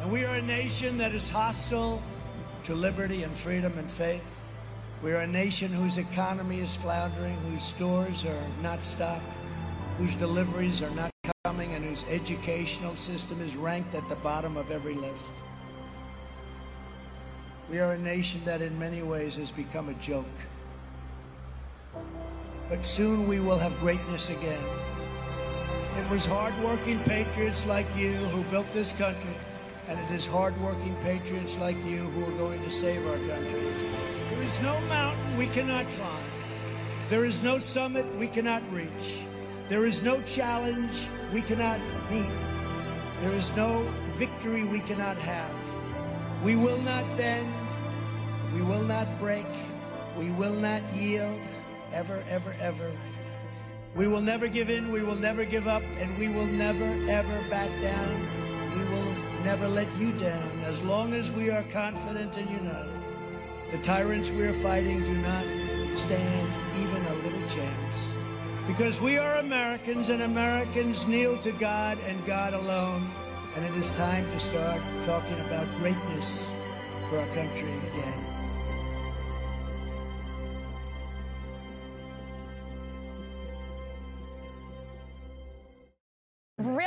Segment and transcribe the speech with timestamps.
[0.00, 2.02] And we are a nation that is hostile
[2.64, 4.22] to liberty and freedom and faith.
[5.02, 9.24] We are a nation whose economy is floundering, whose stores are not stocked,
[9.98, 11.10] whose deliveries are not
[11.44, 15.28] coming, and whose educational system is ranked at the bottom of every list.
[17.70, 20.26] We are a nation that in many ways has become a joke.
[22.70, 24.64] But soon we will have greatness again.
[25.98, 29.34] It was hardworking patriots like you who built this country,
[29.90, 33.74] and it is hardworking patriots like you who are going to save our country.
[34.30, 36.24] There is no mountain we cannot climb.
[37.08, 39.18] There is no summit we cannot reach.
[39.68, 42.30] There is no challenge we cannot beat.
[43.20, 43.82] There is no
[44.14, 45.54] victory we cannot have.
[46.44, 47.52] We will not bend.
[48.54, 49.46] We will not break.
[50.16, 51.40] We will not yield.
[51.92, 52.92] Ever, ever, ever.
[53.96, 54.92] We will never give in.
[54.92, 55.82] We will never give up.
[55.98, 58.20] And we will never, ever back down.
[58.76, 59.09] We will
[59.44, 62.92] never let you down as long as we are confident and united.
[63.72, 65.44] The tyrants we are fighting do not
[65.98, 67.94] stand even a little chance.
[68.66, 73.10] Because we are Americans and Americans kneel to God and God alone.
[73.56, 76.50] And it is time to start talking about greatness
[77.08, 78.19] for our country again.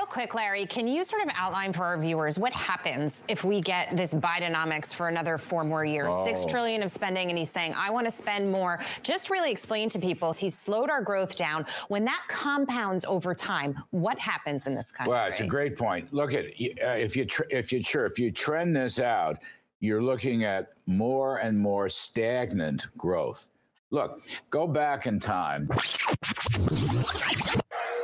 [0.03, 3.61] Real quick, Larry, can you sort of outline for our viewers what happens if we
[3.61, 6.09] get this Bidenomics for another four more years?
[6.11, 6.25] Oh.
[6.25, 8.81] Six trillion of spending, and he's saying, I want to spend more.
[9.01, 11.65] Just really explain to people, he's slowed our growth down.
[11.87, 15.13] When that compounds over time, what happens in this country?
[15.13, 16.13] Well, it's a great point.
[16.13, 19.37] Look at uh, if you tr- if you sure if you trend this out,
[19.79, 23.47] you're looking at more and more stagnant growth.
[23.89, 25.69] Look, go back in time.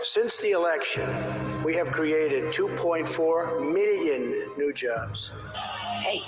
[0.04, 1.08] Since the election,
[1.64, 5.32] we have created 2.4 million new jobs.
[6.02, 6.22] Hey,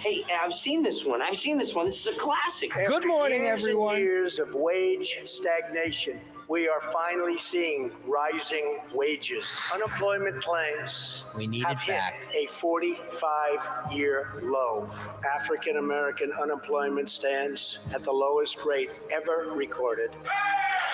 [0.00, 1.20] hey, I've seen this one.
[1.20, 1.86] I've seen this one.
[1.86, 2.74] This is a classic.
[2.74, 6.18] After years and years of wage stagnation,
[6.48, 9.44] we are finally seeing rising wages.
[9.72, 12.24] Unemployment claims We need have it hit back.
[12.34, 14.86] a 45-year low.
[15.38, 20.10] African American unemployment stands at the lowest rate ever recorded.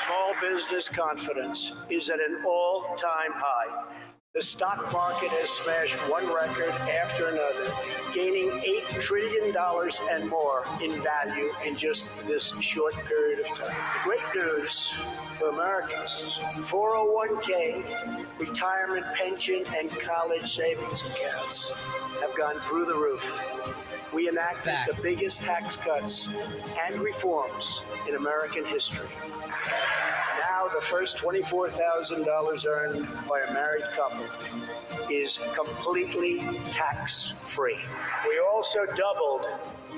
[0.07, 3.85] Small business confidence is at an all-time high.
[4.35, 7.73] The stock market has smashed one record after another,
[8.13, 9.55] gaining $8 trillion
[10.11, 13.77] and more in value in just this short period of time.
[14.03, 14.93] Great news
[15.39, 16.37] for Americans
[16.67, 21.71] 401k, retirement pension, and college savings accounts
[22.21, 23.23] have gone through the roof.
[24.15, 26.29] We enacted the biggest tax cuts
[26.87, 29.09] and reforms in American history.
[30.39, 34.25] Now, the first $24,000 earned by a married couple
[35.11, 36.39] is completely
[36.73, 37.79] tax free.
[38.29, 39.47] We also doubled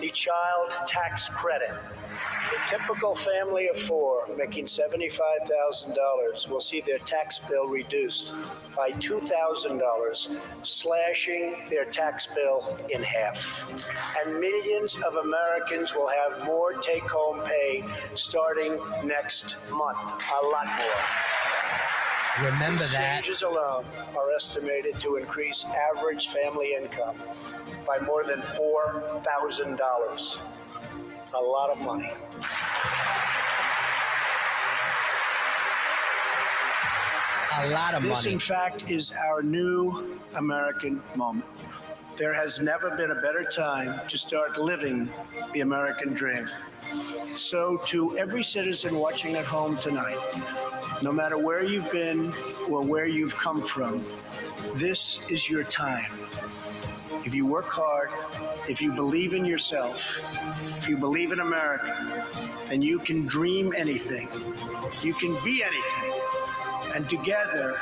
[0.01, 1.73] the child tax credit.
[2.17, 8.33] A typical family of four making $75,000 will see their tax bill reduced
[8.77, 13.73] by $2,000, slashing their tax bill in half.
[14.25, 17.85] And millions of Americans will have more take home pay
[18.15, 19.99] starting next month.
[19.99, 21.03] A lot more.
[22.45, 23.23] Remember These that.
[23.25, 25.65] changes alone are estimated to increase
[25.97, 27.17] average family income
[27.87, 30.39] by more than $4,000.
[31.35, 32.11] A lot of money.
[37.59, 38.15] A lot of this, money.
[38.15, 41.47] This, in fact, is our new American moment.
[42.17, 45.11] There has never been a better time to start living
[45.53, 46.49] the American dream.
[47.37, 50.19] So, to every citizen watching at home tonight,
[51.03, 52.33] no matter where you've been
[52.71, 54.07] or where you've come from,
[54.77, 56.13] this is your time.
[57.27, 58.11] If you work hard,
[58.69, 60.21] if you believe in yourself,
[60.79, 62.25] if you believe in America,
[62.69, 64.29] then you can dream anything.
[65.03, 66.21] You can be anything.
[66.95, 67.81] And together,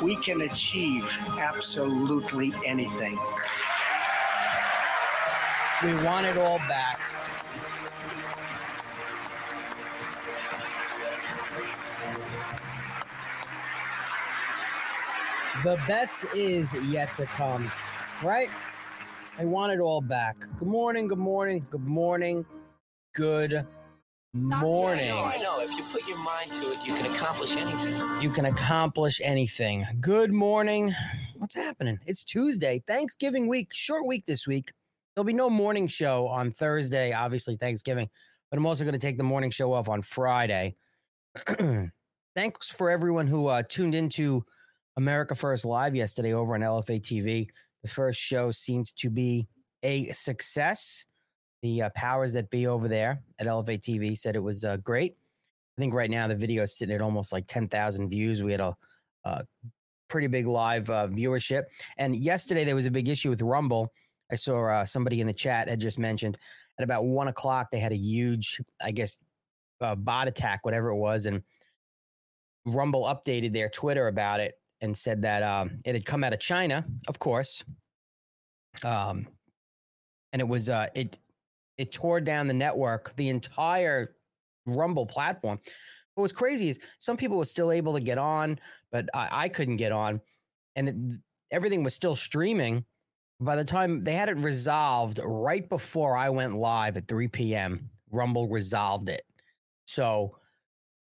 [0.00, 1.10] we can achieve
[1.40, 3.18] absolutely anything.
[5.82, 7.00] We want it all back.
[15.64, 17.72] The best is yet to come,
[18.22, 18.50] right?
[19.36, 20.36] I want it all back.
[20.58, 22.46] Good morning, good morning, good morning,
[23.16, 23.66] good
[24.32, 25.10] morning.
[25.10, 25.60] I know, I know.
[25.60, 28.22] If you put your mind to it, you can accomplish anything.
[28.22, 29.84] You can accomplish anything.
[30.00, 30.94] Good morning.
[31.34, 31.98] What's happening?
[32.06, 34.72] It's Tuesday, Thanksgiving week, short week this week.
[35.14, 38.08] There'll be no morning show on Thursday, obviously Thanksgiving,
[38.52, 40.76] but I'm also going to take the morning show off on Friday.
[42.36, 44.44] Thanks for everyone who uh, tuned into
[44.96, 47.48] America First Live yesterday over on LFA TV.
[47.84, 49.46] The first show seemed to be
[49.82, 51.04] a success.
[51.62, 55.16] The uh, powers that be over there at Elevate TV said it was uh, great.
[55.76, 58.42] I think right now the video is sitting at almost like 10,000 views.
[58.42, 58.74] We had a,
[59.24, 59.44] a
[60.08, 61.64] pretty big live uh, viewership.
[61.98, 63.92] And yesterday there was a big issue with Rumble.
[64.32, 66.38] I saw uh, somebody in the chat had just mentioned
[66.78, 69.18] at about one o'clock they had a huge, I guess,
[69.82, 71.42] uh, bot attack, whatever it was, and
[72.64, 76.40] Rumble updated their Twitter about it and said that um, it had come out of
[76.40, 77.64] China, of course,
[78.82, 79.26] um,
[80.32, 81.18] and it was uh, it
[81.78, 84.16] it tore down the network, the entire
[84.66, 85.58] Rumble platform.
[86.14, 88.58] What was crazy is some people were still able to get on,
[88.92, 90.20] but I, I couldn't get on,
[90.76, 90.96] and it,
[91.50, 92.84] everything was still streaming.
[93.40, 97.90] By the time they had it resolved, right before I went live at 3 p.m.,
[98.10, 99.22] Rumble resolved it.
[99.86, 100.36] So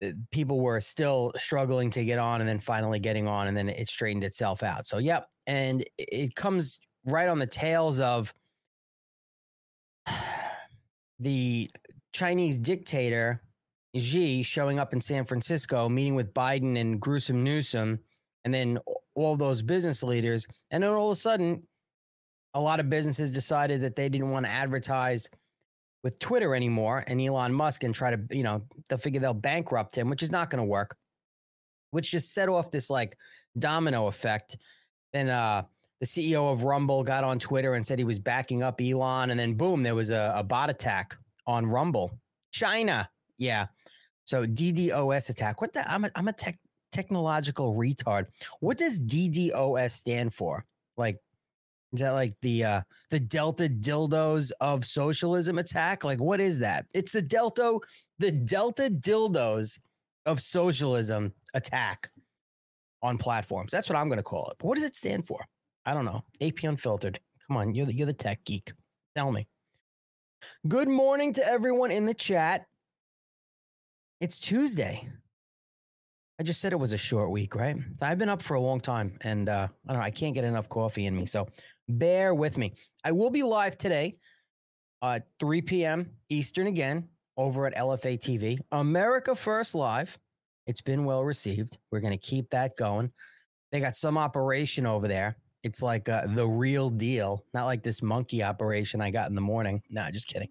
[0.03, 3.69] Uh, people were still struggling to get on and then finally getting on and then
[3.69, 4.87] it straightened itself out.
[4.87, 5.27] So, yep.
[5.47, 8.33] And it comes right on the tails of
[11.19, 11.69] the
[12.13, 13.41] Chinese dictator
[13.95, 17.99] Xi showing up in San Francisco, meeting with Biden and gruesome Newsom,
[18.45, 18.79] and then
[19.15, 20.47] all those business leaders.
[20.71, 21.63] And then all of a sudden,
[22.53, 25.29] a lot of businesses decided that they didn't want to advertise
[26.07, 29.93] with Twitter anymore and Elon Musk and try to, you know, they'll figure they'll bankrupt
[29.93, 30.95] him, which is not going to work,
[31.91, 33.17] which just set off this like
[33.59, 34.55] domino effect.
[35.11, 35.63] Then uh,
[35.99, 39.31] the CEO of Rumble got on Twitter and said he was backing up Elon.
[39.31, 42.17] And then boom, there was a, a bot attack on Rumble.
[42.51, 43.09] China.
[43.37, 43.65] Yeah.
[44.23, 45.59] So DDoS attack.
[45.59, 45.91] What the?
[45.91, 46.57] I'm a, I'm a tech,
[46.93, 48.27] technological retard.
[48.61, 50.63] What does DDoS stand for?
[50.95, 51.17] Like
[51.97, 56.03] is that like the uh the Delta dildos of socialism attack?
[56.03, 56.85] Like what is that?
[56.93, 57.79] It's the Delta
[58.19, 59.79] the Delta dildos
[60.25, 62.09] of socialism attack
[63.01, 63.71] on platforms.
[63.71, 64.57] That's what I'm going to call it.
[64.59, 65.39] But what does it stand for?
[65.85, 66.23] I don't know.
[66.41, 67.19] AP Unfiltered.
[67.47, 68.73] Come on, you're the, you're the tech geek.
[69.15, 69.47] Tell me.
[70.67, 72.65] Good morning to everyone in the chat.
[74.19, 75.09] It's Tuesday.
[76.39, 77.77] I just said it was a short week, right?
[78.01, 80.43] I've been up for a long time and uh, I don't know, I can't get
[80.43, 81.25] enough coffee in me.
[81.25, 81.47] So
[81.87, 82.73] bear with me.
[83.03, 84.19] I will be live today
[85.03, 86.11] at 3 p.m.
[86.29, 87.07] Eastern again
[87.37, 88.59] over at LFA TV.
[88.71, 90.17] America First Live.
[90.65, 91.77] It's been well received.
[91.91, 93.11] We're going to keep that going.
[93.71, 95.37] They got some operation over there.
[95.63, 99.41] It's like uh, the real deal, not like this monkey operation I got in the
[99.41, 99.81] morning.
[99.89, 100.49] Nah, just kidding.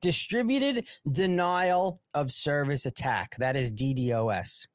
[0.00, 3.36] Distributed denial of service attack.
[3.38, 4.66] That is DDoS.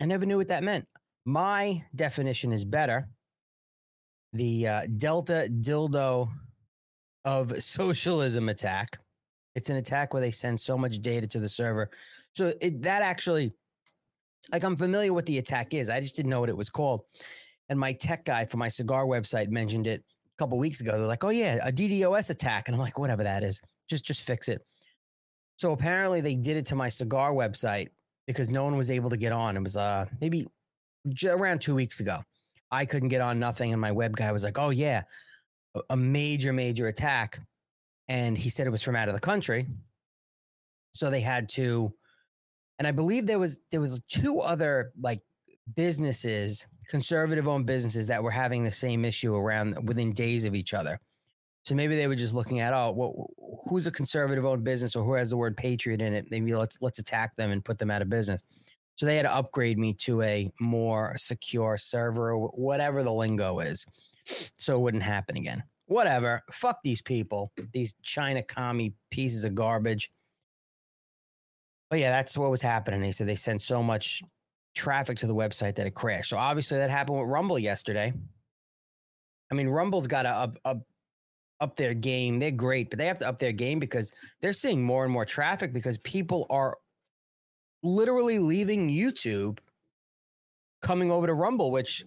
[0.00, 0.86] I never knew what that meant.
[1.24, 3.08] My definition is better
[4.32, 6.28] the uh, Delta dildo
[7.24, 8.98] of socialism attack.
[9.54, 11.90] It's an attack where they send so much data to the server.
[12.32, 13.52] So it, that actually,
[14.52, 15.90] like, I'm familiar with the attack is.
[15.90, 17.02] I just didn't know what it was called.
[17.68, 20.92] And my tech guy for my cigar website mentioned it a couple weeks ago.
[20.92, 24.22] They're like, "Oh yeah, a DDoS attack," and I'm like, "Whatever that is, just just
[24.22, 24.60] fix it."
[25.56, 27.88] So apparently they did it to my cigar website
[28.26, 29.56] because no one was able to get on.
[29.56, 30.48] It was uh maybe
[31.24, 32.18] around two weeks ago.
[32.70, 33.72] I couldn't get on nothing.
[33.72, 35.02] And my web guy was like, oh, yeah,
[35.88, 37.40] a major, major attack.
[38.08, 39.66] And he said it was from out of the country.
[40.92, 41.92] So they had to,
[42.78, 45.20] and I believe there was there was two other like
[45.76, 50.74] businesses, conservative owned businesses that were having the same issue around within days of each
[50.74, 50.98] other.
[51.62, 53.30] So maybe they were just looking at, oh, well,
[53.68, 56.30] who's a conservative owned business or who has the word patriot in it?
[56.30, 58.42] Maybe let's let's attack them and put them out of business.
[59.00, 63.86] So they had to upgrade me to a more secure server, whatever the lingo is,
[64.26, 65.62] so it wouldn't happen again.
[65.86, 66.42] Whatever.
[66.52, 70.12] Fuck these people, these China commie pieces of garbage.
[71.88, 73.00] But yeah, that's what was happening.
[73.00, 74.20] They said they sent so much
[74.74, 76.28] traffic to the website that it crashed.
[76.28, 78.12] So obviously that happened with Rumble yesterday.
[79.50, 80.82] I mean, Rumble's got to up, up,
[81.60, 82.38] up their game.
[82.38, 85.24] They're great, but they have to up their game because they're seeing more and more
[85.24, 86.76] traffic because people are
[87.82, 89.58] literally leaving YouTube,
[90.82, 92.04] coming over to Rumble, which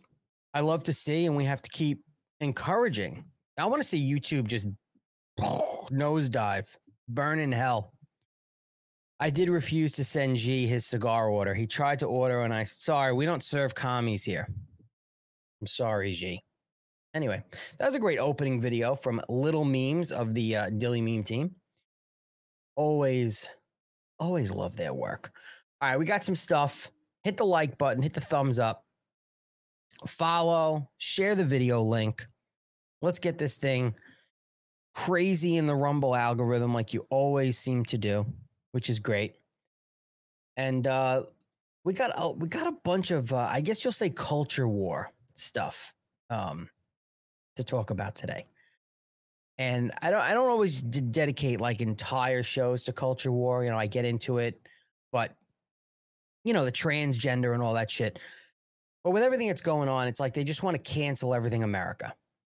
[0.53, 2.03] I love to see, and we have to keep
[2.39, 3.25] encouraging.
[3.57, 4.67] I want to see YouTube just
[5.39, 6.67] nosedive,
[7.07, 7.93] burn in hell.
[9.19, 11.53] I did refuse to send G his cigar order.
[11.53, 14.47] He tried to order, and I sorry, we don't serve commies here.
[15.61, 16.41] I'm sorry, G.
[17.13, 17.43] Anyway,
[17.77, 21.51] that was a great opening video from Little Memes of the uh, Dilley Meme team.
[22.75, 23.47] Always,
[24.19, 25.31] always love their work.
[25.83, 26.89] All right, we got some stuff.
[27.25, 28.85] Hit the like button, hit the thumbs up,
[30.07, 32.25] follow, share the video link.
[33.01, 33.93] Let's get this thing
[34.95, 38.25] crazy in the Rumble algorithm like you always seem to do,
[38.71, 39.35] which is great.
[40.55, 41.23] And uh,
[41.83, 45.11] we got a, we got a bunch of uh, I guess you'll say culture war
[45.35, 45.93] stuff.
[46.29, 46.69] Um,
[47.57, 48.45] to talk about today.
[49.57, 53.65] And I don't I don't always d- dedicate like entire shows to culture war.
[53.65, 54.61] You know, I get into it,
[55.11, 55.35] but
[56.43, 58.19] you know, the transgender and all that shit.
[59.03, 62.13] But with everything that's going on, it's like they just want to cancel everything America.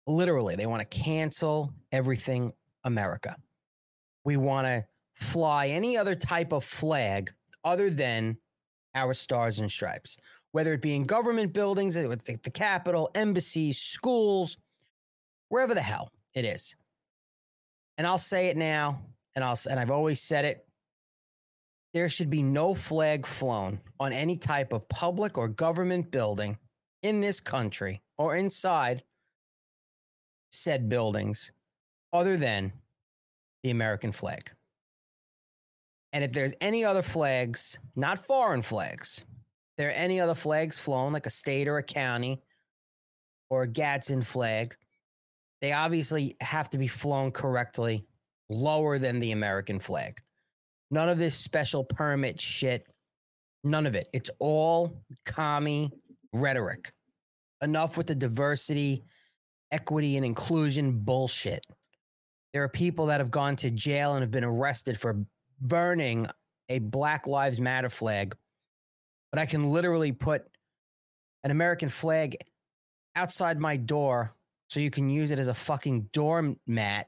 [0.06, 2.52] Literally, they want to cancel everything
[2.84, 3.36] America.
[4.24, 7.32] We want to fly any other type of flag
[7.64, 8.36] other than
[8.94, 10.18] our stars and stripes,
[10.52, 14.58] whether it be in government buildings, the, the Capitol, embassies, schools,
[15.48, 16.76] wherever the hell it is.
[17.96, 19.00] And I'll say it now,
[19.34, 20.66] and I'll and I've always said it.
[21.94, 26.58] There should be no flag flown on any type of public or government building
[27.02, 29.04] in this country or inside
[30.50, 31.52] said buildings
[32.12, 32.72] other than
[33.62, 34.50] the American flag.
[36.12, 39.22] And if there's any other flags, not foreign flags,
[39.78, 42.42] there are any other flags flown like a state or a county
[43.50, 44.74] or a Gadsden flag,
[45.60, 48.04] they obviously have to be flown correctly
[48.48, 50.18] lower than the American flag.
[50.90, 52.86] None of this special permit shit.
[53.62, 54.08] None of it.
[54.12, 55.90] It's all commie
[56.32, 56.92] rhetoric.
[57.62, 59.04] Enough with the diversity,
[59.72, 61.64] equity, and inclusion bullshit.
[62.52, 65.24] There are people that have gone to jail and have been arrested for
[65.60, 66.26] burning
[66.68, 68.36] a Black Lives Matter flag,
[69.32, 70.44] but I can literally put
[71.42, 72.36] an American flag
[73.16, 74.34] outside my door
[74.68, 77.06] so you can use it as a fucking doormat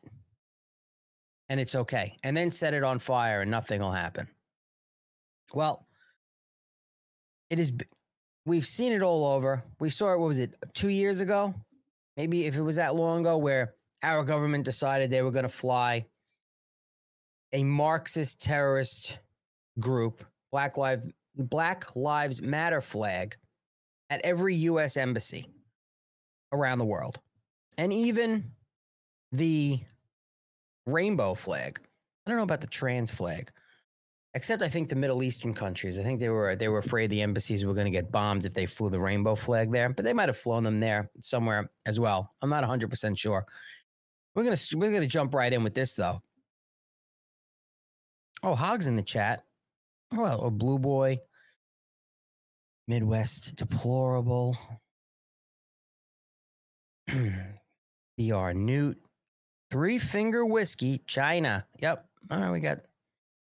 [1.48, 2.16] and it's okay.
[2.22, 4.28] And then set it on fire and nothing will happen.
[5.54, 5.86] Well,
[7.50, 7.72] it is
[8.44, 9.62] we've seen it all over.
[9.80, 10.54] We saw it what was it?
[10.74, 11.54] 2 years ago?
[12.16, 15.48] Maybe if it was that long ago where our government decided they were going to
[15.48, 16.06] fly
[17.52, 19.18] a Marxist terrorist
[19.78, 23.36] group, Black Lives Black Lives Matter flag
[24.10, 25.46] at every US embassy
[26.52, 27.20] around the world.
[27.78, 28.52] And even
[29.32, 29.80] the
[30.86, 31.80] rainbow flag.
[32.26, 33.50] I don't know about the trans flag.
[34.34, 35.98] Except I think the Middle Eastern countries.
[35.98, 38.52] I think they were they were afraid the embassies were going to get bombed if
[38.52, 41.98] they flew the rainbow flag there, but they might have flown them there somewhere as
[41.98, 42.34] well.
[42.42, 43.46] I'm not 100% sure.
[44.34, 46.20] We're going to we're to jump right in with this though.
[48.42, 49.44] Oh, Hogs in the chat.
[50.12, 51.16] Oh, well, a Blue Boy.
[52.86, 54.56] Midwest deplorable.
[57.08, 58.98] BR Newt.
[59.70, 61.66] Three finger whiskey, China.
[61.80, 62.06] Yep.
[62.30, 62.80] All right, we got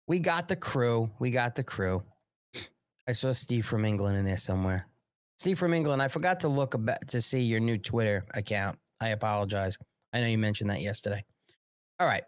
[0.07, 1.09] we got the crew.
[1.19, 2.03] We got the crew.
[3.07, 4.87] I saw Steve from England in there somewhere.
[5.37, 6.01] Steve from England.
[6.01, 8.77] I forgot to look about to see your new Twitter account.
[8.99, 9.77] I apologize.
[10.11, 11.23] I know you mentioned that yesterday.
[11.99, 12.23] All right.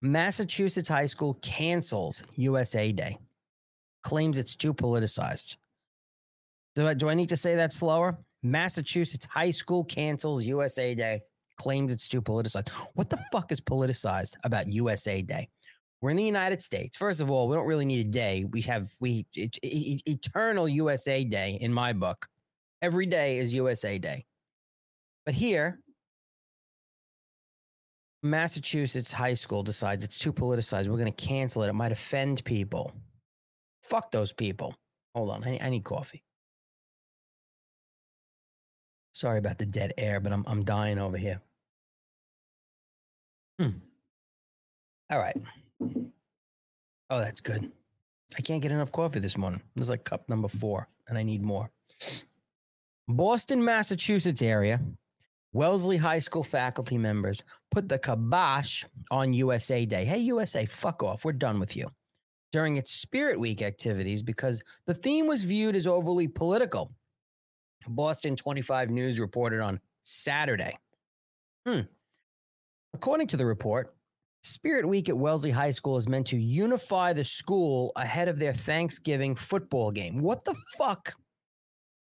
[0.00, 3.18] Massachusetts high school cancels USA Day.
[4.02, 5.56] Claims it's too politicized.
[6.74, 8.18] Do I, do I need to say that slower?
[8.42, 11.22] Massachusetts high school cancels USA Day
[11.56, 12.70] claims it's too politicized.
[12.94, 15.48] What the fuck is politicized about USA Day?
[16.00, 16.96] We're in the United States.
[16.96, 18.44] First of all, we don't really need a day.
[18.44, 22.28] We have we it, it, eternal USA Day in my book.
[22.82, 24.26] Every day is USA Day.
[25.24, 25.80] But here,
[28.22, 30.88] Massachusetts high school decides it's too politicized.
[30.88, 31.68] We're going to cancel it.
[31.68, 32.92] It might offend people.
[33.82, 34.74] Fuck those people.
[35.14, 35.44] Hold on.
[35.44, 36.22] I, I need coffee.
[39.16, 41.40] Sorry about the dead air, but I'm I'm dying over here.
[43.58, 43.78] Hmm.
[45.10, 45.36] All right.
[47.08, 47.72] Oh, that's good.
[48.36, 49.62] I can't get enough coffee this morning.
[49.74, 51.70] This is like cup number four, and I need more.
[53.08, 54.82] Boston, Massachusetts area,
[55.54, 60.04] Wellesley High School faculty members put the kibosh on USA Day.
[60.04, 61.24] Hey, USA, fuck off.
[61.24, 61.88] We're done with you.
[62.52, 66.92] During its Spirit Week activities because the theme was viewed as overly political
[67.88, 70.76] Boston 25 News reported on Saturday.
[71.66, 71.80] Hmm.
[72.94, 73.94] According to the report,
[74.42, 78.52] Spirit Week at Wellesley High School is meant to unify the school ahead of their
[78.52, 80.22] Thanksgiving football game.
[80.22, 81.14] What the fuck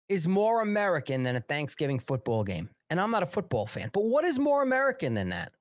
[0.08, 2.70] is more American than a Thanksgiving football game?
[2.90, 5.52] And I'm not a football fan, but what is more American than that?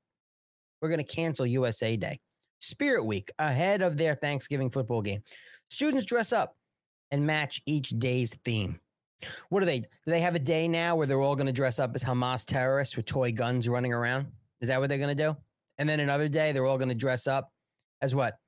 [0.80, 2.20] We're going to cancel USA Day.
[2.60, 5.22] Spirit Week ahead of their Thanksgiving football game.
[5.70, 6.56] Students dress up
[7.10, 8.80] and match each day's theme.
[9.48, 9.80] What do they?
[9.80, 12.44] Do they have a day now where they're all going to dress up as Hamas
[12.44, 14.26] terrorists with toy guns running around?
[14.60, 15.36] Is that what they're going to do?
[15.78, 17.52] And then another day they're all going to dress up
[18.02, 18.38] as what?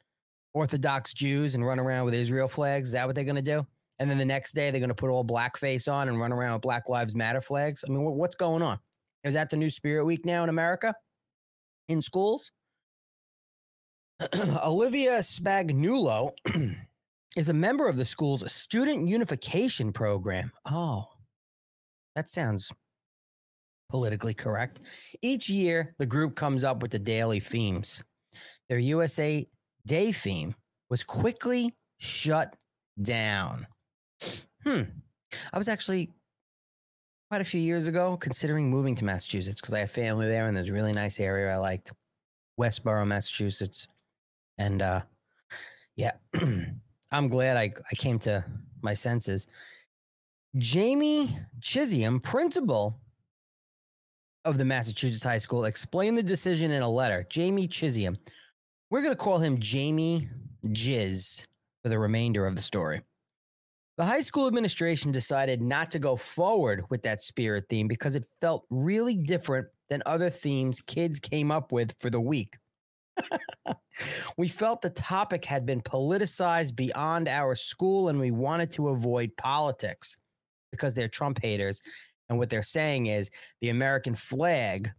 [0.53, 2.89] Orthodox Jews and run around with Israel flags.
[2.89, 3.67] Is that what they're going to do?
[3.99, 6.55] And then the next day they're going to put all blackface on and run around
[6.55, 7.85] with Black Lives Matter flags.
[7.87, 8.79] I mean, what's going on?
[9.25, 10.95] Is that the new Spirit Week now in America?
[11.89, 12.51] In schools?
[14.65, 16.33] Olivia Spagnuolo
[17.37, 20.51] is a member of the school's student unification program.
[20.67, 21.07] Oh,
[22.17, 22.73] that sounds
[23.91, 24.81] politically correct.
[25.23, 28.03] Each year, the group comes up with the daily themes.
[28.69, 29.47] Their USA
[29.87, 30.55] Day theme
[30.89, 32.55] was quickly shut
[33.01, 33.67] down.
[34.65, 34.83] Hmm.
[35.53, 36.11] I was actually
[37.31, 40.57] quite a few years ago considering moving to Massachusetts because I have family there and
[40.57, 41.93] there's a really nice area I liked.
[42.61, 43.87] Westboro, Massachusetts.
[44.59, 45.03] And uh
[45.97, 46.13] yeah,
[47.13, 48.45] I'm glad I, I came to
[48.83, 49.47] my senses.
[50.57, 52.99] Jamie Chisholm, principal
[54.45, 57.27] of the Massachusetts High School, explained the decision in a letter.
[57.29, 58.19] Jamie Chisholm.
[58.91, 60.29] We're going to call him Jamie
[60.67, 61.45] Jizz
[61.83, 63.03] for the remainder of the story.
[63.97, 68.25] The high school administration decided not to go forward with that spirit theme because it
[68.41, 72.57] felt really different than other themes kids came up with for the week.
[74.37, 79.37] we felt the topic had been politicized beyond our school and we wanted to avoid
[79.37, 80.17] politics
[80.71, 81.81] because they're Trump haters.
[82.29, 84.91] And what they're saying is the American flag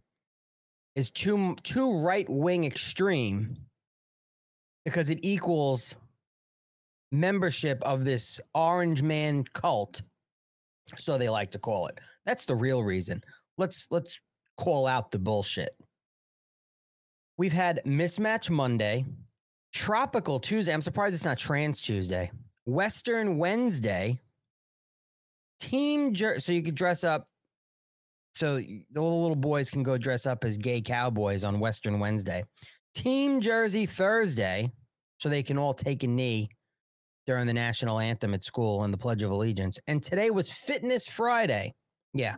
[0.94, 3.56] is too, too right wing extreme
[4.84, 5.94] because it equals
[7.10, 10.02] membership of this orange man cult.
[10.96, 11.98] So they like to call it.
[12.26, 13.22] That's the real reason.
[13.56, 14.18] Let's let's
[14.56, 15.70] call out the bullshit.
[17.38, 19.04] We've had Mismatch Monday,
[19.72, 20.72] Tropical Tuesday.
[20.72, 22.30] I'm surprised it's not Trans Tuesday.
[22.66, 24.20] Western Wednesday,
[25.58, 27.26] Team Jer- so you could dress up.
[28.34, 32.44] So the little boys can go dress up as gay cowboys on Western Wednesday.
[32.94, 34.70] Team Jersey Thursday,
[35.18, 36.48] so they can all take a knee
[37.26, 39.78] during the national anthem at school and the Pledge of Allegiance.
[39.86, 41.72] And today was Fitness Friday.
[42.14, 42.36] Yeah.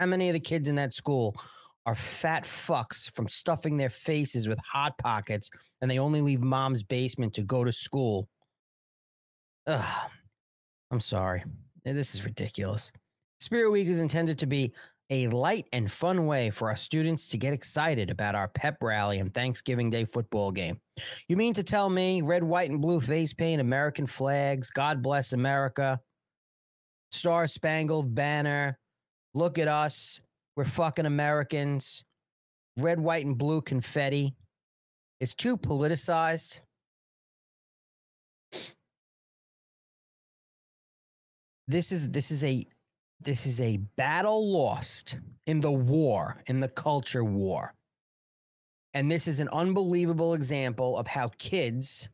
[0.00, 1.36] How many of the kids in that school
[1.86, 6.82] are fat fucks from stuffing their faces with hot pockets and they only leave mom's
[6.82, 8.28] basement to go to school?
[9.66, 10.10] Ugh.
[10.90, 11.42] I'm sorry.
[11.86, 12.92] Eh, this is ridiculous.
[13.40, 14.72] Spirit Week is intended to be
[15.10, 19.18] a light and fun way for our students to get excited about our pep rally
[19.18, 20.80] and Thanksgiving Day football game.
[21.28, 25.32] You mean to tell me red, white, and blue face paint, American flags, God bless
[25.32, 26.00] America,
[27.10, 28.78] Star Spangled Banner,
[29.34, 30.20] look at us,
[30.56, 32.04] we're fucking Americans,
[32.76, 34.34] red, white, and blue confetti
[35.20, 36.60] is too politicized?
[41.68, 42.64] This is this is a
[43.20, 47.74] this is a battle lost in the war, in the culture war.
[48.94, 52.08] And this is an unbelievable example of how kids,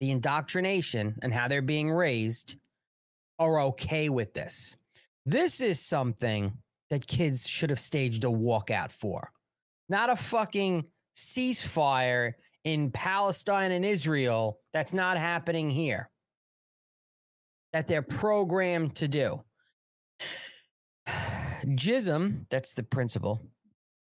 [0.00, 2.56] the indoctrination and how they're being raised,
[3.38, 4.76] are okay with this.
[5.24, 6.52] This is something
[6.90, 9.30] that kids should have staged a walkout for,
[9.88, 10.84] not a fucking
[11.16, 12.32] ceasefire
[12.64, 16.10] in Palestine and Israel that's not happening here,
[17.72, 19.42] that they're programmed to do.
[21.64, 23.46] Jism, that's the principle,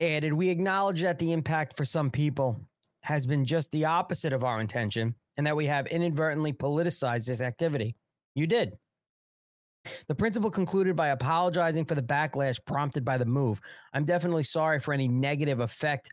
[0.02, 2.68] added, We acknowledge that the impact for some people
[3.04, 7.42] has been just the opposite of our intention and that we have inadvertently politicized this
[7.42, 7.96] activity.
[8.36, 8.78] You did.
[10.08, 13.60] The principal concluded by apologizing for the backlash prompted by the move.
[13.93, 16.12] I'm definitely sorry for any negative effect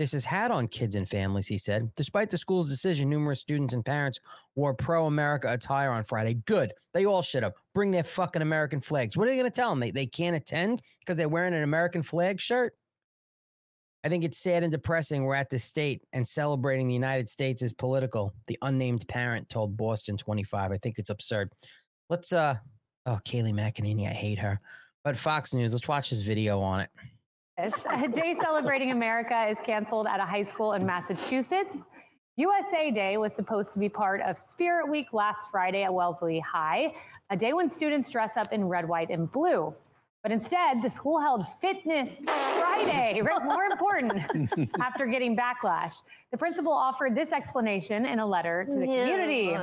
[0.00, 1.94] this has had on kids and families, he said.
[1.94, 4.18] Despite the school's decision, numerous students and parents
[4.54, 6.40] wore pro America attire on Friday.
[6.46, 6.72] Good.
[6.94, 7.52] They all should have.
[7.74, 9.14] Bring their fucking American flags.
[9.14, 9.78] What are they going to tell them?
[9.78, 12.72] They, they can't attend because they're wearing an American flag shirt?
[14.02, 17.60] I think it's sad and depressing we're at this state and celebrating the United States
[17.60, 18.32] is political.
[18.48, 20.72] The unnamed parent told Boston 25.
[20.72, 21.52] I think it's absurd.
[22.08, 22.54] Let's, uh,
[23.06, 24.60] oh, Kayleigh McEnany, I hate her.
[25.04, 26.90] But Fox News, let's watch this video on it.
[27.92, 31.88] A day celebrating America is canceled at a high school in Massachusetts.
[32.36, 36.94] USA Day was supposed to be part of Spirit Week last Friday at Wellesley High,
[37.28, 39.74] a day when students dress up in red, white, and blue.
[40.22, 46.02] But instead, the school held Fitness Friday, more important, after getting backlash.
[46.30, 49.04] The principal offered this explanation in a letter to the yeah.
[49.04, 49.56] community.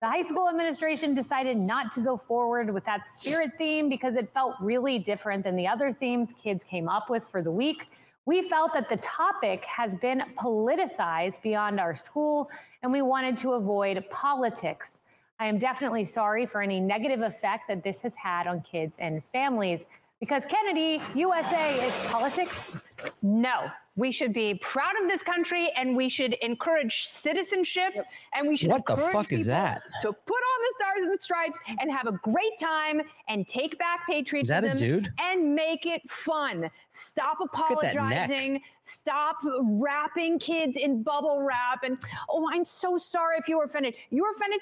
[0.00, 4.32] The high school administration decided not to go forward with that spirit theme because it
[4.32, 7.90] felt really different than the other themes kids came up with for the week.
[8.24, 12.48] We felt that the topic has been politicized beyond our school,
[12.82, 15.02] and we wanted to avoid politics.
[15.38, 19.22] I am definitely sorry for any negative effect that this has had on kids and
[19.32, 19.84] families.
[20.20, 22.76] Because Kennedy, USA is politics?
[23.22, 23.70] No.
[23.96, 28.06] We should be proud of this country and we should encourage citizenship yep.
[28.34, 29.82] and we should What the fuck is that?
[30.02, 34.06] So put on the stars and stripes and have a great time and take back
[34.06, 34.64] patriotism.
[34.64, 35.12] Is that a dude?
[35.18, 36.70] And make it fun.
[36.90, 38.60] Stop apologizing.
[38.82, 43.94] Stop wrapping kids in bubble wrap and oh, I'm so sorry if you were offended.
[44.10, 44.60] You were offended?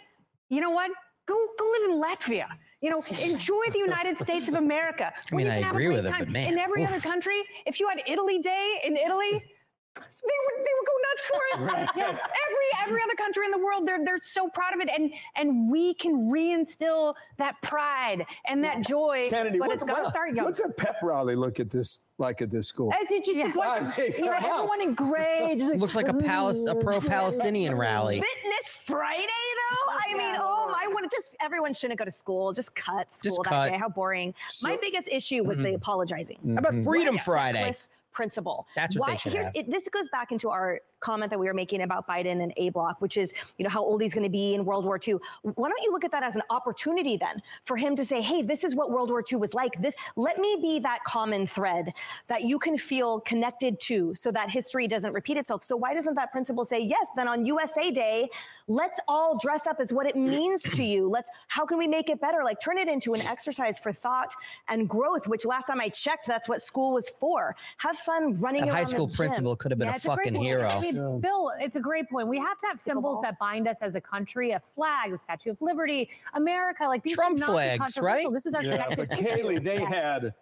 [0.51, 0.91] You know what?
[1.27, 2.47] Go go live in Latvia
[2.81, 5.13] You know, enjoy the United States of America.
[5.31, 6.91] I mean, I agree with it, but man, in every oof.
[6.91, 11.25] other country, if you had Italy Day in Italy, they would they would go nuts
[11.25, 11.91] for it.
[11.97, 12.09] Yeah,
[12.47, 15.71] every every other country in the world, they're they're so proud of it, and and
[15.71, 19.29] we can reinstill that pride and that joy.
[19.31, 20.47] Kennedy, but what- it's got to start young.
[20.47, 22.93] What's a pep rally look at this like at this school?
[23.09, 23.53] Did you, Yeah.
[23.53, 25.55] what- I mean, you know, everyone in gray.
[25.59, 28.17] just Looks like a palace, a pro-Palestinian rally.
[28.21, 29.93] Fitness Friday, though.
[29.93, 30.93] I mean, oh my!
[30.93, 32.53] Want just everyone shouldn't go to school.
[32.53, 33.71] Just cut school Just that cut.
[33.71, 33.79] day.
[33.79, 34.35] How boring.
[34.49, 35.75] So- my biggest issue was the mm-hmm.
[35.77, 36.39] apologizing.
[36.39, 36.55] Mm-hmm.
[36.55, 37.59] How about Freedom Friday?
[37.59, 38.67] reckless Principle.
[38.75, 39.55] That's what they Why- should here's- have.
[39.55, 42.71] It, this goes back into our comment that we were making about Biden and A
[42.71, 45.15] Block, which is, you know, how old he's going to be in World War II.
[45.43, 48.43] Why don't you look at that as an opportunity then for him to say, hey,
[48.43, 49.81] this is what World War II was like.
[49.81, 51.93] This let me be that common thread
[52.27, 55.65] that you can feel connected to so that history doesn't repeat itself.
[55.65, 58.29] So why doesn't that principle say, yes, then on USA Day,
[58.67, 61.09] let's all dress up as what it means to you.
[61.09, 62.43] Let's how can we make it better?
[62.45, 64.35] Like turn it into an exercise for thought
[64.69, 67.57] and growth, which last time I checked, that's what school was for.
[67.79, 70.35] Have fun running around high the school principal could have been Yeah, a a fucking
[70.35, 70.69] hero.
[70.69, 72.29] I mean, Bill, it's a great point.
[72.29, 75.51] We have to have symbols that bind us as a country: a flag, the Statue
[75.51, 76.85] of Liberty, America.
[76.85, 78.31] Like these Trump should not flags, controversial.
[78.31, 78.33] right?
[78.35, 80.35] This is our Yeah, but Kayleigh, they had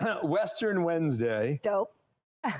[0.22, 1.60] Western Wednesday.
[1.62, 1.94] Dope.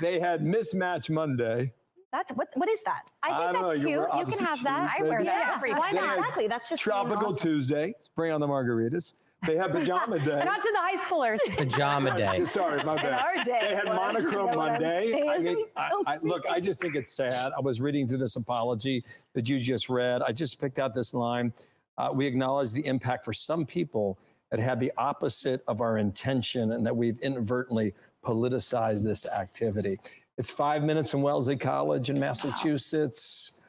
[0.00, 1.72] They had Mismatch Monday.
[2.12, 3.02] That's what what is that?
[3.22, 3.88] I think I that's know, cute.
[3.88, 4.96] You can opposite have that.
[4.98, 6.18] I wear that Yeah, every why not?
[6.18, 6.46] Exactly.
[6.46, 7.48] That's just Tropical awesome.
[7.50, 7.94] Tuesday.
[8.14, 9.14] Bring on the margaritas.
[9.46, 10.42] They had Pajama Day.
[10.44, 11.38] Not to the high schoolers.
[11.56, 12.44] Pajama day.
[12.44, 13.20] Sorry, my In bad.
[13.24, 15.28] our day, They had well, you monochrome know Monday.
[15.28, 17.52] I mean, I, I, look, I just think it's sad.
[17.56, 20.22] I was reading through this apology that you just read.
[20.22, 21.52] I just picked out this line.
[21.98, 24.18] Uh, we acknowledge the impact for some people
[24.50, 29.98] that had the opposite of our intention and that we've inadvertently politicized this activity.
[30.38, 33.60] It's five minutes from Wellesley College in Massachusetts.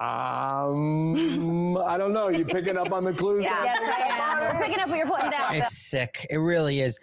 [0.00, 2.28] Um, I don't know.
[2.28, 3.44] You picking up on the clues?
[3.44, 3.64] Yeah.
[3.64, 4.56] Yes, I am.
[4.56, 5.54] We're picking up what you're putting down.
[5.56, 6.26] It's sick.
[6.30, 6.98] It really is.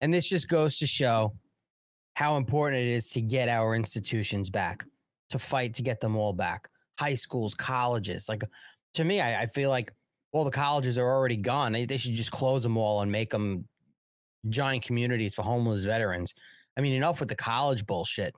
[0.00, 1.34] And this just goes to show
[2.14, 4.84] how important it is to get our institutions back,
[5.28, 6.68] to fight to get them all back.
[6.98, 8.28] High schools, colleges.
[8.28, 8.42] Like
[8.94, 9.92] to me, I, I feel like
[10.32, 11.72] all the colleges are already gone.
[11.72, 13.66] They, they should just close them all and make them
[14.48, 16.34] giant communities for homeless veterans.
[16.78, 18.34] I mean, enough with the college bullshit.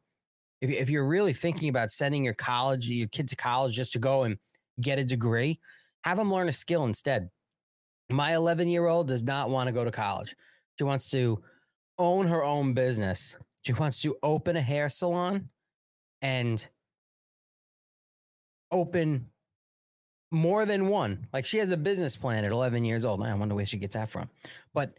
[0.63, 3.99] If, if you're really thinking about sending your college, your kid to college just to
[3.99, 4.39] go and
[4.81, 5.61] get a degree,
[6.05, 7.29] have them learn a skill instead.
[8.09, 10.35] My 11 year old does not want to go to college.
[10.79, 11.43] She wants to
[11.99, 13.37] own her own business.
[13.63, 15.49] She wants to open a hair salon
[16.23, 16.67] and
[18.71, 19.27] open
[20.31, 21.27] more than one.
[21.33, 23.23] Like she has a business plan at 11 years old.
[23.23, 24.31] I wonder where she gets that from.
[24.73, 24.95] But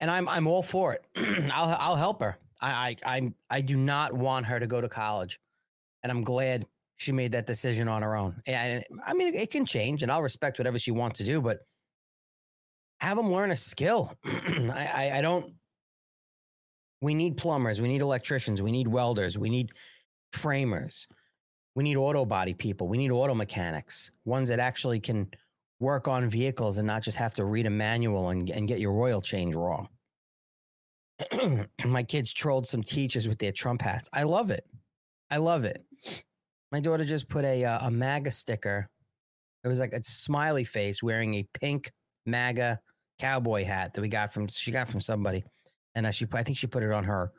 [0.00, 1.06] and I'm I'm all for it.
[1.52, 2.36] I'll I'll help her.
[2.62, 5.40] I I I'm I do not want her to go to college,
[6.02, 6.64] and I'm glad
[6.96, 8.40] she made that decision on her own.
[8.46, 11.40] And I mean, it can change, and I'll respect whatever she wants to do.
[11.40, 11.58] But
[13.00, 14.12] have them learn a skill.
[14.24, 15.52] I, I I don't.
[17.00, 17.82] We need plumbers.
[17.82, 18.62] We need electricians.
[18.62, 19.36] We need welders.
[19.36, 19.70] We need
[20.32, 21.08] framers.
[21.74, 22.86] We need auto body people.
[22.86, 25.28] We need auto mechanics, ones that actually can
[25.80, 28.92] work on vehicles and not just have to read a manual and, and get your
[29.00, 29.88] oil change wrong.
[31.84, 34.08] My kids trolled some teachers with their Trump hats.
[34.12, 34.64] I love it.
[35.30, 35.84] I love it.
[36.70, 38.88] My daughter just put a uh, a MAGA sticker.
[39.64, 41.92] It was like a smiley face wearing a pink
[42.26, 42.80] MAGA
[43.18, 45.44] cowboy hat that we got from she got from somebody,
[45.94, 47.32] and uh, she I think she put it on her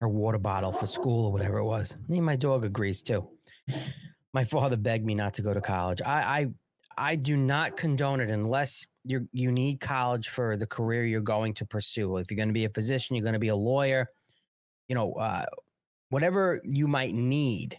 [0.00, 1.96] her water bottle for school or whatever it was.
[2.08, 3.28] Me and my dog agrees too.
[4.34, 6.02] My father begged me not to go to college.
[6.04, 6.46] I I,
[6.96, 11.52] I do not condone it unless you you need college for the career you're going
[11.54, 12.16] to pursue.
[12.16, 14.08] If you're going to be a physician, you're going to be a lawyer,
[14.88, 15.46] you know, uh,
[16.10, 17.78] whatever you might need.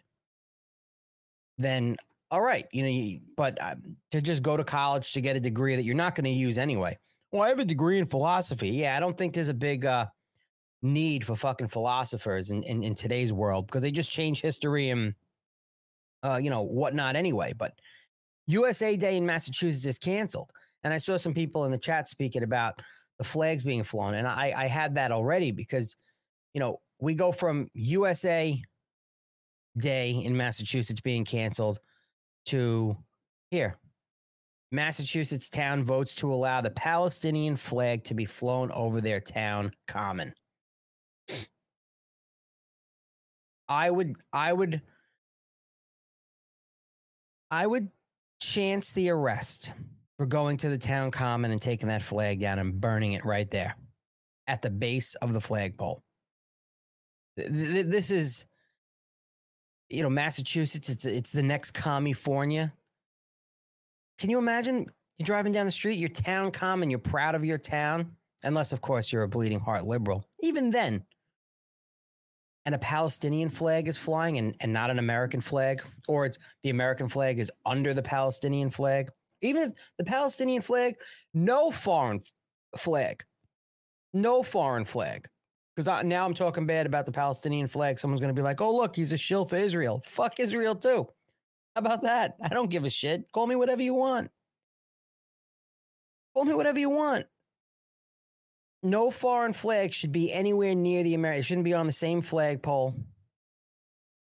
[1.58, 1.97] Then
[2.32, 5.39] all right, you know, you, but um, to just go to college to get a
[5.39, 6.97] degree that you're not going to use anyway.
[7.32, 8.69] Well, I have a degree in philosophy.
[8.69, 10.08] Yeah, I don't think there's a big uh,
[10.82, 15.13] need for fucking philosophers in, in, in today's world because they just change history and
[16.23, 17.54] uh, you know whatnot anyway.
[17.56, 17.73] But
[18.47, 20.51] USA Day in Massachusetts is canceled,
[20.84, 22.82] and I saw some people in the chat speaking about
[23.17, 25.95] the flags being flown, and I I had that already because
[26.53, 28.62] you know we go from USA
[29.77, 31.79] Day in Massachusetts being canceled
[32.45, 32.97] to
[33.49, 33.77] here.
[34.71, 40.34] Massachusetts town votes to allow the Palestinian flag to be flown over their town common.
[43.69, 44.82] I would I would
[47.51, 47.89] I would
[48.51, 49.73] chance the arrest
[50.17, 53.49] for going to the town common and taking that flag down and burning it right
[53.49, 53.75] there
[54.47, 56.03] at the base of the flagpole.
[57.38, 58.45] Th- th- This is
[59.89, 62.73] you know Massachusetts it's it's the next California.
[64.19, 64.86] Can you imagine
[65.17, 68.82] You're driving down the street, your town common, you're proud of your town, unless, of
[68.82, 70.25] course, you're a bleeding heart liberal.
[70.41, 71.03] Even then,
[72.65, 76.69] and a Palestinian flag is flying and, and not an American flag, or it's the
[76.69, 79.10] American flag is under the Palestinian flag.
[79.41, 80.95] Even if the Palestinian flag,
[81.34, 82.21] no foreign
[82.78, 83.23] flag,
[84.13, 85.28] no foreign flag.
[85.76, 87.99] Because now I'm talking bad about the Palestinian flag.
[87.99, 90.04] Someone's going to be like, oh, look, he's a shill for Israel.
[90.06, 91.08] Fuck Israel, too.
[91.76, 92.36] How about that?
[92.43, 93.26] I don't give a shit.
[93.32, 94.30] Call me whatever you want.
[96.36, 97.26] Call me whatever you want.
[98.83, 101.39] No foreign flag should be anywhere near the American.
[101.39, 102.95] It shouldn't be on the same flagpole.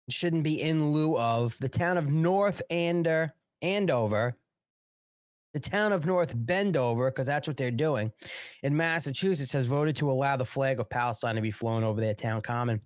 [0.07, 4.35] It shouldn't be in lieu of the town of North Ander, Andover,
[5.53, 8.11] the town of North Bendover, because that's what they're doing,
[8.61, 12.13] in Massachusetts has voted to allow the flag of Palestine to be flown over their
[12.13, 12.81] town common.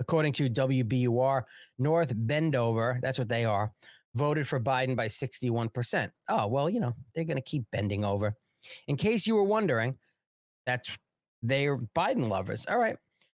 [0.00, 1.42] According to WBUR,
[1.78, 3.72] North Bendover, that's what they are,
[4.14, 6.10] voted for Biden by 61%.
[6.28, 8.34] Oh, well, you know, they're going to keep bending over.
[8.88, 9.98] In case you were wondering,
[10.66, 10.96] that's
[11.42, 12.66] they're Biden lovers.
[12.66, 12.96] All right.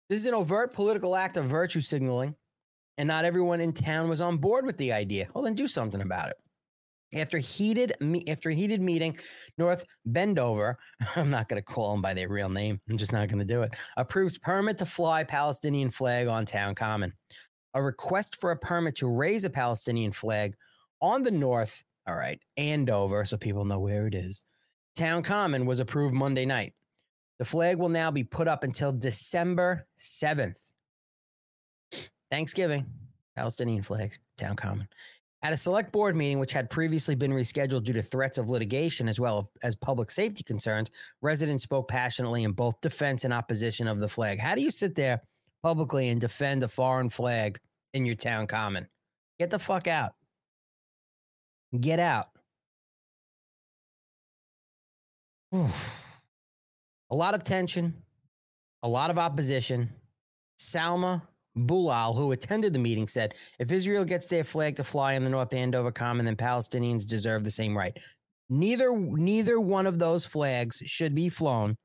[0.09, 2.35] This is an overt political act of virtue signaling,
[2.99, 5.29] and not everyone in town was on board with the idea.
[5.33, 6.37] Well, then do something about it.
[7.15, 7.93] After heated
[8.29, 9.19] after heated meeting,
[9.59, 10.75] North Bendover,
[11.17, 12.81] I'm not going to call them by their real name.
[12.89, 13.75] I'm just not going to do it.
[13.97, 17.13] Approves permit to fly Palestinian flag on town common.
[17.75, 20.55] A request for a permit to raise a Palestinian flag
[21.01, 24.45] on the north, all right, Andover, so people know where it is.
[24.95, 26.75] Town Common was approved Monday night.
[27.39, 30.59] The flag will now be put up until December 7th.
[32.31, 32.87] Thanksgiving,
[33.37, 34.89] Palestinian flag, Town Common.
[35.45, 39.09] At a select board meeting, which had previously been rescheduled due to threats of litigation
[39.09, 40.91] as well as public safety concerns,
[41.21, 44.39] residents spoke passionately in both defense and opposition of the flag.
[44.39, 45.21] How do you sit there
[45.63, 47.59] publicly and defend a foreign flag
[47.93, 48.87] in your town common?
[49.41, 50.13] Get the fuck out.
[51.81, 52.29] Get out.
[57.13, 57.95] A lot of tension,
[58.83, 59.91] a lot of opposition.
[60.59, 61.21] Salma
[61.57, 65.29] Bulal, who attended the meeting, said if Israel gets their flag to fly in the
[65.29, 67.97] North Andover Common, then Palestinians deserve the same right.
[68.49, 71.77] Neither neither one of those flags should be flown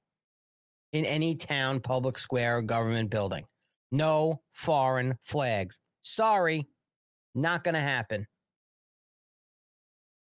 [0.94, 3.44] in any town, public square, or government building.
[3.92, 5.80] No foreign flags.
[6.04, 6.66] Sorry,
[7.36, 8.26] not going to happen.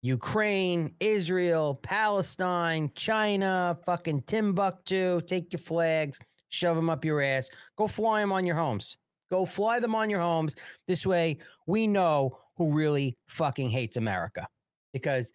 [0.07, 7.88] Ukraine, Israel, Palestine, China, fucking Timbuktu, take your flags, shove them up your ass, go
[7.88, 8.97] fly them on your homes.
[9.31, 10.55] Go fly them on your homes.
[10.87, 14.47] This way, we know who really fucking hates America.
[14.92, 15.33] Because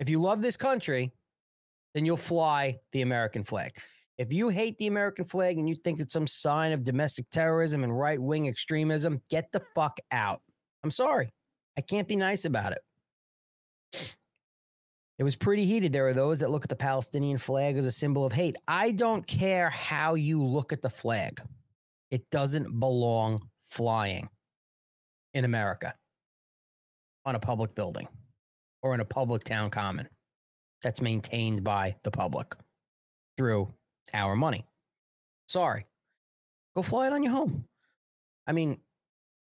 [0.00, 1.12] if you love this country,
[1.94, 3.72] then you'll fly the American flag.
[4.18, 7.84] If you hate the American flag and you think it's some sign of domestic terrorism
[7.84, 10.42] and right wing extremism, get the fuck out.
[10.82, 11.32] I'm sorry.
[11.76, 12.80] I can't be nice about it.
[13.92, 15.92] It was pretty heated.
[15.92, 18.56] There are those that look at the Palestinian flag as a symbol of hate.
[18.68, 21.40] I don't care how you look at the flag,
[22.10, 24.28] it doesn't belong flying
[25.34, 25.94] in America
[27.24, 28.08] on a public building
[28.82, 30.08] or in a public town common
[30.82, 32.54] that's maintained by the public
[33.36, 33.72] through
[34.14, 34.64] our money.
[35.48, 35.84] Sorry.
[36.76, 37.64] Go fly it on your home.
[38.46, 38.78] I mean,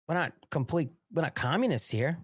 [0.07, 2.17] we're not complete, we're not communists here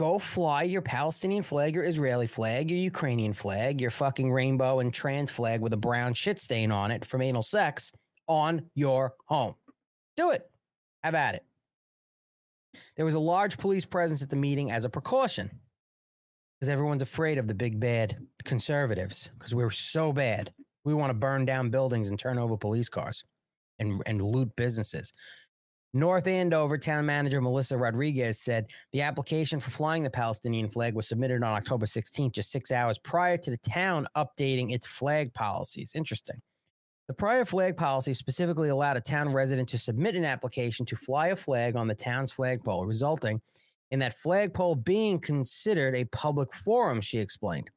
[0.00, 4.94] go fly your Palestinian flag, your Israeli flag, your Ukrainian flag, your fucking rainbow and
[4.94, 7.92] trans flag with a brown shit stain on it from anal sex
[8.26, 9.54] on your home.
[10.16, 10.50] Do it.
[11.02, 11.44] Have at it.
[12.96, 15.50] There was a large police presence at the meeting as a precaution
[16.58, 20.50] because everyone's afraid of the big bad conservatives because we're so bad.
[20.82, 23.22] We want to burn down buildings and turn over police cars
[23.78, 25.12] and, and loot businesses.
[25.92, 31.08] North Andover town manager Melissa Rodriguez said the application for flying the Palestinian flag was
[31.08, 35.92] submitted on October 16th, just six hours prior to the town updating its flag policies.
[35.96, 36.40] Interesting.
[37.08, 41.28] The prior flag policy specifically allowed a town resident to submit an application to fly
[41.28, 43.40] a flag on the town's flagpole, resulting
[43.90, 47.68] in that flagpole being considered a public forum, she explained.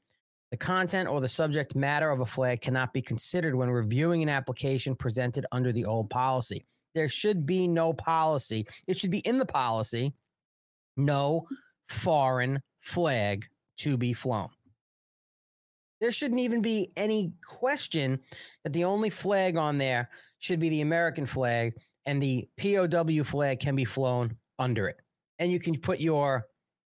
[0.52, 4.30] The content or the subject matter of a flag cannot be considered when reviewing an
[4.30, 6.64] application presented under the old policy
[6.96, 8.66] there should be no policy.
[8.88, 10.14] It should be in the policy
[10.98, 11.48] no
[11.88, 13.46] foreign flag
[13.78, 14.50] to be flown.
[16.00, 18.20] There shouldn't even be any question
[18.64, 21.76] that the only flag on there should be the American flag
[22.06, 24.98] and the POW flag can be flown under it.
[25.40, 26.46] And you can put your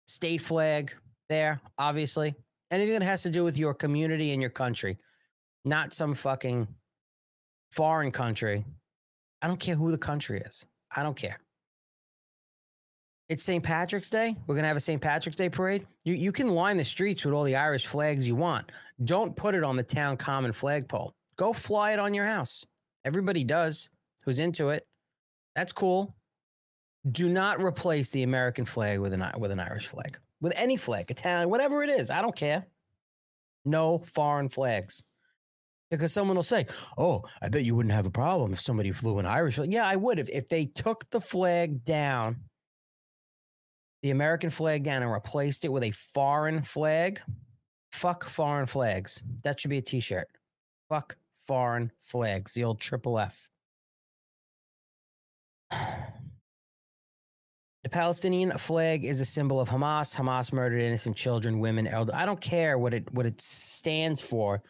[0.06, 0.92] state flag
[1.28, 2.34] there, obviously.
[2.70, 4.98] Anything that has to do with your community and your country,
[5.64, 6.68] not some fucking
[7.70, 8.64] foreign country
[9.42, 10.66] I don't care who the country is.
[10.94, 11.38] I don't care.
[13.28, 13.62] It's St.
[13.62, 14.34] Patrick's Day.
[14.46, 15.00] We're gonna have a St.
[15.00, 15.86] Patrick's Day parade.
[16.04, 18.72] You you can line the streets with all the Irish flags you want.
[19.04, 21.12] Don't put it on the town common flagpole.
[21.36, 22.64] Go fly it on your house.
[23.04, 23.90] Everybody does
[24.24, 24.86] who's into it.
[25.54, 26.14] That's cool.
[27.10, 30.18] Do not replace the American flag with an with an Irish flag.
[30.40, 32.10] With any flag, Italian, whatever it is.
[32.10, 32.66] I don't care.
[33.64, 35.02] No foreign flags.
[35.90, 39.18] Because someone will say, Oh, I bet you wouldn't have a problem if somebody flew
[39.18, 39.72] an Irish flag.
[39.72, 40.18] Yeah, I would.
[40.18, 42.36] If, if they took the flag down,
[44.02, 47.20] the American flag down and replaced it with a foreign flag,
[47.92, 49.22] fuck foreign flags.
[49.42, 50.28] That should be a t shirt.
[50.88, 53.48] Fuck foreign flags, the old triple F.
[57.84, 60.14] The Palestinian flag is a symbol of Hamas.
[60.14, 62.12] Hamas murdered innocent children, women, elder.
[62.14, 64.62] I don't care what it what it stands for.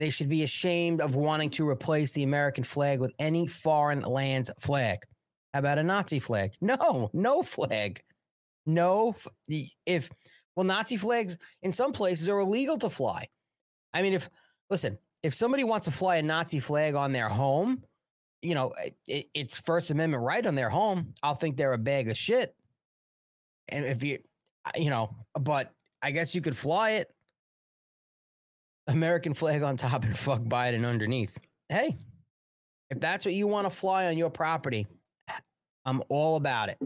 [0.00, 4.50] They should be ashamed of wanting to replace the American flag with any foreign land's
[4.58, 4.98] flag.
[5.52, 6.52] How about a Nazi flag?
[6.60, 8.02] No, no flag.
[8.66, 9.14] No,
[9.86, 10.10] if
[10.56, 13.26] well, Nazi flags in some places are illegal to fly.
[13.92, 14.28] I mean, if
[14.70, 17.82] listen, if somebody wants to fly a Nazi flag on their home,
[18.42, 18.72] you know,
[19.06, 21.14] it, it's First Amendment right on their home.
[21.22, 22.54] I'll think they're a bag of shit.
[23.68, 24.18] And if you,
[24.76, 27.13] you know, but I guess you could fly it.
[28.86, 31.38] American flag on top and fuck Biden underneath.
[31.68, 31.96] Hey,
[32.90, 34.86] if that's what you want to fly on your property,
[35.84, 36.78] I'm all about it.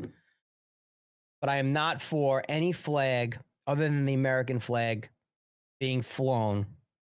[1.40, 5.08] But I am not for any flag other than the American flag
[5.78, 6.66] being flown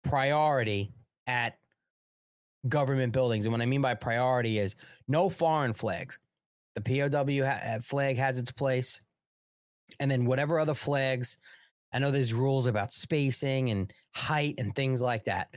[0.02, 0.92] priority
[1.26, 1.56] at
[2.68, 3.44] government buildings.
[3.44, 4.74] And what I mean by priority is
[5.06, 6.18] no foreign flags.
[6.74, 9.00] The POW ha- uh, flag has its place.
[10.00, 11.38] And then whatever other flags,
[11.92, 15.48] I know there's rules about spacing and height and things like that.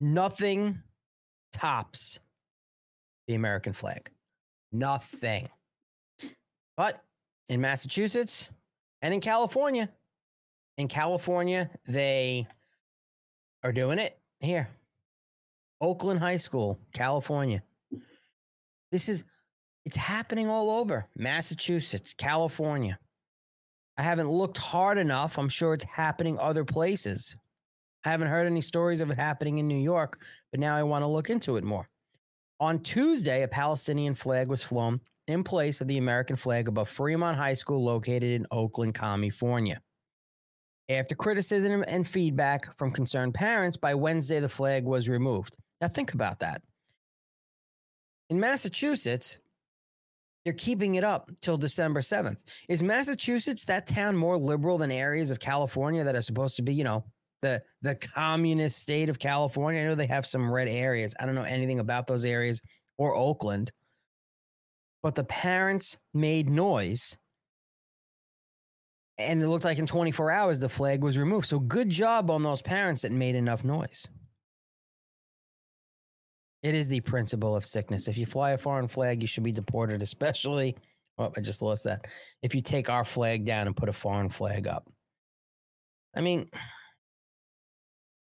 [0.00, 0.82] Nothing
[1.52, 2.18] tops
[3.26, 4.10] the American flag.
[4.72, 5.48] Nothing.
[6.76, 7.02] But
[7.48, 8.50] in Massachusetts
[9.00, 9.88] and in California,
[10.78, 12.46] in California, they
[13.62, 14.68] are doing it here.
[15.80, 17.62] Oakland High School, California.
[18.90, 19.24] This is
[19.84, 22.98] it's happening all over Massachusetts, California.
[24.02, 25.38] I haven't looked hard enough.
[25.38, 27.36] I'm sure it's happening other places.
[28.04, 31.04] I haven't heard any stories of it happening in New York, but now I want
[31.04, 31.88] to look into it more.
[32.58, 37.36] On Tuesday, a Palestinian flag was flown in place of the American flag above Fremont
[37.36, 39.80] High School located in Oakland, California.
[40.88, 45.56] After criticism and feedback from concerned parents, by Wednesday the flag was removed.
[45.80, 46.60] Now, think about that.
[48.30, 49.38] In Massachusetts,
[50.44, 52.38] they're keeping it up till December 7th.
[52.68, 56.74] Is Massachusetts, that town, more liberal than areas of California that are supposed to be,
[56.74, 57.04] you know,
[57.42, 59.80] the the communist state of California?
[59.80, 61.14] I know they have some red areas.
[61.20, 62.60] I don't know anything about those areas
[62.98, 63.72] or Oakland.
[65.02, 67.16] But the parents made noise.
[69.18, 71.46] And it looked like in 24 hours the flag was removed.
[71.46, 74.08] So good job on those parents that made enough noise.
[76.62, 78.08] It is the principle of sickness.
[78.08, 80.76] If you fly a foreign flag, you should be deported, especially.
[81.18, 82.06] Oh, I just lost that.
[82.42, 84.88] If you take our flag down and put a foreign flag up.
[86.14, 86.48] I mean,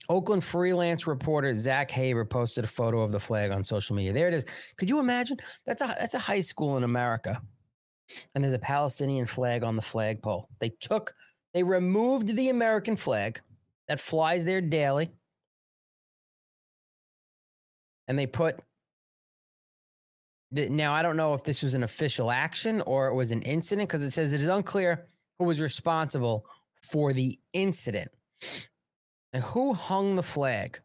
[0.08, 4.12] Oakland freelance reporter Zach Haber posted a photo of the flag on social media.
[4.12, 4.44] There it is.
[4.76, 5.38] Could you imagine?
[5.64, 7.40] That's a that's a high school in America.
[8.34, 10.48] And there's a Palestinian flag on the flagpole.
[10.60, 11.12] They took,
[11.52, 13.40] they removed the American flag
[13.88, 15.10] that flies there daily
[18.08, 18.60] and they put
[20.52, 23.88] now I don't know if this was an official action or it was an incident
[23.88, 25.06] because it says it is unclear
[25.38, 26.46] who was responsible
[26.82, 28.08] for the incident
[29.32, 30.80] and who hung the flag.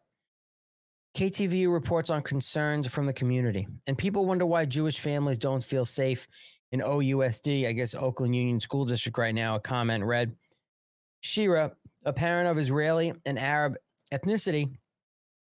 [1.16, 5.84] KTVU reports on concerns from the community, and people wonder why Jewish families don't feel
[5.84, 6.26] safe
[6.72, 9.56] in OUSD, I guess Oakland Union School District right now.
[9.56, 10.34] A comment read
[11.20, 11.72] Shira,
[12.04, 13.76] a parent of Israeli and Arab
[14.12, 14.74] ethnicity,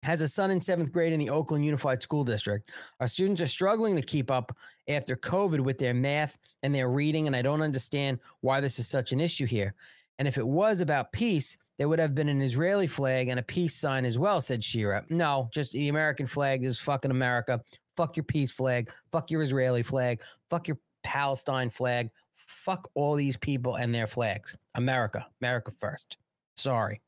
[0.02, 2.70] has a son in seventh grade in the Oakland Unified School District.
[3.00, 4.56] Our students are struggling to keep up
[4.88, 8.88] after COVID with their math and their reading, and I don't understand why this is
[8.88, 9.74] such an issue here.
[10.18, 13.42] And if it was about peace, there would have been an Israeli flag and a
[13.42, 15.04] peace sign as well, said Shira.
[15.08, 17.60] No, just the American flag This is fucking America.
[17.96, 18.90] Fuck your peace flag.
[19.10, 20.22] Fuck your Israeli flag.
[20.50, 22.10] Fuck your Palestine flag.
[22.34, 24.54] Fuck all these people and their flags.
[24.74, 25.26] America.
[25.40, 26.18] America first.
[26.56, 27.00] Sorry.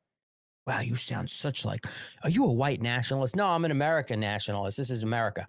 [0.67, 1.87] Wow, you sound such like.
[2.23, 3.37] Are you a white nationalist?
[3.37, 4.77] No, I'm an American nationalist.
[4.77, 5.47] This is America.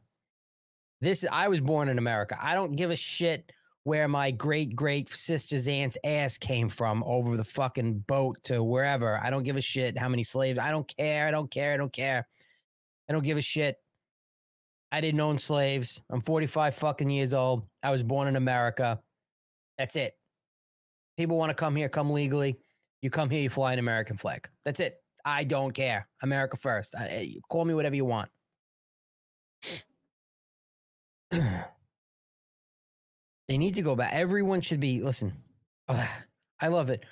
[1.02, 2.38] This I was born in America.
[2.42, 3.52] I don't give a shit
[3.84, 9.20] where my great great sister's aunt's ass came from over the fucking boat to wherever.
[9.24, 10.60] I don't give a shit how many slaves.
[10.60, 11.28] I don't care.
[11.28, 11.74] I don't care.
[11.74, 12.28] I don't care.
[13.10, 13.78] I don't give a shit.
[14.92, 16.02] I didn't own slaves.
[16.10, 17.68] I'm 45 fucking years old.
[17.84, 19.00] I was born in America.
[19.78, 20.14] That's it.
[21.18, 22.58] People want to come here, come legally.
[23.02, 24.50] You come here, you fly an American flag.
[24.64, 25.02] That's it.
[25.26, 26.08] I don't care.
[26.22, 26.96] America first.
[26.98, 28.30] I, eh, I- call me whatever you want.
[31.32, 31.64] they
[33.50, 34.14] need to go back.
[34.14, 35.02] Everyone should be.
[35.02, 35.34] Listen,
[35.90, 37.04] I love it.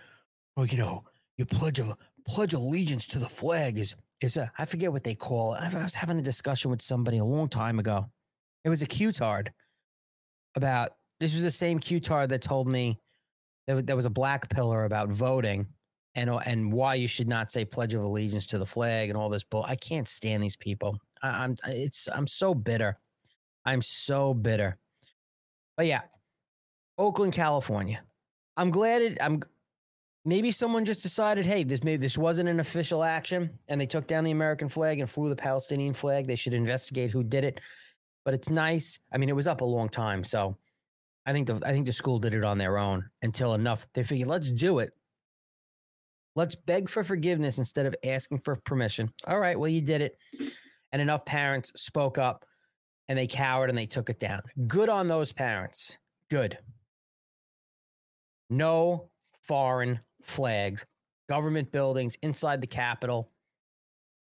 [0.55, 1.03] Oh, you know,
[1.38, 1.97] you pledge a
[2.28, 4.51] pledge allegiance to the flag is is a.
[4.57, 5.61] I forget what they call it.
[5.61, 8.09] I was having a discussion with somebody a long time ago.
[8.64, 9.51] It was a Q-tard
[10.55, 10.91] about.
[11.20, 12.99] This was the same Q-tard that told me
[13.68, 15.68] wa- there was a black pillar about voting
[16.16, 19.18] and uh, and why you should not say pledge of allegiance to the flag and
[19.18, 19.66] all this bull.
[19.68, 20.97] I can't stand these people.
[21.22, 22.97] I, I'm it's I'm so bitter.
[23.66, 24.78] I'm so bitter.
[25.78, 26.01] But yeah,
[26.97, 28.01] Oakland, California.
[28.57, 29.18] I'm glad it.
[29.22, 29.41] I'm
[30.26, 34.07] maybe someone just decided, hey, this maybe this wasn't an official action, and they took
[34.07, 36.28] down the American flag and flew the Palestinian flag.
[36.28, 37.59] They should investigate who did it.
[38.26, 38.99] But it's nice.
[39.11, 40.57] I mean, it was up a long time, so
[41.26, 43.88] I think the I think the school did it on their own until enough.
[43.93, 44.93] They figured, let's do it.
[46.36, 49.12] Let's beg for forgiveness instead of asking for permission.
[49.28, 50.18] All right, well, you did it.
[50.92, 52.46] And enough parents spoke up
[53.08, 54.42] and they cowered and they took it down.
[54.68, 55.98] Good on those parents.
[56.30, 56.58] Good.
[58.50, 59.10] No
[59.42, 60.86] foreign flags,
[61.30, 63.30] government buildings inside the Capitol,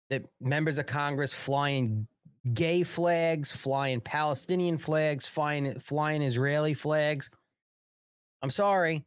[0.08, 2.06] that members of Congress flying
[2.54, 7.30] gay flags, flying Palestinian flags, flying, flying Israeli flags.
[8.42, 9.04] I'm sorry.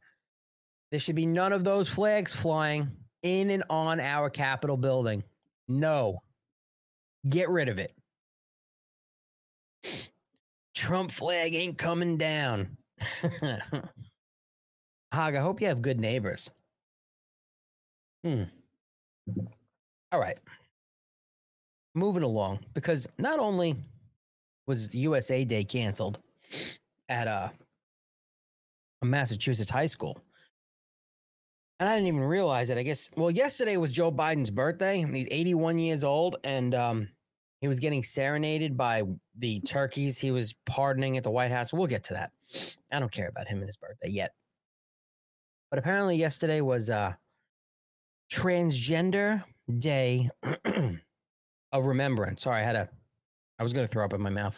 [0.94, 2.88] There should be none of those flags flying
[3.24, 5.24] in and on our Capitol building.
[5.68, 6.22] No.
[7.28, 7.92] Get rid of it.
[10.76, 12.78] Trump flag ain't coming down.
[15.12, 16.52] Hog, I hope you have good neighbors.
[18.24, 18.44] Hmm.
[20.12, 20.38] All right.
[21.96, 23.76] Moving along, because not only
[24.68, 26.20] was USA Day canceled
[27.10, 27.50] at uh,
[29.02, 30.22] a Massachusetts high school,
[31.84, 32.78] and I didn't even realize it.
[32.78, 35.06] I guess, well, yesterday was Joe Biden's birthday.
[35.06, 37.10] He's 81 years old, and um,
[37.60, 39.04] he was getting serenaded by
[39.38, 41.74] the turkeys he was pardoning at the White House.
[41.74, 42.32] We'll get to that.
[42.90, 44.32] I don't care about him and his birthday yet.
[45.72, 47.16] But apparently, yesterday was uh,
[48.32, 49.44] Transgender
[49.78, 50.30] Day
[51.74, 52.44] of Remembrance.
[52.44, 52.90] Sorry, I had a,
[53.60, 54.58] I was going to throw up in my mouth.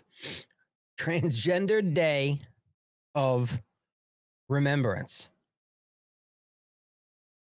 [1.00, 2.42] Transgender Day
[3.16, 3.60] of
[4.48, 5.30] Remembrance.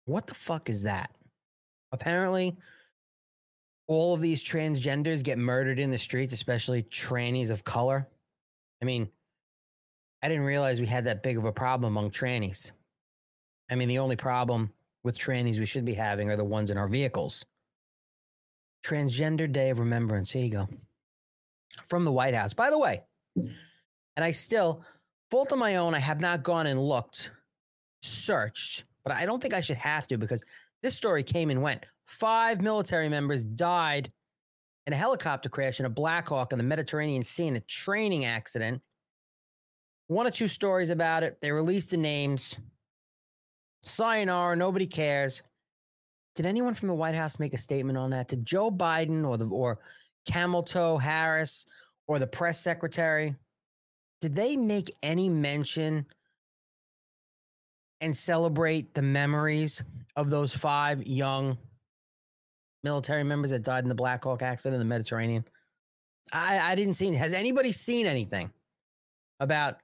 [0.06, 1.12] What the fuck is that?
[1.92, 2.58] Apparently,
[3.88, 8.08] all of these transgenders get murdered in the streets, especially trannies of color.
[8.82, 9.10] I mean,
[10.22, 12.72] I didn't realize we had that big of a problem among trannies.
[13.70, 14.72] I mean, the only problem
[15.04, 17.46] with trannies we should be having are the ones in our vehicles.
[18.86, 20.32] Transgender Day of Remembrance.
[20.32, 20.70] Here you go.
[21.88, 22.54] From the White House.
[22.54, 23.04] By the way,
[23.36, 24.84] and I still,
[25.32, 27.32] fault of my own, I have not gone and looked,
[28.02, 30.44] searched, but I don't think I should have to because
[30.82, 31.86] this story came and went.
[32.06, 34.12] Five military members died
[34.86, 38.26] in a helicopter crash in a Black Hawk in the Mediterranean Sea in a training
[38.26, 38.82] accident.
[40.08, 41.38] One or two stories about it.
[41.42, 42.58] They released the names.
[43.84, 45.42] Sayonara, nobody cares.
[46.36, 48.28] Did anyone from the White House make a statement on that?
[48.28, 49.80] Did Joe Biden or the or
[50.26, 51.66] Camel Toe Harris
[52.08, 53.36] or the press secretary
[54.24, 56.06] did they make any mention
[58.04, 59.84] and celebrate the memories
[60.16, 61.58] of those five young
[62.84, 65.46] military members that died in the Black Hawk accident in the Mediterranean?
[66.32, 67.14] I, I didn't see.
[67.14, 68.52] Has anybody seen anything
[69.40, 69.78] about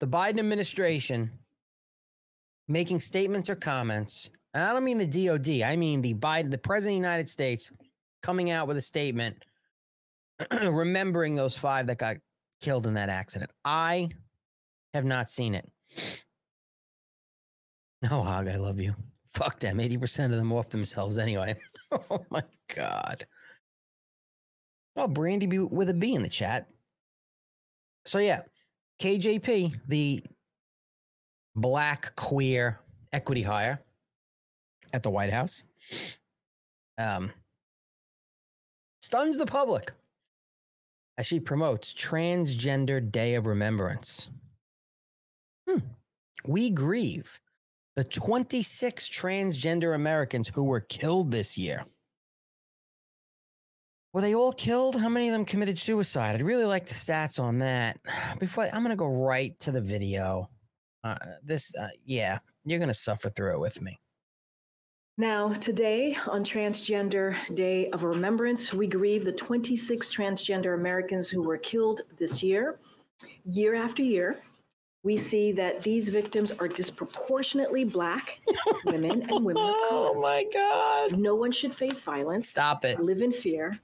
[0.00, 1.30] the Biden administration
[2.68, 4.30] making statements or comments?
[4.54, 5.62] And I don't mean the DOD.
[5.62, 7.70] I mean the Biden, the president of the United States,
[8.22, 9.44] coming out with a statement
[10.62, 12.16] remembering those five that got
[12.60, 13.50] killed in that accident.
[13.64, 14.10] I
[14.94, 15.71] have not seen it.
[18.02, 18.96] No, Hog, I love you.
[19.32, 19.78] Fuck them.
[19.78, 21.54] 80% of them off themselves anyway.
[21.92, 22.42] oh my
[22.74, 23.24] God.
[24.96, 26.66] Oh, Brandy B with a B in the chat.
[28.04, 28.42] So yeah,
[29.00, 30.22] KJP, the
[31.54, 32.80] black queer
[33.12, 33.80] equity hire
[34.92, 35.62] at the White House,
[36.98, 37.30] um,
[39.00, 39.92] stuns the public
[41.16, 44.28] as she promotes Transgender Day of Remembrance.
[45.68, 45.78] Hmm.
[46.46, 47.40] We grieve
[47.96, 51.84] the 26 transgender Americans who were killed this year.
[54.12, 54.96] Were they all killed?
[54.96, 56.34] How many of them committed suicide?
[56.34, 57.98] I'd really like the stats on that.
[58.38, 60.50] Before I'm going to go right to the video.
[61.04, 63.98] Uh, this, uh, yeah, you're going to suffer through it with me.
[65.18, 71.58] Now, today on Transgender Day of Remembrance, we grieve the 26 transgender Americans who were
[71.58, 72.78] killed this year.
[73.44, 74.40] Year after year,
[75.04, 78.38] we see that these victims are disproportionately black
[78.84, 80.10] women and women of color.
[80.14, 81.18] Oh my God.
[81.18, 83.00] No one should face violence, Stop it.
[83.00, 83.80] live in fear,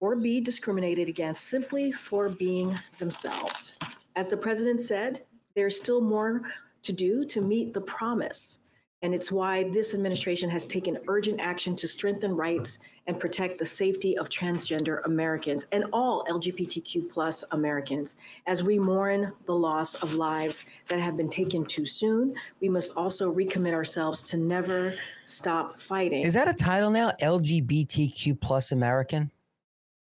[0.00, 3.74] or be discriminated against simply for being themselves.
[4.14, 6.42] As the president said, there's still more
[6.82, 8.58] to do to meet the promise.
[9.06, 13.64] And it's why this administration has taken urgent action to strengthen rights and protect the
[13.64, 18.16] safety of transgender Americans and all LGBTQ plus Americans.
[18.48, 22.94] As we mourn the loss of lives that have been taken too soon, we must
[22.96, 24.92] also recommit ourselves to never
[25.24, 26.24] stop fighting.
[26.24, 27.12] Is that a title now?
[27.22, 29.30] LGBTQ plus American?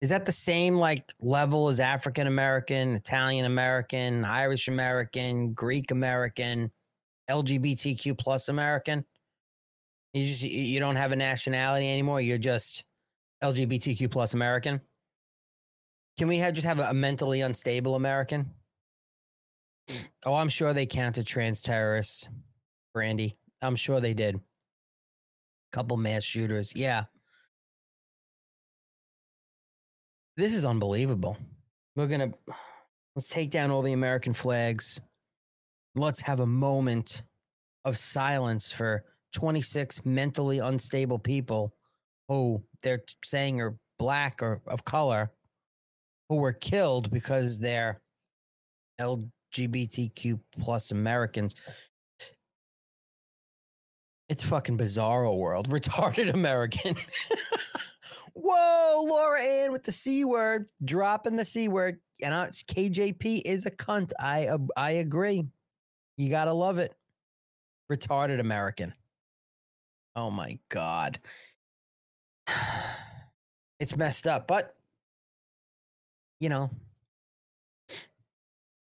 [0.00, 6.70] Is that the same like level as African American, Italian American, Irish American, Greek American,
[7.30, 9.04] LGBTQ plus American?
[10.12, 12.20] You just you don't have a nationality anymore.
[12.20, 12.84] You're just
[13.42, 14.80] LGBTQ plus American.
[16.18, 18.50] Can we have, just have a, a mentally unstable American?
[20.24, 22.28] Oh, I'm sure they counted trans terrorists,
[22.94, 23.36] Brandy.
[23.62, 24.38] I'm sure they did.
[25.72, 26.72] Couple mass shooters.
[26.76, 27.04] Yeah.
[30.36, 31.36] This is unbelievable.
[31.96, 32.54] We're going to
[33.16, 35.00] let's take down all the American flags.
[35.94, 37.22] Let's have a moment
[37.84, 41.74] of silence for 26 mentally unstable people
[42.28, 45.30] who they're saying are black or of color
[46.28, 48.00] who were killed because they're
[49.00, 51.54] LGBTQ plus Americans.
[54.28, 55.68] It's fucking bizarro world.
[55.70, 56.96] Retarded American.
[58.34, 61.98] Whoa, Laura Ann with the C word, dropping the C word.
[62.22, 64.12] And uh, KJP is a cunt.
[64.18, 65.44] I uh, I agree.
[66.22, 66.94] You gotta love it.
[67.90, 68.94] Retarded American.
[70.14, 71.18] Oh my god.
[73.80, 74.76] It's messed up, but
[76.38, 76.70] you know,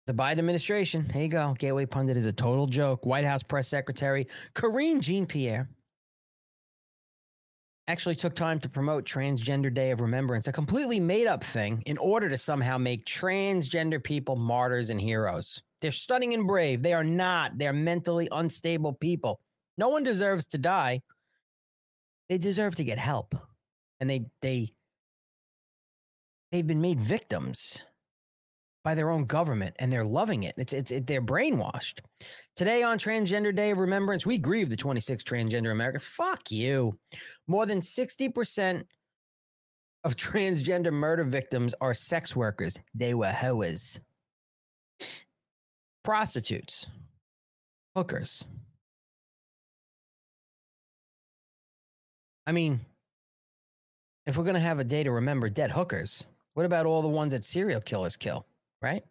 [0.06, 1.56] the Biden administration, here you go.
[1.58, 3.04] Gateway Pundit is a total joke.
[3.08, 5.68] White House press secretary Karine Jean Pierre
[7.88, 11.98] actually took time to promote Transgender Day of Remembrance, a completely made up thing, in
[11.98, 15.62] order to somehow make transgender people martyrs and heroes.
[15.82, 16.84] They're stunning and brave.
[16.84, 17.58] They are not.
[17.58, 19.40] They're mentally unstable people.
[19.78, 21.02] No one deserves to die.
[22.30, 23.36] They deserve to get help.
[24.00, 24.74] And they they
[26.52, 27.84] they've been made victims
[28.84, 30.56] by their own government and they're loving it.
[30.58, 32.00] It's, it's, it, they're brainwashed.
[32.56, 36.04] Today on Transgender Day of Remembrance, we grieve the 26 transgender Americans.
[36.04, 36.98] Fuck you.
[37.48, 38.84] More than 60%
[40.04, 42.80] of transgender murder victims are sex workers.
[42.96, 44.00] They were hoes.
[46.04, 46.88] Prostitutes.
[47.96, 48.44] Hookers.
[52.48, 52.80] I mean,
[54.26, 57.08] if we're going to have a day to remember dead hookers, what about all the
[57.08, 58.46] ones that serial killers kill,
[58.82, 59.04] right?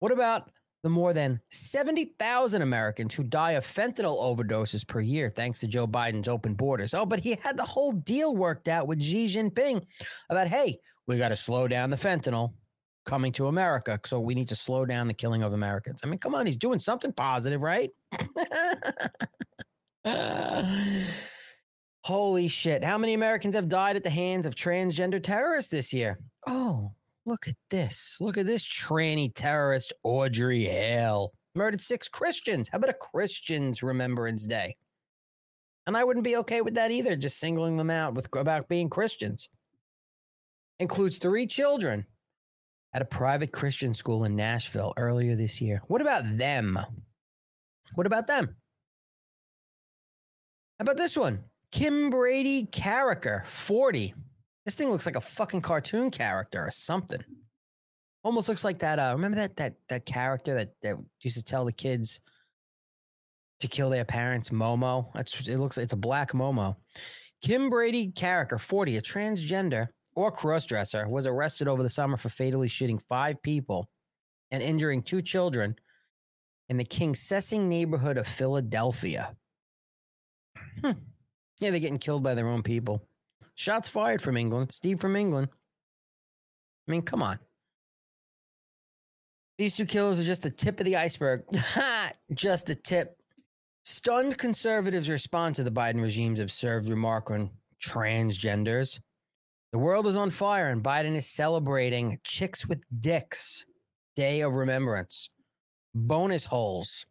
[0.00, 0.50] What about
[0.82, 5.86] the more than 70,000 Americans who die of fentanyl overdoses per year thanks to Joe
[5.86, 6.92] Biden's open borders?
[6.94, 9.86] Oh, but he had the whole deal worked out with Xi Jinping
[10.28, 12.54] about, hey, we got to slow down the fentanyl
[13.04, 13.98] coming to America.
[14.04, 16.00] So we need to slow down the killing of Americans.
[16.02, 17.90] I mean, come on, he's doing something positive, right?
[22.04, 22.82] Holy shit.
[22.82, 26.18] How many Americans have died at the hands of transgender terrorists this year?
[26.48, 26.92] Oh,
[27.26, 28.16] look at this.
[28.20, 31.32] Look at this tranny terrorist, Audrey Hale.
[31.54, 32.68] Murdered six Christians.
[32.68, 34.76] How about a Christians Remembrance Day?
[35.86, 38.88] And I wouldn't be okay with that either, just singling them out with about being
[38.88, 39.48] Christians.
[40.78, 42.06] Includes three children
[42.94, 45.82] at a private Christian school in Nashville earlier this year.
[45.88, 46.78] What about them?
[47.94, 48.56] What about them?
[50.78, 51.44] How about this one?
[51.72, 54.14] Kimbrady Carriker, 40.
[54.64, 57.22] This thing looks like a fucking cartoon character or something.
[58.24, 58.98] Almost looks like that.
[58.98, 62.20] Uh, remember that that that character that that used to tell the kids
[63.60, 65.12] to kill their parents, Momo.
[65.14, 65.58] That's it.
[65.58, 66.76] Looks it's a black Momo.
[67.44, 72.98] Kimbrady Carriker, 40, a transgender or crossdresser, was arrested over the summer for fatally shooting
[72.98, 73.88] five people
[74.52, 75.74] and injuring two children
[76.68, 79.34] in the Kingsessing neighborhood of Philadelphia.
[80.80, 80.92] Hmm.
[81.58, 83.02] Yeah, they're getting killed by their own people.
[83.54, 84.72] Shots fired from England.
[84.72, 85.48] Steve from England.
[86.88, 87.38] I mean, come on.
[89.58, 91.44] These two killers are just the tip of the iceberg.
[92.34, 93.16] just the tip.
[93.84, 97.50] Stunned conservatives respond to the Biden regime's absurd remark on
[97.84, 98.98] transgenders.
[99.72, 103.64] The world is on fire, and Biden is celebrating Chicks with Dicks
[104.16, 105.30] Day of Remembrance.
[105.94, 107.06] Bonus holes.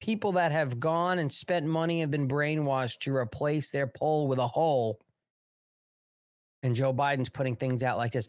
[0.00, 4.38] People that have gone and spent money have been brainwashed to replace their pole with
[4.38, 4.98] a hole.
[6.62, 8.28] And Joe Biden's putting things out like this.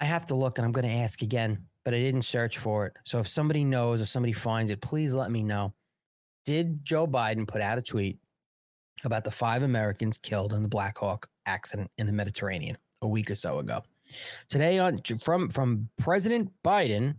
[0.00, 1.66] I have to look, and I'm going to ask again.
[1.84, 2.94] but I didn't search for it.
[3.04, 5.72] So if somebody knows or somebody finds it, please let me know.
[6.44, 8.18] Did Joe Biden put out a tweet
[9.04, 13.30] about the five Americans killed in the Black Hawk accident in the Mediterranean a week
[13.30, 13.82] or so ago?
[14.48, 17.16] Today on from from President Biden,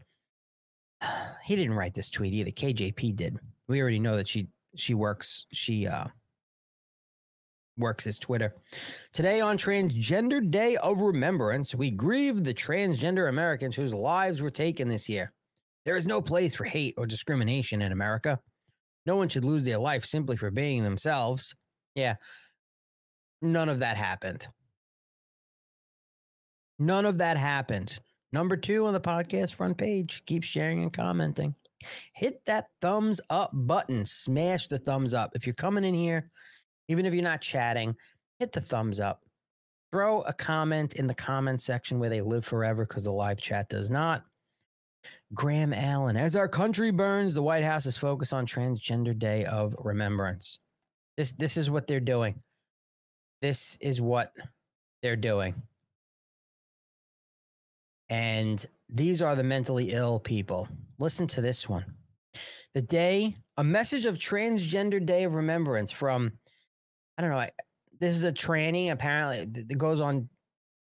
[1.44, 2.52] he didn't write this tweet either.
[2.52, 3.40] KJP did.
[3.68, 6.06] We already know that she she works she uh
[7.78, 8.56] works his Twitter.
[9.14, 14.88] Today on Transgender Day of Remembrance, we grieve the transgender Americans whose lives were taken
[14.88, 15.34] this year.
[15.86, 18.40] There is no place for hate or discrimination in America.
[19.06, 21.54] No one should lose their life simply for being themselves.
[21.94, 22.16] Yeah.
[23.42, 24.48] None of that happened.
[26.80, 28.00] None of that happened.
[28.32, 30.24] Number two on the podcast front page.
[30.26, 31.56] Keep sharing and commenting.
[32.14, 34.06] Hit that thumbs up button.
[34.06, 35.32] Smash the thumbs up.
[35.36, 36.32] If you're coming in here,
[36.88, 37.96] even if you're not chatting,
[38.40, 39.22] hit the thumbs up.
[39.92, 43.70] Throw a comment in the comment section where they live forever because the live chat
[43.70, 44.26] does not.
[45.34, 49.76] Graham Allen, as our country burns, the White House is focused on Transgender Day of
[49.80, 50.60] Remembrance.
[51.18, 52.42] This this is what they're doing.
[53.42, 54.34] This is what
[55.02, 55.62] they're doing.
[58.10, 60.68] And these are the mentally ill people.
[61.00, 61.86] Listen to this one.
[62.74, 66.34] The day, a message of Transgender Day of Remembrance from,
[67.18, 67.50] I don't know, I,
[68.00, 70.30] this is a tranny, apparently, that goes on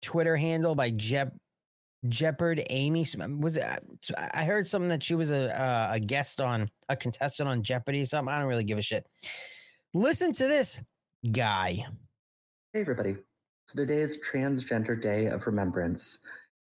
[0.02, 1.34] Twitter handle by Jep,
[2.06, 3.06] Jeopard Amy.
[3.20, 3.78] Um, was it, uh,
[4.34, 8.04] I heard something that she was a, a, a guest on, a contestant on Jeopardy,
[8.04, 8.32] something.
[8.32, 9.06] I don't really give a shit.
[9.94, 10.82] Listen to this
[11.32, 11.84] guy.
[12.72, 13.16] Hey, everybody.
[13.66, 16.18] So today is Transgender Day of Remembrance.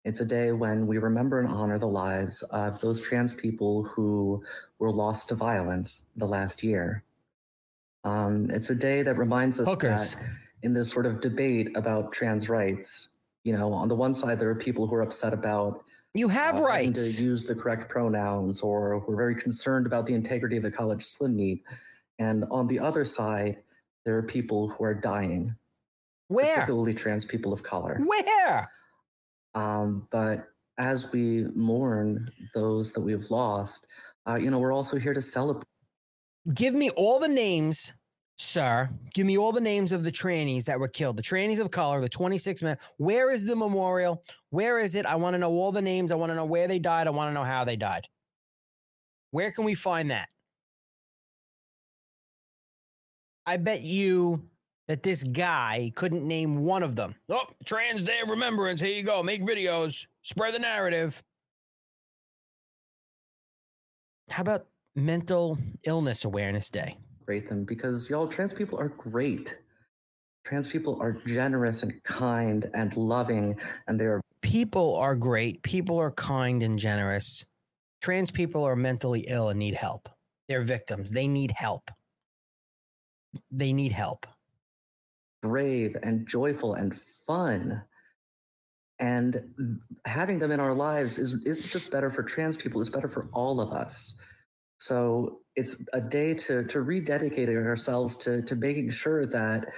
[0.04, 4.42] It's a day when we remember and honor the lives of those trans people who
[4.78, 7.02] were lost to violence the last year.
[8.04, 10.14] Um, it's a day that reminds us Hookers.
[10.14, 10.22] that
[10.62, 13.08] in this sort of debate about trans rights,
[13.44, 15.84] you know, on the one side, there are people who are upset about
[16.14, 17.16] You have uh, rights.
[17.16, 20.70] to use the correct pronouns or who are very concerned about the integrity of the
[20.70, 21.62] college swim meet.
[22.18, 23.56] And on the other side,
[24.04, 25.54] there are people who are dying,
[26.28, 26.54] Where?
[26.54, 28.00] particularly trans people of color.
[28.04, 28.68] Where?
[29.54, 30.46] Um, but
[30.78, 33.86] as we mourn those that we've lost,
[34.28, 35.64] uh, you know, we're also here to celebrate.
[36.52, 37.94] Give me all the names,
[38.36, 38.90] sir.
[39.14, 42.00] Give me all the names of the trannies that were killed, the trannies of color,
[42.00, 42.76] the 26 men.
[42.98, 44.22] Where is the memorial?
[44.50, 45.06] Where is it?
[45.06, 46.12] I want to know all the names.
[46.12, 47.06] I want to know where they died.
[47.06, 48.06] I want to know how they died.
[49.30, 50.28] Where can we find that?
[53.46, 54.48] I bet you
[54.86, 57.14] that this guy couldn't name one of them.
[57.30, 58.80] Oh, Trans Day of Remembrance.
[58.80, 59.22] Here you go.
[59.22, 61.22] Make videos, spread the narrative.
[64.30, 64.66] How about
[64.96, 66.96] Mental Illness Awareness Day?
[67.26, 69.58] Great, them because y'all, trans people are great.
[70.44, 75.62] Trans people are generous and kind and loving, and they're People are great.
[75.62, 77.44] People are kind and generous.
[78.02, 80.08] Trans people are mentally ill and need help.
[80.48, 81.10] They're victims.
[81.12, 81.90] They need help.
[83.50, 84.26] They need help.
[85.42, 87.82] brave and joyful and fun.
[88.98, 89.76] And mm,
[90.06, 93.28] having them in our lives is isn't just better for trans people, it's better for
[93.32, 94.14] all of us.
[94.78, 99.72] So it's a day to to rededicate ourselves to to making sure that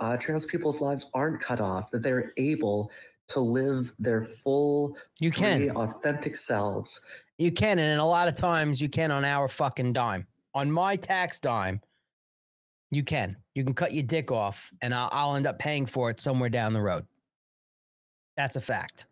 [0.00, 2.90] uh, trans people's lives aren't cut off, that they're able
[3.28, 5.70] to live their full, You can.
[5.70, 7.00] authentic selves.
[7.38, 10.26] You can, and a lot of times you can on our fucking dime.
[10.54, 11.80] On my tax dime,
[12.90, 13.36] you can.
[13.54, 16.50] You can cut your dick off, and I'll, I'll end up paying for it somewhere
[16.50, 17.06] down the road.
[18.36, 19.06] That's a fact.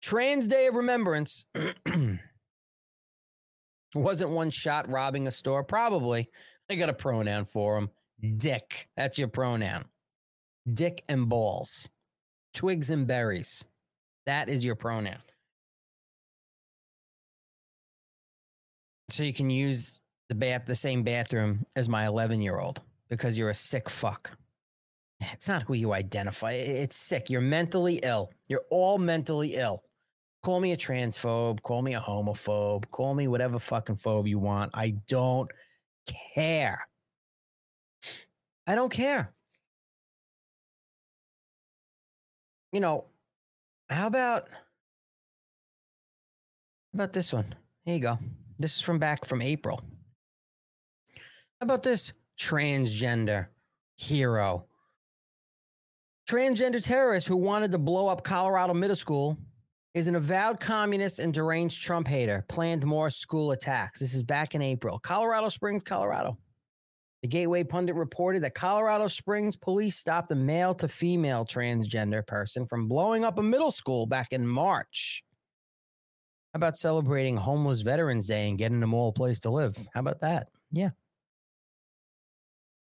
[0.00, 1.44] Trans Day of Remembrance.
[3.94, 5.64] Wasn't one shot robbing a store?
[5.64, 6.28] Probably.
[6.68, 7.90] They got a pronoun for him.
[8.20, 8.36] Hmm.
[8.36, 8.88] Dick.
[8.96, 9.86] That's your pronoun.
[10.72, 11.88] Dick and balls.
[12.54, 13.64] Twigs and berries.
[14.26, 15.22] That is your pronoun.
[19.10, 23.38] So you can use the bath, the same bathroom as my 11 year old because
[23.38, 24.36] you're a sick fuck.
[25.20, 26.52] It's not who you identify.
[26.52, 27.30] It's sick.
[27.30, 28.30] You're mentally ill.
[28.48, 29.82] You're all mentally ill.
[30.42, 31.62] Call me a transphobe.
[31.62, 32.90] Call me a homophobe.
[32.90, 34.70] Call me whatever fucking phobe you want.
[34.74, 35.50] I don't
[36.34, 36.86] care.
[38.66, 39.32] I don't care.
[42.72, 43.06] You know,
[43.88, 44.56] how about how
[46.94, 47.54] about this one?
[47.84, 48.18] Here you go.
[48.58, 49.80] This is from back from April.
[51.16, 53.48] How about this transgender
[53.96, 54.66] hero?
[56.28, 59.38] Transgender terrorist who wanted to blow up Colorado middle school
[59.94, 64.00] is an avowed communist and deranged Trump hater, planned more school attacks.
[64.00, 64.98] This is back in April.
[64.98, 66.38] Colorado Springs, Colorado.
[67.22, 72.64] The Gateway Pundit reported that Colorado Springs police stopped a male to female transgender person
[72.64, 75.24] from blowing up a middle school back in March.
[76.52, 79.76] How about celebrating Homeless Veterans Day and getting them all a place to live?
[79.92, 80.48] How about that?
[80.70, 80.90] Yeah.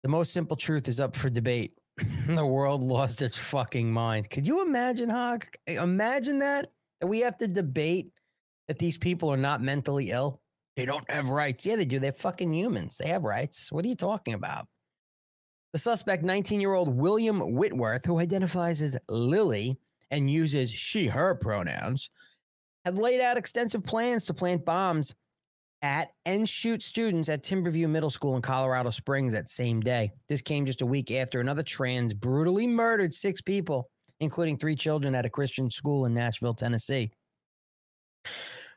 [0.02, 1.74] The most simple truth is up for debate.
[2.26, 4.30] the world lost its fucking mind.
[4.30, 5.46] Could you imagine, Hawk?
[5.66, 6.68] Imagine that?
[7.02, 8.12] That we have to debate
[8.68, 10.40] that these people are not mentally ill.
[10.76, 11.66] They don't have rights.
[11.66, 11.98] Yeah, they do.
[11.98, 12.96] They're fucking humans.
[12.96, 13.72] They have rights.
[13.72, 14.68] What are you talking about?
[15.72, 19.78] The suspect, 19 year old William Whitworth, who identifies as Lily
[20.12, 22.08] and uses she, her pronouns,
[22.84, 25.12] had laid out extensive plans to plant bombs
[25.82, 30.12] at and shoot students at Timberview Middle School in Colorado Springs that same day.
[30.28, 33.90] This came just a week after another trans brutally murdered six people,
[34.22, 37.10] including three children at a Christian school in Nashville, Tennessee.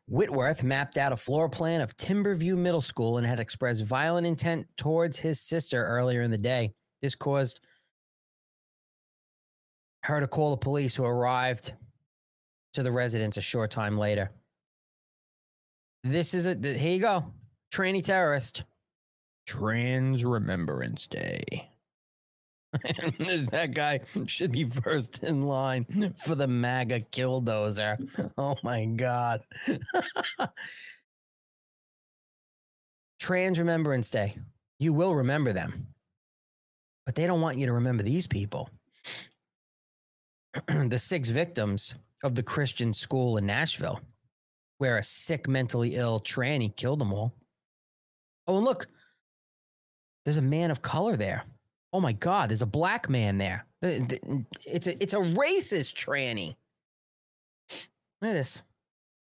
[0.07, 4.65] Whitworth mapped out a floor plan of Timberview Middle School and had expressed violent intent
[4.75, 6.73] towards his sister earlier in the day.
[7.03, 7.59] This caused
[10.01, 11.73] her to call the police, who arrived
[12.73, 14.31] to the residence a short time later.
[16.03, 17.31] This is a here you go.
[17.71, 18.63] Tranny terrorist.
[19.45, 21.69] Trans Remembrance Day.
[23.51, 28.31] that guy should be first in line for the MAGA killdozer.
[28.37, 29.41] Oh my God.
[33.19, 34.35] Trans Remembrance Day.
[34.77, 35.87] You will remember them,
[37.05, 38.69] but they don't want you to remember these people.
[40.67, 44.01] the six victims of the Christian school in Nashville
[44.77, 47.33] where a sick, mentally ill tranny killed them all.
[48.47, 48.87] Oh, and look,
[50.23, 51.43] there's a man of color there.
[51.95, 53.65] Oh my God, there's a black man there.
[53.81, 56.57] It's a it's a racist tranny.
[58.21, 58.61] Look at this.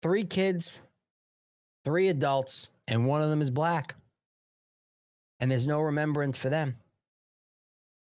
[0.04, 0.80] Three kids,
[1.84, 3.96] three adults, and one of them is black.
[5.40, 6.76] And there's no remembrance for them.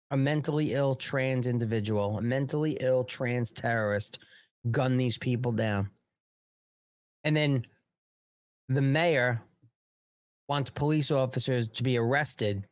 [0.10, 4.18] A mentally ill trans individual, a mentally ill trans terrorist,
[4.72, 5.92] gunned these people down.
[7.24, 7.64] And then
[8.70, 9.40] the mayor
[10.50, 12.66] wants police officers to be arrested,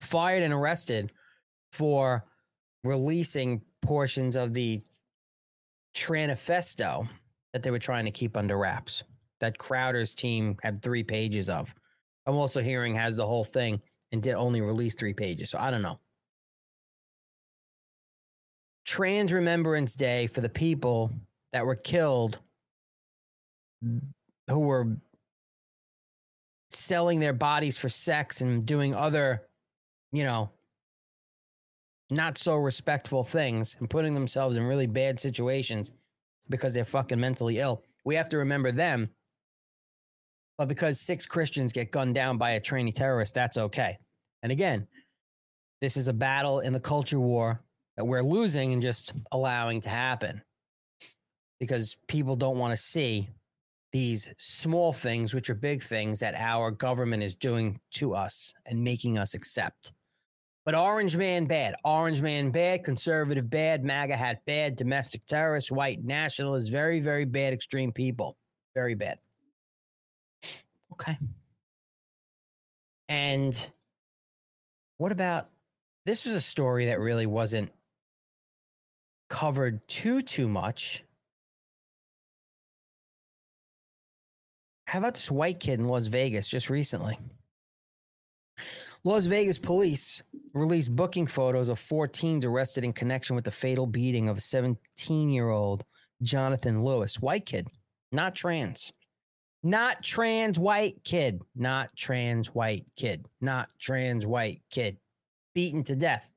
[0.00, 1.12] fired and arrested
[1.72, 2.24] for
[2.84, 4.82] releasing portions of the
[5.96, 7.08] Tranifesto
[7.52, 9.02] that they were trying to keep under wraps.
[9.40, 11.74] That Crowder's team had three pages of.
[12.26, 13.80] I'm also hearing has the whole thing
[14.12, 15.50] and did only release three pages.
[15.50, 15.98] So I don't know.
[18.84, 21.12] Trans Remembrance Day for the people
[21.52, 22.40] that were killed
[23.82, 24.96] who were
[26.70, 29.47] selling their bodies for sex and doing other,
[30.12, 30.50] you know,
[32.10, 35.90] not so respectful things and putting themselves in really bad situations
[36.48, 37.82] because they're fucking mentally ill.
[38.04, 39.10] We have to remember them.
[40.56, 43.98] But because six Christians get gunned down by a trainee terrorist, that's okay.
[44.42, 44.86] And again,
[45.80, 47.62] this is a battle in the culture war
[47.96, 50.42] that we're losing and just allowing to happen
[51.60, 53.28] because people don't want to see
[53.92, 58.82] these small things, which are big things that our government is doing to us and
[58.82, 59.92] making us accept.
[60.68, 66.04] But Orange Man bad, Orange Man bad, conservative bad, MAGA hat bad, domestic terrorist, white
[66.04, 68.36] nationalist, very, very bad, extreme people.
[68.74, 69.18] Very bad.
[70.92, 71.16] Okay.
[73.08, 73.70] And
[74.98, 75.48] what about
[76.04, 77.72] this was a story that really wasn't
[79.30, 81.02] covered too too much
[84.86, 87.18] How about this white kid in Las Vegas just recently?
[89.04, 90.22] Las Vegas police
[90.52, 94.40] released booking photos of four teens arrested in connection with the fatal beating of a
[94.40, 95.84] 17 year old
[96.22, 97.20] Jonathan Lewis.
[97.20, 97.68] White kid,
[98.10, 98.92] not trans.
[99.62, 101.42] Not trans white kid.
[101.56, 103.26] Not trans white kid.
[103.40, 104.98] Not trans white kid.
[105.54, 106.32] Beaten to death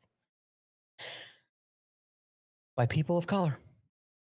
[2.76, 3.58] by people of color.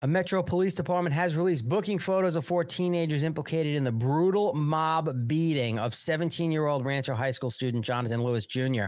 [0.05, 4.53] A Metro Police Department has released booking photos of four teenagers implicated in the brutal
[4.53, 8.83] mob beating of 17 year old Rancho High School student Jonathan Lewis Jr.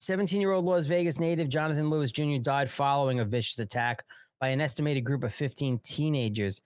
[0.00, 2.36] 17 year old Las Vegas native Jonathan Lewis Jr.
[2.36, 4.04] died following a vicious attack
[4.42, 6.60] by an estimated group of 15 teenagers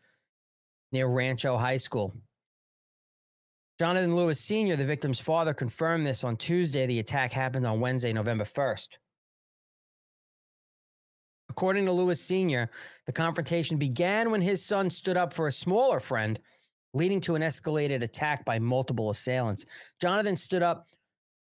[0.91, 2.17] near Rancho High School.
[3.79, 6.87] Jonathan Lewis Sr., the victim's father, confirmed this on Tuesday.
[6.87, 8.89] The attack happened on Wednesday, November 1st.
[11.51, 12.71] According to Lewis Sr.,
[13.07, 16.39] the confrontation began when his son stood up for a smaller friend,
[16.95, 19.65] leading to an escalated attack by multiple assailants.
[20.01, 20.87] Jonathan stood up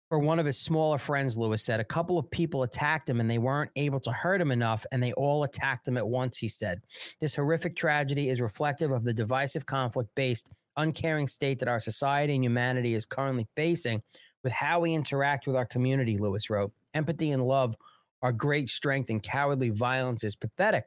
[0.09, 1.79] for one of his smaller friends, Lewis said.
[1.79, 5.03] A couple of people attacked him and they weren't able to hurt him enough, and
[5.03, 6.81] they all attacked him at once, he said.
[7.19, 12.35] This horrific tragedy is reflective of the divisive conflict based, uncaring state that our society
[12.35, 14.01] and humanity is currently facing
[14.43, 16.71] with how we interact with our community, Lewis wrote.
[16.93, 17.75] Empathy and love
[18.21, 20.85] our great strength and cowardly violence is pathetic.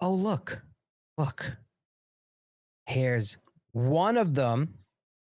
[0.00, 0.62] Oh, look,
[1.18, 1.56] look,
[2.86, 3.36] here's
[3.72, 4.74] one of them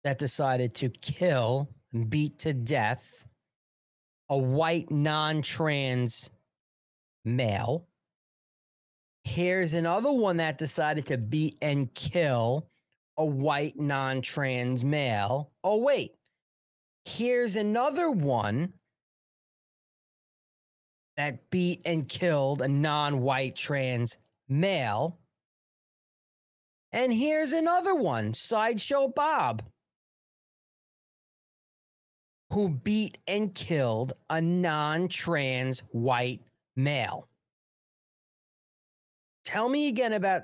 [0.03, 3.23] that decided to kill and beat to death
[4.29, 6.29] a white non trans
[7.23, 7.87] male.
[9.23, 12.67] Here's another one that decided to beat and kill
[13.17, 15.51] a white non trans male.
[15.63, 16.11] Oh, wait.
[17.05, 18.73] Here's another one
[21.17, 25.19] that beat and killed a non white trans male.
[26.91, 29.63] And here's another one, Sideshow Bob,
[32.51, 36.41] who beat and killed a non trans white
[36.75, 37.27] male.
[39.43, 40.43] Tell me again about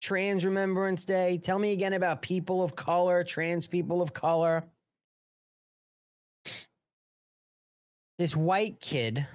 [0.00, 1.38] Trans Remembrance Day.
[1.38, 4.64] Tell me again about people of color, trans people of color.
[8.18, 9.26] This white kid,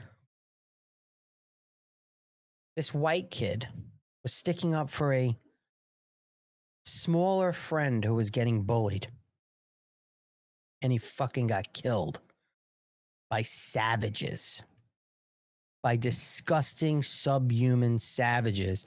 [2.76, 3.68] this white kid
[4.24, 5.36] was sticking up for a
[6.86, 9.08] smaller friend who was getting bullied.
[10.82, 12.20] And he fucking got killed
[13.30, 14.64] by savages,
[15.84, 18.86] by disgusting, subhuman savages.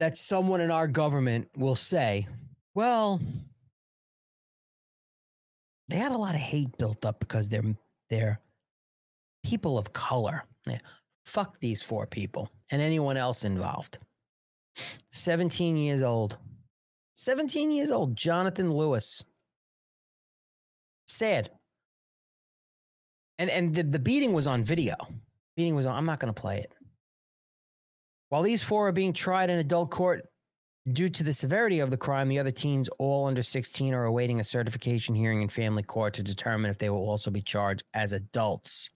[0.00, 2.26] That someone in our government will say,
[2.74, 3.20] well,
[5.88, 7.74] they had a lot of hate built up because they're
[8.10, 8.40] they're
[9.44, 10.44] people of color.
[10.66, 10.78] Yeah,
[11.28, 13.98] fuck these four people and anyone else involved.
[15.10, 16.38] 17 years old.
[17.14, 19.24] 17 years old, Jonathan Lewis.
[21.06, 21.50] Sad.
[23.38, 24.94] And and the, the beating was on video.
[25.56, 25.96] Beating was on.
[25.96, 26.72] I'm not going to play it.
[28.30, 30.26] While these four are being tried in adult court
[30.92, 34.40] due to the severity of the crime, the other teens, all under 16, are awaiting
[34.40, 38.12] a certification hearing in family court to determine if they will also be charged as
[38.12, 38.90] adults.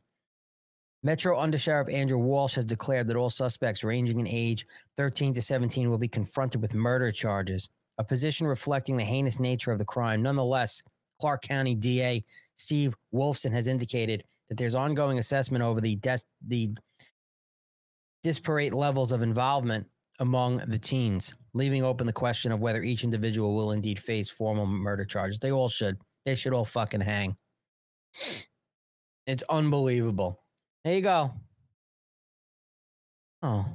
[1.04, 5.90] Metro Undersheriff Andrew Walsh has declared that all suspects ranging in age 13 to 17
[5.90, 10.22] will be confronted with murder charges, a position reflecting the heinous nature of the crime.
[10.22, 10.82] Nonetheless,
[11.20, 12.24] Clark County DA
[12.54, 16.70] Steve Wolfson has indicated that there's ongoing assessment over the des- the
[18.22, 19.86] disparate levels of involvement
[20.20, 24.66] among the teens, leaving open the question of whether each individual will indeed face formal
[24.66, 25.40] murder charges.
[25.40, 25.98] They all should.
[26.24, 27.36] They should all fucking hang.
[29.26, 30.41] It's unbelievable.
[30.84, 31.32] There you go.
[33.42, 33.66] Oh.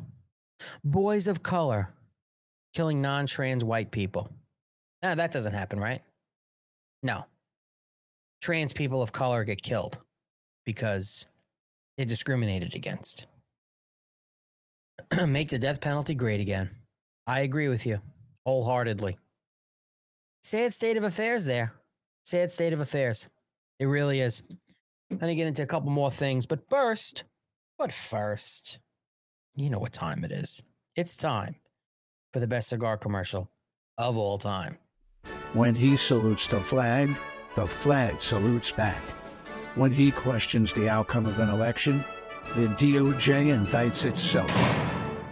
[0.83, 1.93] Boys of color
[2.73, 4.29] killing non trans white people.
[5.01, 6.01] Nah, that doesn't happen, right?
[7.03, 7.25] No.
[8.41, 9.99] Trans people of color get killed
[10.65, 11.25] because
[11.97, 13.25] they're discriminated against.
[15.27, 16.69] Make the death penalty great again.
[17.25, 18.01] I agree with you
[18.45, 19.17] wholeheartedly.
[20.43, 21.73] Sad state of affairs there.
[22.23, 23.27] Sad state of affairs.
[23.79, 24.43] It really is.
[25.09, 27.23] I'm going to get into a couple more things, but first,
[27.77, 28.79] but first,
[29.55, 30.61] you know what time it is.
[30.95, 31.55] It's time
[32.33, 33.49] for the best cigar commercial
[33.97, 34.77] of all time.
[35.53, 37.15] When he salutes the flag,
[37.55, 39.01] the flag salutes back.
[39.75, 42.03] When he questions the outcome of an election,
[42.55, 44.51] the DOJ indicts itself.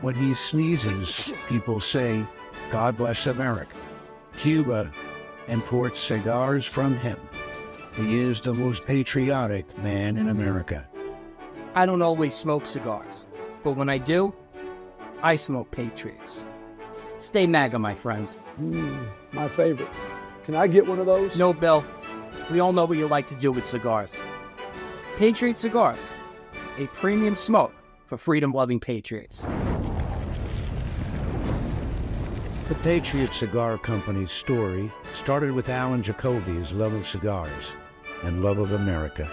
[0.01, 2.25] When he sneezes, people say,
[2.71, 3.75] God bless America.
[4.37, 4.91] Cuba
[5.47, 7.19] imports cigars from him.
[7.95, 10.85] He is the most patriotic man in America.
[11.75, 13.25] I don't always smoke cigars,
[13.63, 14.33] but when I do,
[15.23, 16.43] I smoke Patriots.
[17.19, 18.37] Stay MAGA, my friends.
[18.59, 19.87] Mm, my favorite.
[20.43, 21.39] Can I get one of those?
[21.39, 21.85] No, Bill.
[22.51, 24.13] We all know what you like to do with cigars.
[25.15, 26.09] Patriot Cigars,
[26.77, 27.73] a premium smoke
[28.07, 29.47] for freedom loving patriots.
[32.67, 37.71] The Patriot Cigar Company's story started with Alan Jacoby's love of cigars
[38.23, 39.29] and love of America.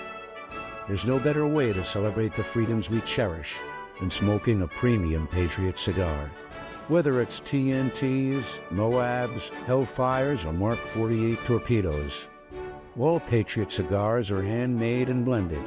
[0.89, 3.57] There's no better way to celebrate the freedoms we cherish
[4.01, 6.30] than smoking a premium Patriot cigar.
[6.89, 12.26] Whether it's TNTs, Moabs, Hellfires, or Mark 48 torpedoes,
[12.99, 15.62] all Patriot cigars are handmade and blended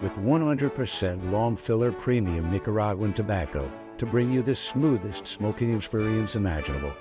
[0.00, 6.92] with 100% long filler premium Nicaraguan tobacco to bring you the smoothest smoking experience imaginable.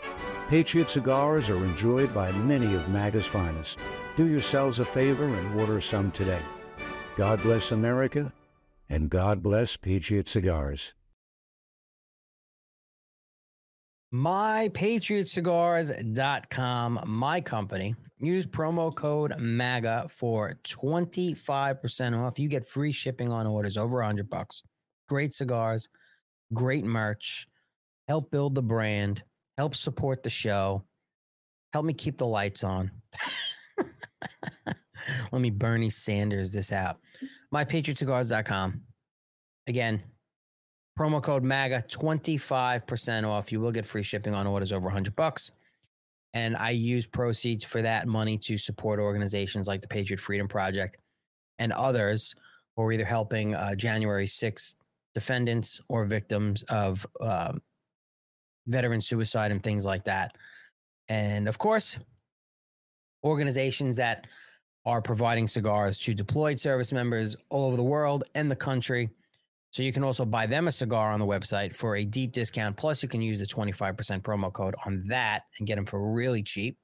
[0.49, 3.77] Patriot cigars are enjoyed by many of MAGA's finest.
[4.15, 6.41] Do yourselves a favor and order some today.
[7.15, 8.33] God bless America,
[8.89, 10.93] and God bless Patriot Cigars.
[14.11, 17.95] MyPatriotCigars.com, my company.
[18.19, 22.39] Use promo code MAGA for 25% off.
[22.39, 24.63] You get free shipping on orders over 100 bucks.
[25.07, 25.89] Great cigars,
[26.51, 27.47] great merch.
[28.07, 29.21] Help build the brand,
[29.60, 30.82] help support the show,
[31.74, 32.89] help me keep the lights on.
[35.34, 36.99] Let me Bernie Sanders this out.
[37.53, 38.82] MyPatriotCigars.com.
[39.68, 40.01] Again,
[40.97, 43.51] Promo code MAGA, 25% off.
[43.51, 45.51] You will get free shipping on orders over 100 bucks.
[46.34, 50.95] And I use proceeds for that money to support organizations like the Patriot Freedom Project
[51.57, 52.34] and others
[52.78, 54.76] who are either helping uh, January 6th
[55.14, 57.60] defendants or victims of um,
[58.70, 60.38] veteran suicide and things like that.
[61.09, 61.97] And of course,
[63.24, 64.28] organizations that
[64.86, 69.09] are providing cigars to deployed service members all over the world and the country.
[69.72, 72.78] So you can also buy them a cigar on the website for a deep discount.
[72.78, 76.41] Plus, you can use the 25% promo code on that and get them for really
[76.41, 76.78] cheap.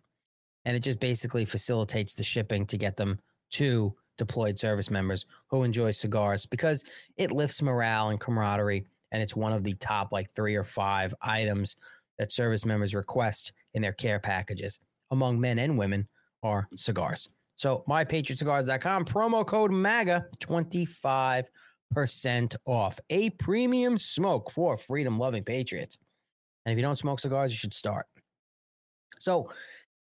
[0.66, 3.20] And it just basically facilitates the shipping to get them
[3.52, 6.84] to deployed service members who enjoy cigars because
[7.18, 8.86] it lifts morale and camaraderie.
[9.16, 11.78] And it's one of the top like three or five items
[12.18, 14.78] that service members request in their care packages
[15.10, 16.06] among men and women
[16.44, 17.30] are cigars.
[17.56, 21.48] So mypatriotcigars.com, promo code MAGA, 25%
[22.66, 23.00] off.
[23.10, 25.98] A premium smoke for freedom loving patriots.
[26.66, 28.06] And if you don't smoke cigars, you should start.
[29.18, 29.50] So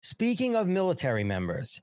[0.01, 1.79] speaking of military members,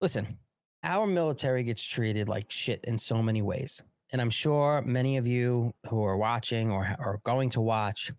[0.00, 0.38] listen,
[0.82, 3.82] our military gets treated like shit in so many ways.
[4.16, 8.10] And I'm sure many of you who are watching or are going to watch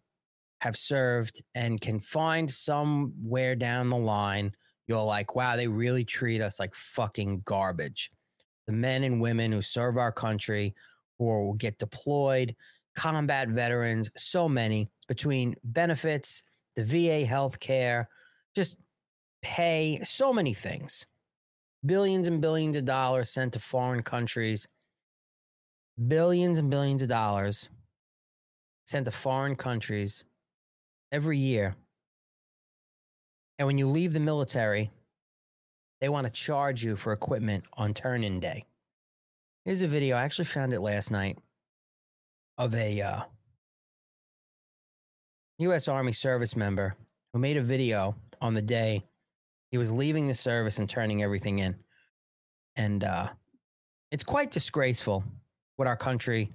[0.62, 4.54] have served and can find somewhere down the line
[4.86, 8.12] you're like, wow, they really treat us like fucking garbage.
[8.68, 10.76] The men and women who serve our country,
[11.18, 12.56] who will get deployed,
[12.96, 16.44] combat veterans, so many between benefits,
[16.76, 18.08] the VA health care,
[18.56, 18.78] just
[19.42, 21.08] pay, so many things.
[21.88, 24.68] Billions and billions of dollars sent to foreign countries,
[26.08, 27.70] billions and billions of dollars
[28.86, 30.24] sent to foreign countries
[31.12, 31.76] every year
[33.60, 34.92] and when you leave the military,
[36.00, 38.66] they want to charge you for equipment on turn in day.
[39.66, 40.16] Here's a video.
[40.16, 41.38] I actually found it last night
[42.58, 43.22] of a uh,
[45.60, 45.88] U.S.
[45.88, 46.96] Army service member
[47.34, 49.04] who made a video on the day
[49.72, 51.76] he was leaving the service and turning everything in.
[52.78, 53.28] And uh,
[54.12, 55.24] it's quite disgraceful
[55.78, 56.52] what our country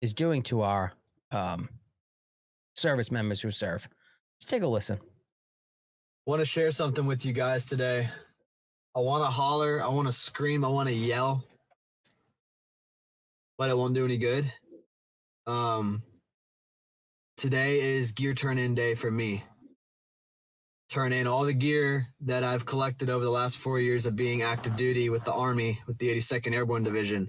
[0.00, 0.92] is doing to our
[1.32, 1.68] um,
[2.74, 3.86] service members who serve.
[4.38, 4.98] Let's take a listen
[6.30, 8.08] want to share something with you guys today.
[8.94, 11.42] I want to holler, I want to scream, I want to yell,
[13.58, 14.52] but it won't do any good.
[15.48, 16.04] Um,
[17.36, 19.42] today is gear turn in day for me.
[20.88, 24.42] Turn in all the gear that I've collected over the last four years of being
[24.42, 27.28] active duty with the Army, with the 82nd Airborne Division.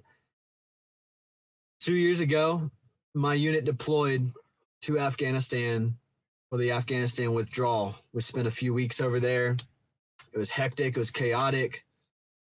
[1.81, 2.69] Two years ago,
[3.15, 4.31] my unit deployed
[4.83, 5.97] to Afghanistan
[6.51, 7.95] for the Afghanistan withdrawal.
[8.13, 9.57] We spent a few weeks over there.
[10.31, 11.83] It was hectic, it was chaotic,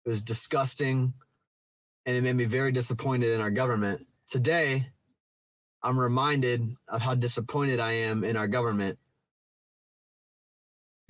[0.05, 1.13] it was disgusting,
[2.05, 4.07] and it made me very disappointed in our government.
[4.29, 4.87] Today,
[5.83, 8.97] I'm reminded of how disappointed I am in our government.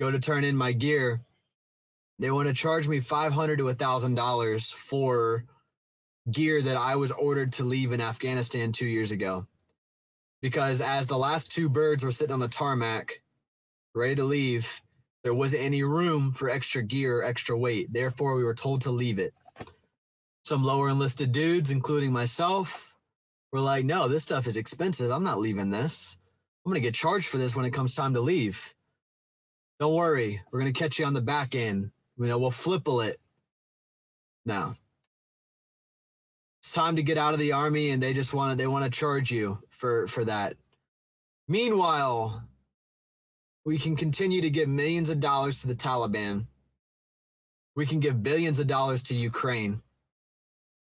[0.00, 1.20] Go to turn in my gear.
[2.18, 5.44] They want to charge me 500 to $1,000 for
[6.30, 9.46] gear that I was ordered to leave in Afghanistan two years ago
[10.42, 13.20] because as the last two birds were sitting on the tarmac,
[13.94, 14.80] ready to leave,
[15.22, 17.92] there wasn't any room for extra gear or extra weight.
[17.92, 19.34] Therefore, we were told to leave it.
[20.44, 22.94] Some lower enlisted dudes, including myself,
[23.52, 25.10] were like, no, this stuff is expensive.
[25.10, 26.16] I'm not leaving this.
[26.64, 28.72] I'm going to get charged for this when it comes time to leave.
[29.80, 30.40] Don't worry.
[30.52, 31.90] We're going to catch you on the back end.
[32.18, 33.20] You know, we'll FLIPL it.
[34.44, 34.76] Now,
[36.66, 38.82] it's time to get out of the army and they just want to, they want
[38.82, 40.56] to charge you for for that.
[41.46, 42.42] Meanwhile,
[43.64, 46.46] we can continue to give millions of dollars to the Taliban.
[47.76, 49.80] We can give billions of dollars to Ukraine.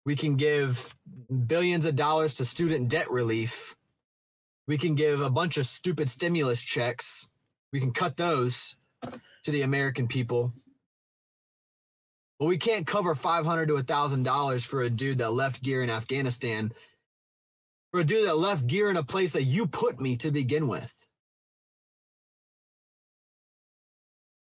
[0.05, 0.95] We can give
[1.47, 3.75] billions of dollars to student debt relief.
[4.67, 7.27] We can give a bunch of stupid stimulus checks.
[7.73, 8.75] We can cut those
[9.45, 10.53] to the American people.
[12.41, 16.71] But we can't cover 500 to $1,000 for a dude that left gear in Afghanistan
[17.91, 20.67] for a dude that left gear in a place that you put me to begin
[20.67, 20.91] with.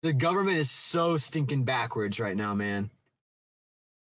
[0.03, 2.91] The government is so stinking backwards right now, man.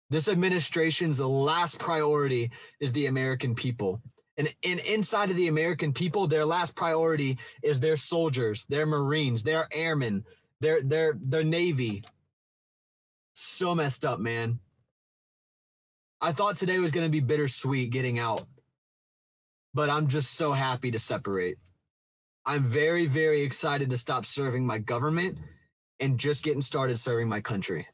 [0.10, 2.52] This administration's last priority
[2.82, 4.02] is the American people.
[4.36, 9.42] And, and inside of the American people, their last priority is their soldiers, their Marines,
[9.42, 10.26] their airmen,
[10.60, 12.04] their their their Navy.
[13.40, 14.60] So messed up, man.
[16.22, 18.46] I thought today was going to be bittersweet getting out
[19.74, 21.58] but I'm just so happy to separate.
[22.46, 25.38] I'm very, very excited to stop serving my government
[26.00, 27.88] and just getting started serving my country.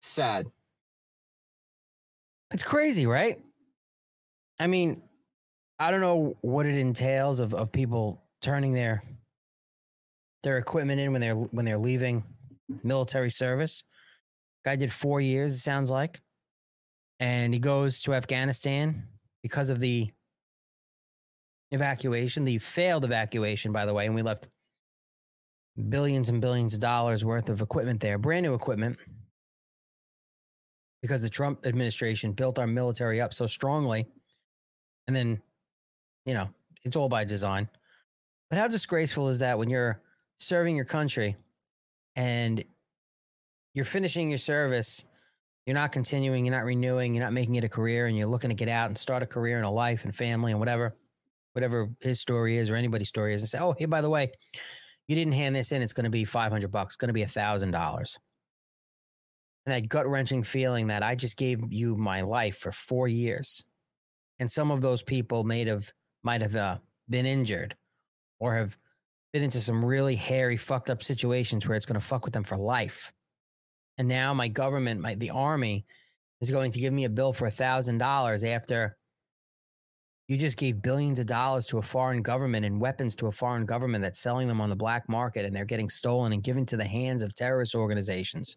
[0.00, 0.46] Sad.
[2.52, 3.38] It's crazy, right?
[4.58, 5.02] I mean,
[5.78, 9.02] I don't know what it entails of, of people turning their
[10.42, 12.24] their equipment in when they're when they're leaving
[12.82, 13.82] military service.
[14.64, 16.20] Guy did four years, it sounds like.
[17.18, 19.04] And he goes to Afghanistan
[19.42, 20.10] because of the
[21.70, 24.48] evacuation, the failed evacuation, by the way, and we left
[25.88, 28.98] billions and billions of dollars worth of equipment there, brand new equipment,
[31.02, 34.06] because the Trump administration built our military up so strongly.
[35.06, 35.40] And then,
[36.26, 36.50] you know,
[36.84, 37.68] it's all by design.
[38.50, 40.02] But how disgraceful is that when you're
[40.38, 41.36] serving your country
[42.16, 42.64] and
[43.74, 45.04] you're finishing your service,
[45.66, 48.50] you're not continuing, you're not renewing, you're not making it a career, and you're looking
[48.50, 50.96] to get out and start a career and a life and family and whatever,
[51.52, 54.30] whatever his story is or anybody's story is, and say, oh, hey, by the way,
[55.06, 57.22] you didn't hand this in, it's going to be 500 bucks, it's going to be
[57.22, 58.18] a thousand dollars.
[59.66, 63.62] And that gut wrenching feeling that I just gave you my life for four years.
[64.38, 65.92] And some of those people might have,
[66.22, 66.78] might have uh,
[67.10, 67.76] been injured
[68.38, 68.78] or have
[69.32, 72.42] been into some really hairy, fucked up situations where it's going to fuck with them
[72.42, 73.12] for life.
[74.00, 75.84] And now my government, my the army,
[76.40, 78.96] is going to give me a bill for a thousand dollars after
[80.26, 83.66] you just gave billions of dollars to a foreign government and weapons to a foreign
[83.66, 86.78] government that's selling them on the black market and they're getting stolen and given to
[86.78, 88.56] the hands of terrorist organizations.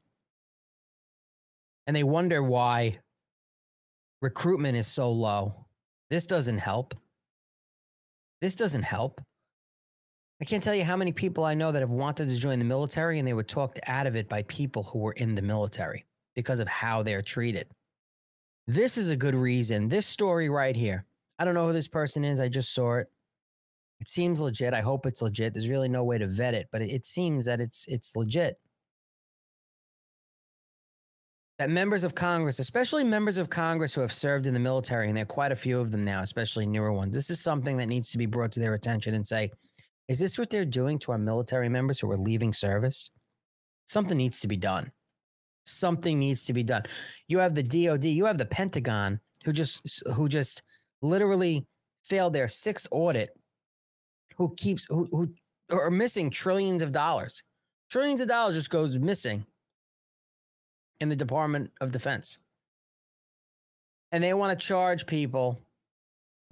[1.87, 2.99] And they wonder why
[4.21, 5.65] recruitment is so low.
[6.09, 6.95] This doesn't help.
[8.39, 9.19] This doesn't help.
[10.43, 12.65] I can't tell you how many people I know that have wanted to join the
[12.65, 16.05] military and they were talked out of it by people who were in the military
[16.35, 17.69] because of how they're treated.
[18.67, 19.87] This is a good reason.
[19.87, 21.05] This story right here.
[21.39, 22.41] I don't know who this person is.
[22.41, 23.07] I just saw it.
[24.01, 24.73] It seems legit.
[24.73, 25.53] I hope it's legit.
[25.53, 28.59] There's really no way to vet it, but it, seems that it's it's legit.
[31.57, 35.15] That members of Congress, especially members of Congress who have served in the military, and
[35.15, 37.87] there are quite a few of them now, especially newer ones, this is something that
[37.87, 39.49] needs to be brought to their attention and say,
[40.07, 43.11] is this what they're doing to our military members who are leaving service?
[43.85, 44.91] Something needs to be done.
[45.65, 46.83] Something needs to be done.
[47.27, 49.81] You have the DOD, you have the Pentagon who just
[50.13, 50.63] who just
[51.01, 51.65] literally
[52.03, 53.29] failed their sixth audit
[54.37, 55.33] who keeps who, who
[55.71, 57.43] are missing trillions of dollars.
[57.89, 59.45] Trillions of dollars just goes missing
[60.99, 62.39] in the Department of Defense.
[64.11, 65.61] And they want to charge people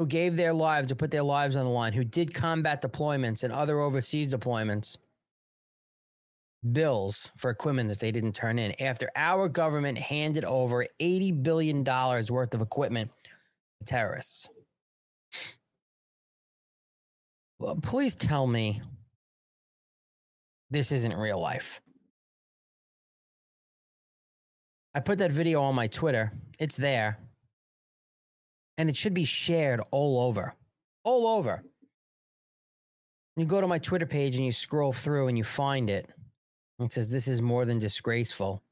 [0.02, 3.44] who gave their lives to put their lives on the line, who did combat deployments
[3.44, 4.98] and other overseas deployments,
[6.72, 11.84] bills for equipment that they didn't turn in after our government handed over $80 billion
[11.84, 13.12] worth of equipment
[13.80, 14.50] to terrorists.
[17.60, 18.82] Well, please tell me
[20.72, 21.80] this isn't real life.
[24.96, 26.32] I put that video on my Twitter.
[26.58, 27.20] It's there
[28.82, 30.56] and it should be shared all over,
[31.04, 31.64] all over.
[33.38, 36.10] You go to my Twitter page and you scroll through and you find it.
[36.80, 38.64] It says, This is more than disgraceful.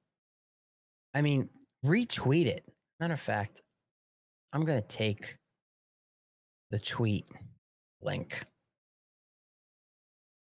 [1.13, 1.47] I mean,
[1.85, 2.65] retweet it.
[2.99, 3.61] Matter of fact,
[4.51, 5.37] I'm going to take
[6.71, 7.27] the tweet
[8.01, 8.43] link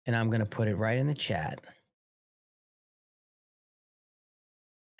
[0.07, 1.59] and I'm going to put it right in the chat.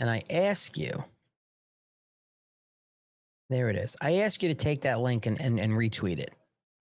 [0.01, 1.05] And I ask you
[3.49, 3.97] there it is.
[4.01, 6.33] I ask you to take that link and, and, and retweet it.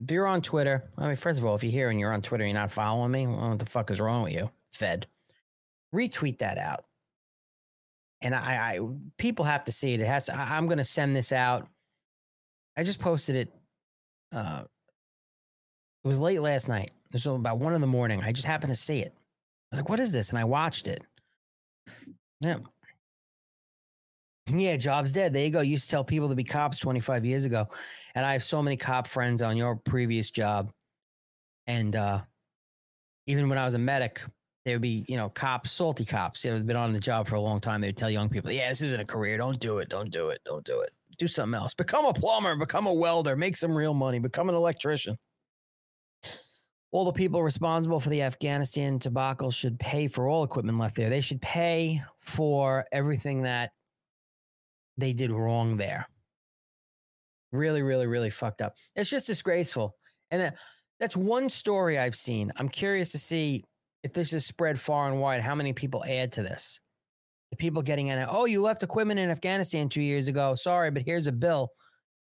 [0.04, 2.22] If you're on Twitter, I mean, first of all, if you're here and you're on
[2.22, 5.08] Twitter and you're not following me, well, what the fuck is wrong with you, Fed?
[5.94, 6.86] Retweet that out.
[8.22, 8.40] And I,
[8.76, 8.80] I
[9.18, 10.02] people have to see it.
[10.02, 11.68] It has to, I, am going to send this out.
[12.78, 13.54] I just posted it.
[14.34, 14.64] Uh,
[16.04, 16.92] it was late last night.
[17.08, 18.22] It was about one in the morning.
[18.24, 19.14] I just happened to see it.
[19.16, 20.30] I was like, what is this?
[20.30, 21.04] And I watched it.
[22.42, 22.58] Yeah.
[24.48, 25.34] Yeah, job's dead.
[25.34, 25.62] There you go.
[25.62, 27.68] You used to tell people to be cops 25 years ago.
[28.14, 30.72] And I have so many cop friends on your previous job.
[31.66, 32.22] And uh,
[33.26, 34.22] even when I was a medic,
[34.64, 36.44] there would be, you know, cops, salty cops.
[36.44, 37.82] You know, they've been on the job for a long time.
[37.82, 39.38] They would tell young people, yeah, this isn't a career.
[39.38, 39.90] Don't do it.
[39.90, 40.42] Don't do it.
[40.46, 40.92] Don't do it.
[41.18, 41.74] Do something else.
[41.74, 45.18] Become a plumber, become a welder, make some real money, become an electrician.
[46.92, 51.10] All the people responsible for the Afghanistan debacle should pay for all equipment left there.
[51.10, 53.72] They should pay for everything that
[54.98, 56.08] they did wrong there.
[57.52, 58.76] Really, really, really fucked up.
[58.96, 59.96] It's just disgraceful.
[60.32, 60.58] And that,
[61.00, 62.52] that's one story I've seen.
[62.58, 63.64] I'm curious to see
[64.04, 66.80] if this is spread far and wide, how many people add to this?
[67.52, 70.56] The people getting in it, oh, you left equipment in Afghanistan two years ago.
[70.56, 71.70] Sorry, but here's a bill.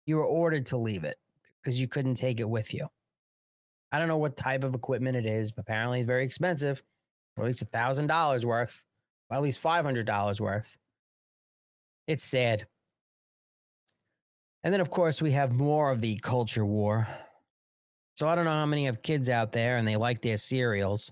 [0.06, 1.16] You were ordered to leave it
[1.62, 2.86] because you couldn't take it with you.
[3.92, 6.82] I don't know what type of equipment it is, but apparently it's very expensive,
[7.36, 8.82] or at least a thousand dollars worth,
[9.30, 10.76] at least five hundred dollars worth.
[12.06, 12.66] It's sad.
[14.62, 17.06] And then, of course, we have more of the culture war.
[18.16, 21.10] So I don't know how many have kids out there and they like their cereals.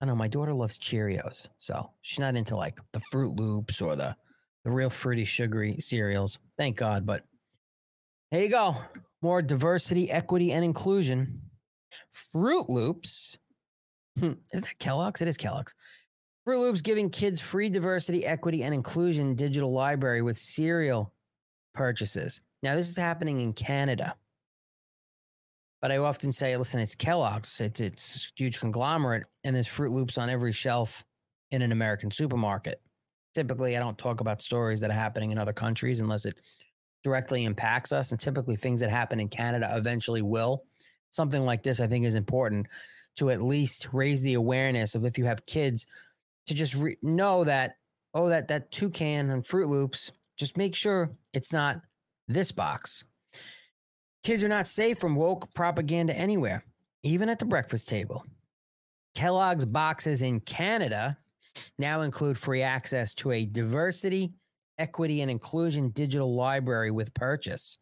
[0.00, 3.96] I know my daughter loves Cheerios, so she's not into like the Fruit Loops or
[3.96, 4.14] the
[4.64, 6.38] the real fruity, sugary cereals.
[6.56, 7.06] Thank God.
[7.06, 7.24] But
[8.30, 8.76] here you go.
[9.22, 11.40] More diversity, equity, and inclusion.
[12.12, 13.38] Fruit Loops.
[14.18, 15.20] Hmm, is that Kellogg's?
[15.20, 15.74] It is Kellogg's.
[16.44, 21.14] Fruit Loops giving kids free diversity, equity, and inclusion digital library with cereal
[21.72, 22.40] purchases.
[22.62, 24.14] Now, this is happening in Canada.
[25.80, 27.60] But I often say, listen, it's Kellogg's.
[27.60, 31.04] It's it's huge conglomerate, and there's Fruit Loops on every shelf
[31.50, 32.80] in an American supermarket.
[33.34, 36.36] Typically, I don't talk about stories that are happening in other countries unless it
[37.02, 38.12] directly impacts us.
[38.12, 40.64] And typically, things that happen in Canada eventually will.
[41.10, 42.66] Something like this, I think, is important
[43.16, 45.86] to at least raise the awareness of if you have kids
[46.46, 47.76] to just re- know that
[48.14, 50.12] oh that that toucan and Fruit Loops.
[50.36, 51.80] Just make sure it's not
[52.28, 53.04] this box.
[54.24, 56.64] Kids are not safe from woke propaganda anywhere,
[57.02, 58.24] even at the breakfast table.
[59.14, 61.16] Kellogg's boxes in Canada
[61.78, 64.32] now include free access to a diversity,
[64.78, 67.78] equity, and inclusion digital library with purchase.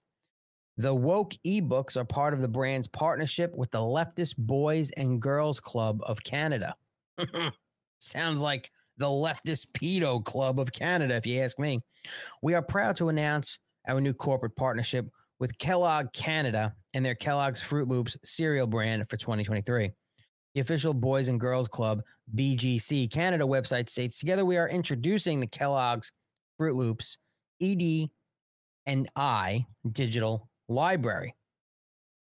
[0.77, 5.61] The woke ebooks are part of the brand's partnership with the Leftist Boys and Girls
[5.61, 6.75] Club of Canada.
[8.03, 11.81] Sounds like the leftist pedo club of Canada, if you ask me.
[12.43, 15.09] We are proud to announce our new corporate partnership
[15.39, 19.93] with Kellogg Canada and their Kellogg's Fruit Loops cereal brand for 2023.
[20.55, 22.03] The official Boys and Girls Club
[22.35, 26.11] BGC Canada website states together we are introducing the Kellogg's
[26.59, 27.19] Fruit Loops
[27.61, 28.09] ED
[28.87, 31.37] and I digital library.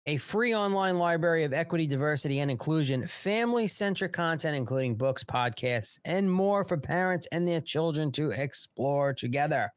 [0.07, 5.97] A free online library of equity, diversity, and inclusion, family centric content, including books, podcasts,
[6.05, 9.71] and more for parents and their children to explore together.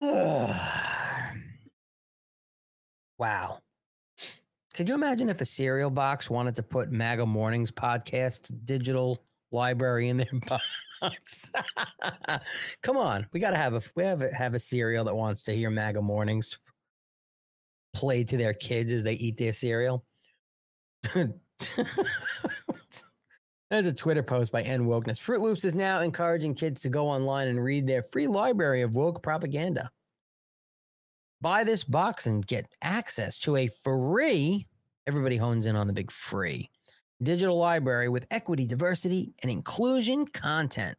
[0.00, 0.54] wow.
[4.74, 10.08] Could you imagine if a cereal box wanted to put MAGA Mornings podcast digital library
[10.08, 10.30] in their
[11.00, 11.50] box?
[12.82, 15.42] Come on, we got to have a we have a, have a cereal that wants
[15.44, 16.56] to hear MAGA Mornings
[17.94, 20.04] play to their kids as they eat their cereal.
[23.70, 25.18] There's a Twitter post by End Wokeness.
[25.18, 28.94] Fruit Loops is now encouraging kids to go online and read their free library of
[28.94, 29.90] woke propaganda.
[31.40, 34.66] Buy this box and get access to a free,
[35.06, 36.70] everybody hones in on the big free,
[37.22, 40.96] digital library with equity, diversity, and inclusion content.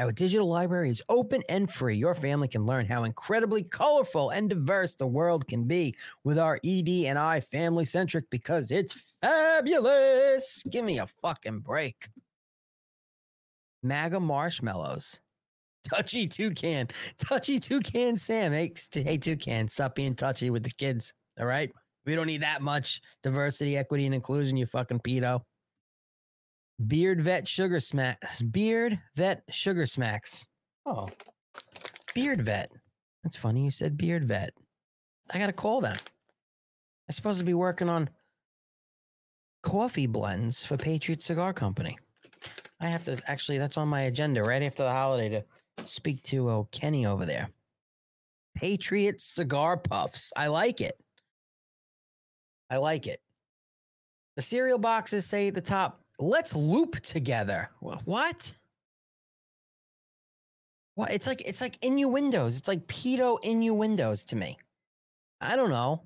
[0.00, 1.94] Our digital library is open and free.
[1.94, 5.94] Your family can learn how incredibly colorful and diverse the world can be
[6.24, 10.62] with our ED and I family centric because it's fabulous.
[10.70, 12.08] Give me a fucking break.
[13.82, 15.20] MAGA marshmallows.
[15.84, 16.88] Touchy toucan.
[17.18, 18.52] Touchy toucan Sam.
[18.52, 21.12] Hey, hey toucan, stop being touchy with the kids.
[21.38, 21.70] All right.
[22.06, 25.42] We don't need that much diversity, equity, and inclusion, you fucking pedo.
[26.86, 28.42] Beard Vet Sugar Smacks.
[28.42, 30.46] Beard Vet Sugar Smacks.
[30.86, 31.08] Oh,
[32.14, 32.70] Beard Vet.
[33.22, 33.64] That's funny.
[33.64, 34.50] You said Beard Vet.
[35.32, 35.96] I got to call them.
[37.08, 38.08] I'm supposed to be working on
[39.62, 41.98] coffee blends for Patriot Cigar Company.
[42.80, 46.48] I have to actually, that's on my agenda right after the holiday to speak to
[46.48, 47.50] oh, Kenny over there.
[48.56, 50.32] Patriot Cigar Puffs.
[50.36, 50.94] I like it.
[52.70, 53.20] I like it.
[54.36, 57.70] The cereal boxes say at the top, let's loop together.
[57.80, 58.54] What?
[60.94, 61.10] What?
[61.10, 62.58] It's like it's like innuendos.
[62.58, 64.56] It's like pedo innuendos to me.
[65.40, 66.02] I don't know.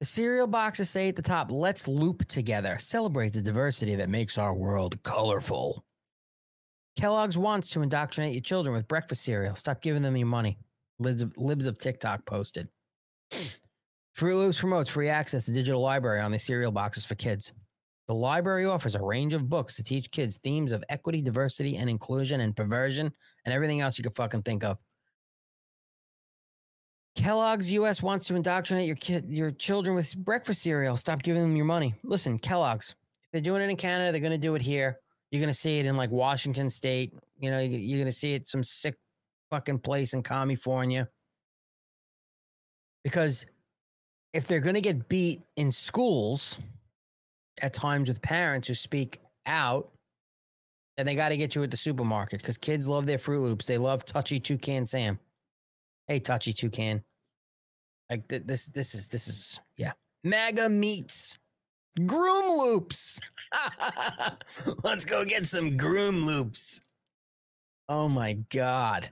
[0.00, 2.78] The cereal boxes say at the top, let's loop together.
[2.80, 5.84] Celebrate the diversity that makes our world colorful.
[6.96, 9.54] Kellogg's wants to indoctrinate your children with breakfast cereal.
[9.56, 10.58] Stop giving them your money.
[10.98, 12.68] Libs of, Libs of TikTok posted.
[14.14, 17.52] Fruit Loops promotes free access to digital library on the cereal boxes for kids.
[18.10, 21.88] The library offers a range of books to teach kids themes of equity, diversity, and
[21.88, 23.12] inclusion, and perversion,
[23.44, 24.78] and everything else you could fucking think of.
[27.14, 30.96] Kellogg's US wants to indoctrinate your kid, your children with breakfast cereal.
[30.96, 31.94] Stop giving them your money.
[32.02, 34.98] Listen, Kellogg's, if they're doing it in Canada, they're going to do it here.
[35.30, 37.14] You're going to see it in like Washington State.
[37.38, 38.96] You know, you're going to see it some sick
[39.52, 41.08] fucking place in California.
[43.04, 43.46] Because
[44.32, 46.58] if they're going to get beat in schools,
[47.62, 49.90] at times with parents who speak out,
[50.96, 53.66] and they got to get you at the supermarket because kids love their Fruit Loops.
[53.66, 55.18] They love Touchy Toucan Sam.
[56.06, 57.02] Hey, Touchy Toucan.
[58.10, 59.92] Like th- this, this is this is yeah.
[60.24, 61.38] MAGA meats,
[62.06, 63.20] groom loops.
[64.82, 66.80] Let's go get some groom loops.
[67.88, 69.10] Oh my god.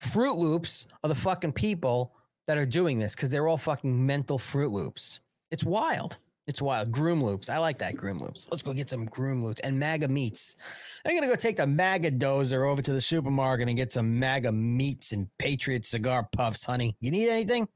[0.00, 2.14] Fruit Loops are the fucking people
[2.46, 5.20] that are doing this because they're all fucking mental Fruit Loops.
[5.50, 6.18] It's wild.
[6.48, 6.90] It's wild.
[6.90, 7.50] Groom Loops.
[7.50, 8.48] I like that Groom Loops.
[8.50, 10.56] Let's go get some Groom Loops and MAGA meats.
[11.04, 14.52] I'm gonna go take the MAGA dozer over to the supermarket and get some MAGA
[14.52, 16.96] meats and Patriot cigar puffs, honey.
[17.00, 17.68] You need anything?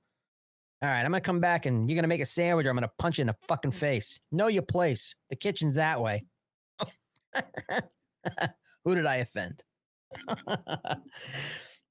[0.83, 2.91] All right, I'm gonna come back and you're gonna make a sandwich or I'm gonna
[2.99, 4.19] punch you in the fucking face.
[4.33, 5.15] Know your place.
[5.29, 6.25] The kitchen's that way.
[8.85, 9.63] Who did I offend?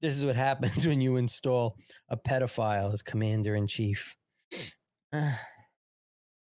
[0.00, 1.76] this is what happens when you install
[2.08, 4.16] a pedophile as commander in chief.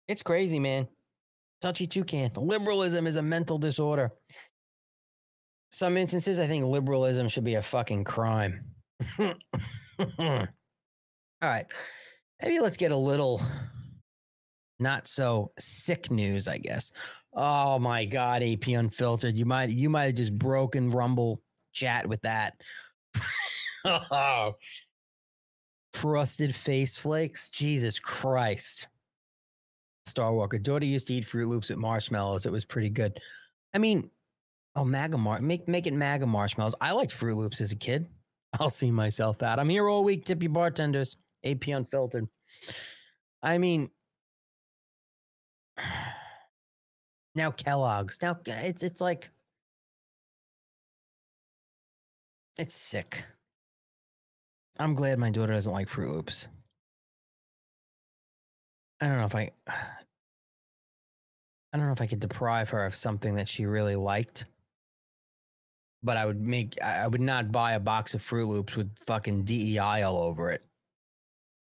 [0.08, 0.88] it's crazy, man.
[1.60, 2.30] Touchy toucan.
[2.36, 4.10] Liberalism is a mental disorder.
[5.70, 8.64] Some instances, I think liberalism should be a fucking crime.
[9.18, 10.46] All
[11.40, 11.66] right.
[12.42, 13.40] Maybe let's get a little
[14.78, 16.92] not so sick news, I guess.
[17.32, 19.36] Oh my god, AP unfiltered.
[19.36, 21.40] You might you might have just broken Rumble
[21.72, 22.54] chat with that.
[25.94, 27.48] Frosted face flakes.
[27.48, 28.88] Jesus Christ.
[30.06, 30.58] Star Walker.
[30.58, 32.46] Daughter used to eat Fruit Loops with marshmallows.
[32.46, 33.18] It was pretty good.
[33.74, 34.10] I mean,
[34.76, 36.74] oh MAGA mar make make it MAGA marshmallows.
[36.80, 38.08] I liked Fruit Loops as a kid.
[38.60, 39.58] I'll see myself out.
[39.58, 41.16] I'm here all week, tippy bartenders.
[41.44, 42.28] AP unfiltered.
[43.42, 43.90] I mean,
[47.34, 48.20] now Kellogg's.
[48.22, 49.30] Now it's it's like
[52.58, 53.24] it's sick.
[54.78, 56.48] I'm glad my daughter doesn't like Fruit Loops.
[59.02, 63.34] I don't know if I I don't know if I could deprive her of something
[63.34, 64.44] that she really liked.
[66.04, 69.42] But I would make I would not buy a box of Fruit Loops with fucking
[69.42, 70.62] DEI all over it.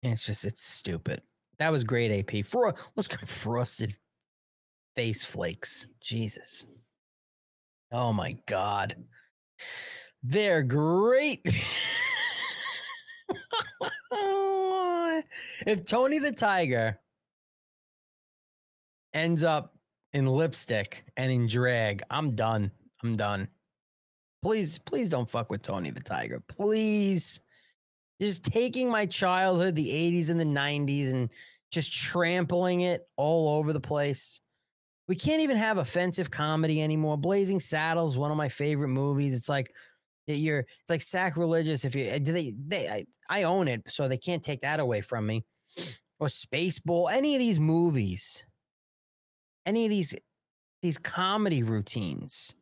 [0.03, 1.23] It's just it's stupid.
[1.59, 2.45] That was great, AP.
[2.45, 3.97] For let's go frosted
[4.95, 5.87] face flakes.
[6.03, 6.67] Jesus.
[7.91, 8.97] Oh my god.
[10.23, 11.41] They're great.
[15.67, 17.01] if Tony the Tiger
[19.15, 19.75] ends up
[20.13, 22.71] in lipstick and in drag, I'm done.
[23.03, 23.49] I'm done.
[24.43, 26.43] Please, please don't fuck with Tony the Tiger.
[26.49, 27.41] Please.
[28.21, 31.31] Just taking my childhood, the 80s and the 90s, and
[31.71, 34.41] just trampling it all over the place.
[35.09, 37.17] We can't even have offensive comedy anymore.
[37.17, 39.35] Blazing Saddles, one of my favorite movies.
[39.35, 39.73] It's like
[40.27, 44.07] you're it's like sacrilegious if you eh, do they they I, I own it, so
[44.07, 45.45] they can't take that away from me.
[46.19, 48.45] Or Spaceball, any of these movies,
[49.67, 50.15] any of these
[50.83, 52.55] these comedy routines.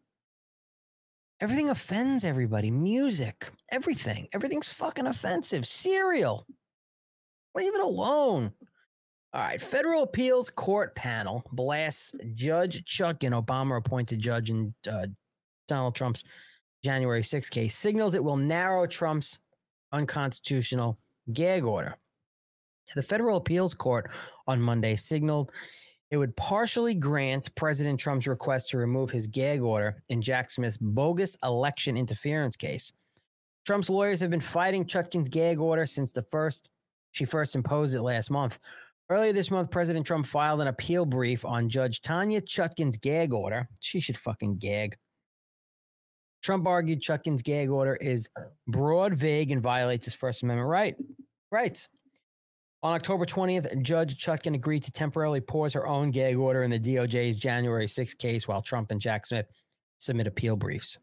[1.41, 2.71] Everything offends everybody.
[2.71, 4.27] Music, everything.
[4.33, 5.67] Everything's fucking offensive.
[5.67, 6.45] Cereal.
[7.55, 8.53] Leave it alone.
[9.33, 9.61] All right.
[9.61, 15.07] Federal appeals court panel blasts Judge Chutkan, Obama appointed judge in uh,
[15.69, 16.25] Donald Trump's
[16.85, 19.39] January 6 case, signals it will narrow Trump's
[19.93, 20.99] unconstitutional
[21.33, 21.97] gag order.
[22.95, 24.11] The federal appeals court
[24.47, 25.53] on Monday signaled
[26.11, 30.79] it would partially grant President Trump's request to remove his gag order in Jack Smith's
[30.79, 32.93] bogus election interference case.
[33.67, 36.69] Trump's lawyers have been fighting Chutkan's gag order since the first
[37.13, 38.59] she first imposed it last month.
[39.11, 43.69] Earlier this month, President Trump filed an appeal brief on Judge Tanya Chutkan's gag order.
[43.81, 44.97] She should fucking gag.
[46.43, 48.29] Trump argued Chutkan's gag order is
[48.67, 50.97] broad, vague, and violates his First Amendment right
[51.51, 51.89] rights.
[52.81, 56.79] On October 20th, Judge Chutkan agreed to temporarily pause her own gag order in the
[56.79, 59.47] DOJ's January 6th case while Trump and Jack Smith
[59.99, 60.97] submit appeal briefs.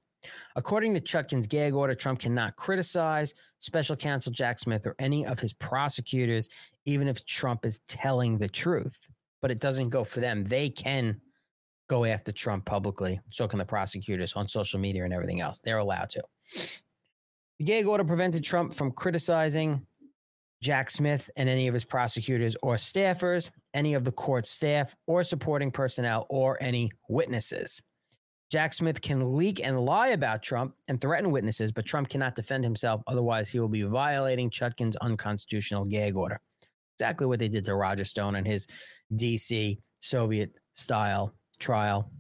[0.56, 5.38] According to Chutkan's gag order, Trump cannot criticize special counsel Jack Smith or any of
[5.38, 6.48] his prosecutors,
[6.86, 8.98] even if Trump is telling the truth.
[9.42, 10.46] But it doesn't go for them.
[10.46, 11.20] They can
[11.90, 13.20] go after Trump publicly.
[13.28, 15.60] So can the prosecutors on social media and everything else.
[15.60, 16.24] They're allowed to.
[17.60, 19.86] The gag order prevented Trump from criticizing
[20.62, 25.24] Jack Smith and any of his prosecutors or staffers, any of the court staff or
[25.24, 27.82] supporting personnel, or any witnesses.
[28.52, 32.64] Jack Smith can leak and lie about Trump and threaten witnesses, but Trump cannot defend
[32.64, 33.02] himself.
[33.08, 36.40] Otherwise, he will be violating Chutkan's unconstitutional gag order.
[36.96, 38.68] Exactly what they did to Roger Stone and his
[39.14, 42.12] DC Soviet style trial.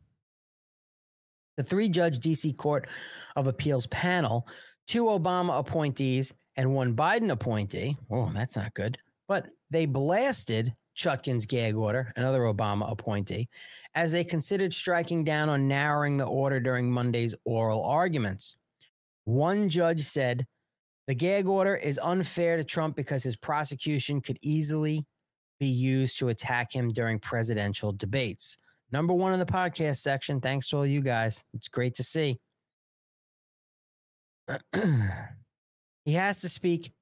[1.57, 2.87] The three judge DC Court
[3.35, 4.47] of Appeals panel,
[4.87, 7.97] two Obama appointees and one Biden appointee.
[8.09, 8.97] Oh, that's not good.
[9.27, 13.49] But they blasted Chutkan's gag order, another Obama appointee,
[13.95, 18.55] as they considered striking down on narrowing the order during Monday's oral arguments.
[19.25, 20.45] One judge said
[21.07, 25.05] the gag order is unfair to Trump because his prosecution could easily
[25.59, 28.57] be used to attack him during presidential debates.
[28.91, 30.39] Number one in the podcast section.
[30.39, 31.43] Thanks to all you guys.
[31.53, 32.39] It's great to see.
[36.05, 36.93] He has to speak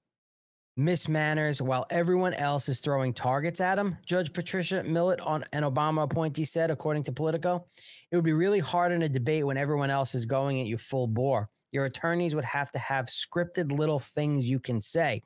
[0.75, 5.61] Miss Manners while everyone else is throwing targets at him, Judge Patricia Millett on an
[5.63, 7.67] Obama appointee said, according to Politico.
[8.09, 10.79] It would be really hard in a debate when everyone else is going at you
[10.79, 11.49] full bore.
[11.71, 15.21] Your attorneys would have to have scripted little things you can say.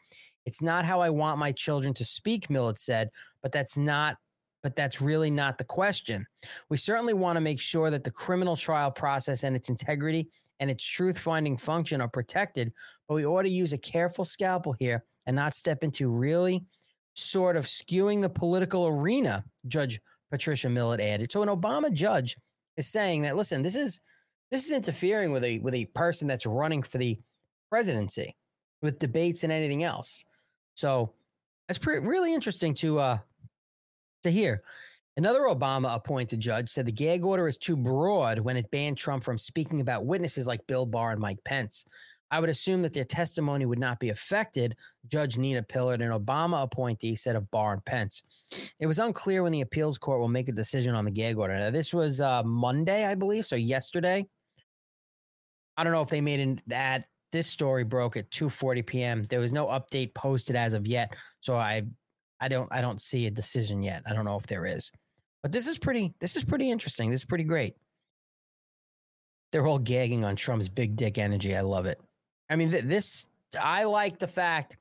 [0.45, 3.09] It's not how I want my children to speak, Millett said,
[3.41, 4.17] but that's not
[4.63, 6.25] but that's really not the question.
[6.67, 10.29] We certainly want to make sure that the criminal trial process and its integrity
[10.59, 12.73] and its truth finding function are protected,
[13.07, 16.65] but we ought to use a careful scalpel here and not step into really
[17.13, 19.99] sort of skewing the political arena, Judge
[20.31, 21.31] Patricia Millett added.
[21.31, 22.37] So an Obama judge
[22.77, 24.01] is saying that listen, this is
[24.51, 27.19] this is interfering with a with a person that's running for the
[27.69, 28.35] presidency
[28.81, 30.23] with debates and anything else.
[30.75, 31.13] So
[31.67, 33.17] that's pretty really interesting to uh
[34.23, 34.63] to hear.
[35.17, 39.23] Another Obama appointed judge said the gag order is too broad when it banned Trump
[39.23, 41.85] from speaking about witnesses like Bill Barr and Mike Pence.
[42.29, 44.75] I would assume that their testimony would not be affected,
[45.07, 48.21] Judge Nina Pillard, an Obama appointee, said of Barr and Pence.
[48.79, 51.57] It was unclear when the appeals court will make a decision on the gag order.
[51.57, 54.27] Now, this was uh, Monday, I believe, so yesterday.
[55.77, 57.07] I don't know if they made an, that.
[57.33, 59.23] This story broke at 2:40 p.m.
[59.25, 61.83] There was no update posted as of yet, so I,
[62.39, 64.03] I don't, I don't see a decision yet.
[64.05, 64.91] I don't know if there is,
[65.43, 66.13] but this is pretty.
[66.19, 67.09] This is pretty interesting.
[67.09, 67.75] This is pretty great.
[69.51, 71.55] They're all gagging on Trump's big dick energy.
[71.55, 71.99] I love it.
[72.49, 73.25] I mean, th- this,
[73.59, 74.77] I like the fact,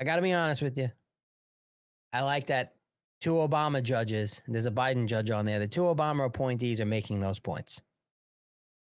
[0.00, 0.90] I got to be honest with you.
[2.12, 2.74] I like that
[3.20, 7.20] two Obama judges, there's a Biden judge on there, the two Obama appointees are making
[7.20, 7.82] those points.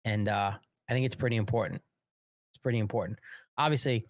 [0.04, 0.52] And uh,
[0.88, 1.80] I think it's pretty important.
[2.52, 3.18] It's pretty important.
[3.56, 4.06] Obviously,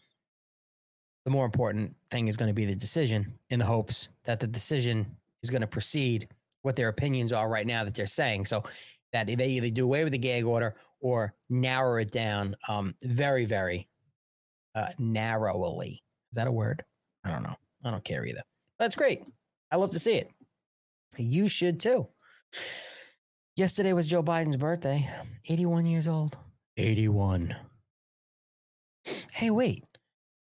[1.25, 4.47] the more important thing is going to be the decision in the hopes that the
[4.47, 5.07] decision
[5.43, 6.29] is going to proceed
[6.65, 8.47] what their opinions are right now that they're saying.
[8.47, 8.65] So
[9.13, 13.45] that they either do away with the gag order or narrow it down um, very,
[13.45, 13.89] very
[14.75, 16.03] uh, narrowly.
[16.33, 16.83] Is that a word?
[17.23, 17.55] I don't know.
[17.85, 18.43] I don't care either.
[18.79, 19.23] That's great.
[19.71, 20.31] I love to see it.
[21.17, 22.09] You should too.
[23.57, 25.09] Yesterday was Joe Biden's birthday.
[25.49, 26.37] 81 years old.
[26.77, 27.55] 81.
[29.33, 29.85] Hey, wait.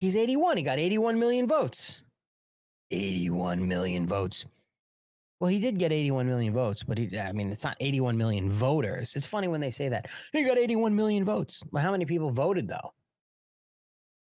[0.01, 0.57] He's 81.
[0.57, 2.01] He got 81 million votes.
[2.90, 4.47] 81 million votes.
[5.43, 8.48] Well, he did get 81 million votes, but he, I mean, it's not 81 million
[8.48, 9.16] voters.
[9.16, 10.06] It's funny when they say that.
[10.31, 11.64] He got 81 million votes.
[11.73, 12.93] Well, how many people voted, though?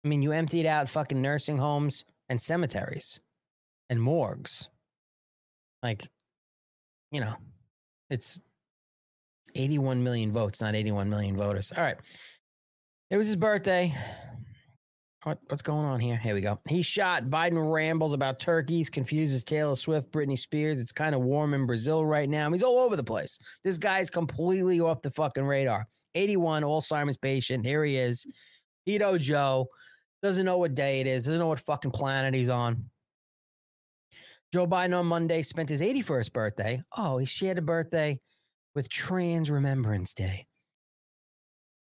[0.05, 3.21] I mean, you emptied out fucking nursing homes and cemeteries
[3.89, 4.69] and morgues.
[5.83, 6.07] Like,
[7.11, 7.37] you know,
[8.11, 8.39] it's
[9.55, 11.73] 81 million votes, not 81 million voters.
[11.75, 11.97] All right.
[13.11, 13.95] It was his birthday.
[15.25, 16.17] What, what's going on here?
[16.17, 16.61] Here we go.
[16.69, 17.25] He shot.
[17.25, 20.81] Biden rambles about turkeys, confuses Taylor Swift, Britney Spears.
[20.81, 22.51] It's kind of warm in Brazil right now.
[22.53, 23.39] He's all over the place.
[23.65, 25.89] This guy's completely off the fucking radar.
[26.15, 27.67] 81, Alzheimer's patient.
[27.67, 28.27] Here he is.
[28.87, 29.69] Keto Joe
[30.23, 32.89] doesn't know what day it is, doesn't know what fucking planet he's on.
[34.53, 36.83] Joe Biden on Monday spent his 81st birthday.
[36.97, 38.19] Oh, he shared a birthday
[38.75, 40.47] with Trans Remembrance Day.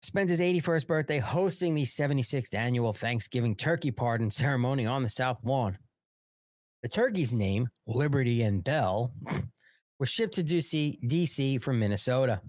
[0.04, 5.38] Spent his 81st birthday hosting the 76th annual Thanksgiving turkey pardon ceremony on the South
[5.44, 5.78] Lawn.
[6.82, 9.14] The turkey's name, Liberty and Bell,
[10.00, 12.42] were shipped to DC, DC from Minnesota.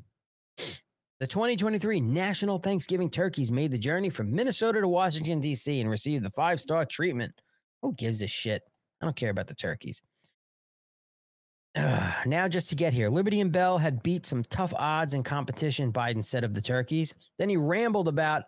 [1.20, 5.80] The 2023 National Thanksgiving Turkeys made the journey from Minnesota to Washington, D.C.
[5.80, 7.40] and received the five star treatment.
[7.82, 8.62] Who gives a shit?
[9.00, 10.02] I don't care about the turkeys.
[11.76, 15.92] Now, just to get here, Liberty and Bell had beat some tough odds in competition,
[15.92, 17.14] Biden said of the turkeys.
[17.38, 18.44] Then he rambled about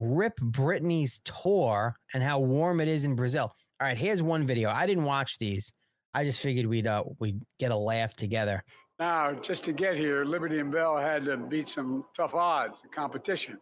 [0.00, 3.54] Rip Britney's tour and how warm it is in Brazil.
[3.80, 4.70] All right, here's one video.
[4.70, 5.72] I didn't watch these.
[6.12, 8.62] I just figured we'd uh, we'd get a laugh together.
[9.00, 12.90] Now, just to get here, Liberty and Bell had to beat some tough odds in
[12.90, 13.58] competition.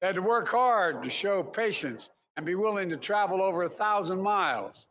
[0.00, 3.68] They had to work hard to show patience and be willing to travel over a
[3.68, 4.86] thousand miles.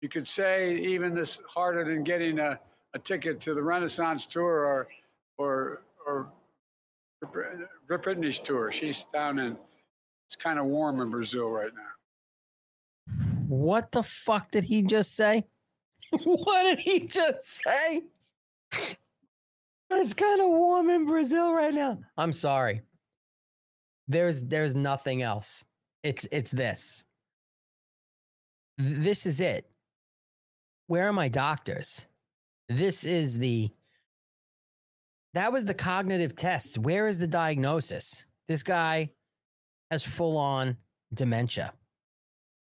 [0.00, 2.58] You could say even this harder than getting a,
[2.94, 4.88] a ticket to the Renaissance tour or
[5.38, 6.32] or or
[7.88, 8.04] Rip
[8.44, 8.72] tour.
[8.72, 9.56] She's down in
[10.26, 13.14] it's kind of warm in Brazil right now.
[13.48, 15.44] What the fuck did he just say?
[16.24, 18.02] what did he just say?
[19.90, 22.00] It's kind of warm in Brazil right now.
[22.16, 22.82] I'm sorry.
[24.08, 25.64] There's there's nothing else.
[26.02, 27.04] It's it's this.
[28.76, 29.70] This is it.
[30.86, 32.06] Where are my doctors?
[32.68, 33.70] This is the
[35.34, 36.78] that was the cognitive test.
[36.78, 38.24] Where is the diagnosis?
[38.46, 39.10] This guy
[39.90, 40.76] has full on
[41.12, 41.72] dementia.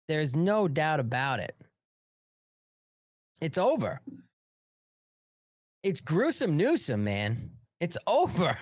[0.09, 1.55] There's no doubt about it.
[3.41, 4.01] It's over.
[5.83, 7.51] It's gruesome Newsom, man.
[7.81, 8.59] It's over.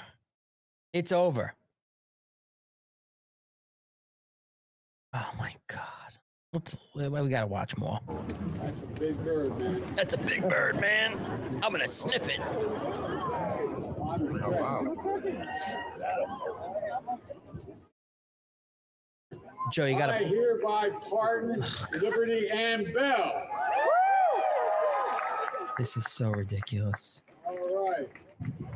[0.93, 1.55] It's over.
[5.15, 6.02] Oh my God.
[6.53, 7.99] Let's, we got to watch more.
[8.61, 9.83] That's a big bird, man.
[9.95, 11.19] That's a big bird, man.
[11.63, 12.41] I'm gonna sniff it.
[19.73, 20.13] Joe, you got it.
[20.13, 20.29] I to.
[20.29, 21.65] hereby pardon
[22.03, 23.49] Liberty and Bell.
[25.79, 27.23] This is so ridiculous.
[27.47, 28.11] All right.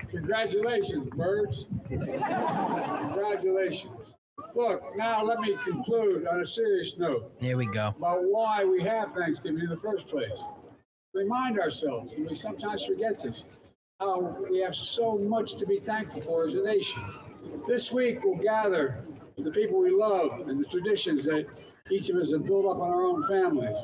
[0.08, 1.66] Congratulations, birds.
[1.90, 4.15] Congratulations.
[4.54, 7.88] Look, now let me conclude on a serious note Here we go.
[7.88, 10.42] about why we have Thanksgiving in the first place.
[11.14, 13.44] Remind ourselves, and we sometimes forget this,
[13.98, 17.02] how we have so much to be thankful for as a nation.
[17.66, 19.04] This week we'll gather
[19.38, 21.46] the people we love and the traditions that
[21.90, 23.78] each of us have built up in our own families.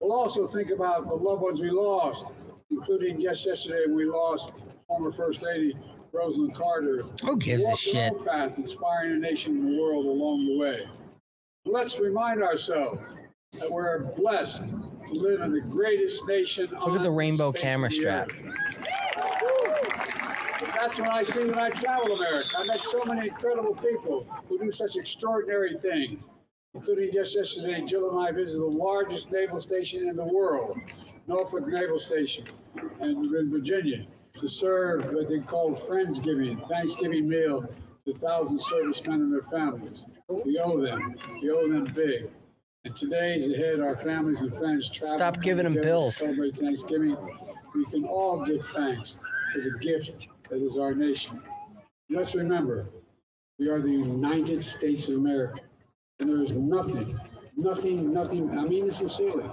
[0.00, 2.32] We'll also think about the loved ones we lost,
[2.70, 4.52] including just yesterday we lost
[4.86, 5.76] former First Lady
[6.12, 7.04] Rosalynn Carter.
[7.22, 8.12] Who gives a shit?
[8.24, 10.88] path, inspiring a nation and the world along the way.
[11.64, 13.14] Let's remind ourselves
[13.58, 14.64] that we're blessed
[15.06, 18.30] to live in the greatest nation Look at the rainbow camera the strap.
[20.74, 22.48] That's what I see when I travel America.
[22.58, 26.24] I met so many incredible people who do such extraordinary things,
[26.74, 30.78] including just yesterday, Jill and I visited the largest naval station in the world,
[31.26, 32.44] Norfolk Naval Station,
[33.00, 37.68] in Virginia, to serve what they call Friendsgiving, Thanksgiving meal
[38.06, 40.04] to thousands of servicemen and their families.
[40.28, 41.16] We owe them.
[41.40, 42.30] We owe them big.
[42.84, 45.16] And today, as ahead, our families and friends travel.
[45.16, 46.16] Stop giving them bills.
[46.16, 47.16] Celebrate Thanksgiving.
[47.74, 51.40] We can all give thanks for the gift that is our nation.
[52.10, 52.86] Let's remember,
[53.58, 55.60] we are the United States of America.
[56.18, 57.18] And there is nothing,
[57.56, 59.48] nothing, nothing, I mean this sincerely,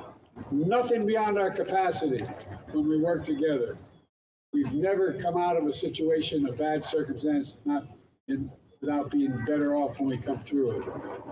[0.52, 2.24] nothing beyond our capacity
[2.72, 3.78] when we work together.
[4.52, 7.86] We've never come out of a situation, a bad circumstance, not
[8.28, 8.50] in,
[8.82, 10.84] without being better off when we come through it.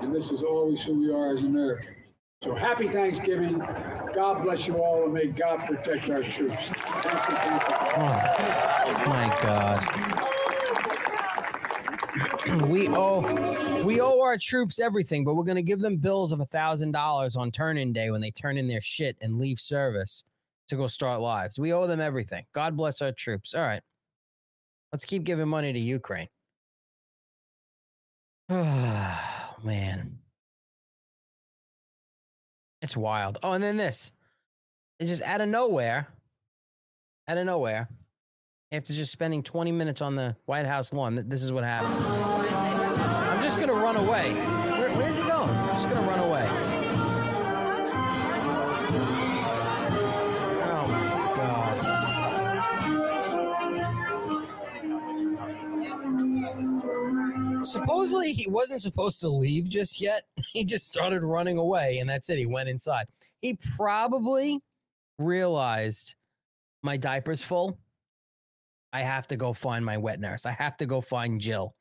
[0.02, 1.95] And this is always who we are as Americans.
[2.44, 3.57] So happy Thanksgiving.
[4.14, 6.56] God bless you all and may God protect our troops.
[6.56, 7.76] Thank you, thank you.
[7.98, 9.81] Oh, my God.
[12.69, 16.45] we owe we owe our troops everything, but we're gonna give them bills of a
[16.45, 20.23] thousand dollars on turn-in day when they turn in their shit and leave service
[20.68, 21.60] to go start lives.
[21.60, 22.44] We owe them everything.
[22.53, 23.53] God bless our troops.
[23.53, 23.81] All right.
[24.91, 26.27] Let's keep giving money to Ukraine.
[28.49, 30.19] Oh man.
[32.81, 33.39] It's wild.
[33.41, 34.11] Oh, and then this.
[34.99, 36.07] It's just out of nowhere.
[37.27, 37.89] Out of nowhere.
[38.72, 42.06] After just spending 20 minutes on the White House lawn, this is what happens.
[42.07, 44.34] I'm just gonna run away.
[44.34, 45.49] Where, where's he going?
[45.49, 46.26] I'm just gonna run away.
[58.07, 58.15] Mm-hmm.
[58.15, 60.23] Supposedly he wasn't supposed to leave just yet.
[60.53, 62.38] He just started running away, and that's it.
[62.39, 63.05] He went inside.
[63.41, 64.59] He probably
[65.19, 66.15] realized
[66.81, 67.77] my diaper's full.
[68.91, 70.45] I have to go find my wet nurse.
[70.45, 71.75] I have to go find Jill.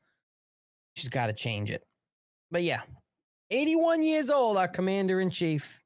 [0.95, 1.83] She's got to change it.
[2.51, 2.81] But yeah,
[3.49, 5.81] 81 years old, our commander in chief.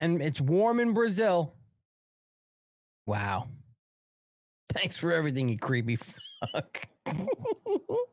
[0.00, 1.54] And it's warm in Brazil.
[3.06, 3.48] Wow.
[4.72, 5.98] Thanks for everything, you creepy
[6.52, 6.88] fuck.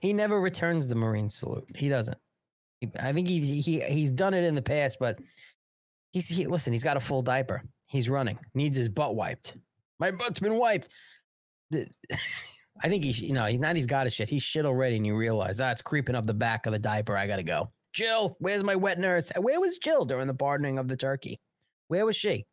[0.00, 1.66] he never returns the Marine salute.
[1.74, 2.18] He doesn't.
[2.80, 5.18] He- I think he, he he's done it in the past, but
[6.12, 7.62] he's he listen, he's got a full diaper.
[7.86, 8.38] He's running.
[8.54, 9.56] Needs his butt wiped.
[9.98, 10.88] My butt's been wiped.
[11.70, 11.88] The-
[12.84, 13.76] I think he, you know, he's not.
[13.76, 14.28] He's got his shit.
[14.28, 17.16] He's shit already, and you realize ah, it's creeping up the back of the diaper.
[17.16, 17.70] I gotta go.
[17.92, 19.30] Jill, where's my wet nurse?
[19.38, 21.40] Where was Jill during the pardoning of the turkey?
[21.88, 22.46] Where was she?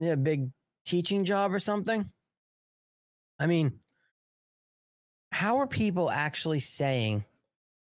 [0.00, 0.48] A big
[0.86, 2.08] teaching job or something.
[3.40, 3.80] I mean,
[5.32, 7.24] how are people actually saying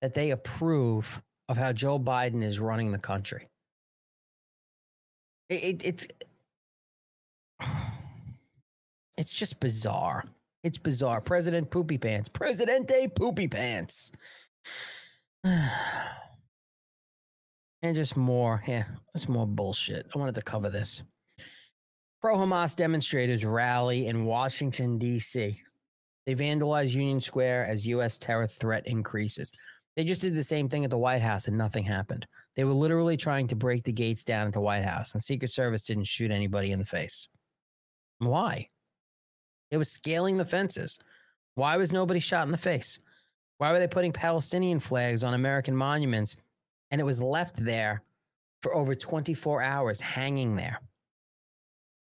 [0.00, 3.48] that they approve of how Joe Biden is running the country?
[5.48, 6.06] It, it, it's
[9.16, 10.24] it's just bizarre.
[10.64, 11.20] It's bizarre.
[11.20, 12.28] President Poopy Pants.
[12.28, 14.12] Presidente Poopy Pants.
[15.44, 15.66] and
[17.96, 20.06] just more, yeah, just more bullshit.
[20.14, 21.02] I wanted to cover this.
[22.20, 25.60] Pro Hamas demonstrators rally in Washington, D.C.
[26.26, 28.16] They vandalize Union Square as U.S.
[28.16, 29.52] terror threat increases.
[29.96, 32.26] They just did the same thing at the White House and nothing happened.
[32.56, 35.50] They were literally trying to break the gates down at the White House, and Secret
[35.50, 37.28] Service didn't shoot anybody in the face.
[38.18, 38.68] Why?
[39.70, 40.98] It was scaling the fences.
[41.54, 42.98] Why was nobody shot in the face?
[43.58, 46.36] Why were they putting Palestinian flags on American monuments
[46.90, 48.02] and it was left there
[48.62, 50.80] for over 24 hours hanging there?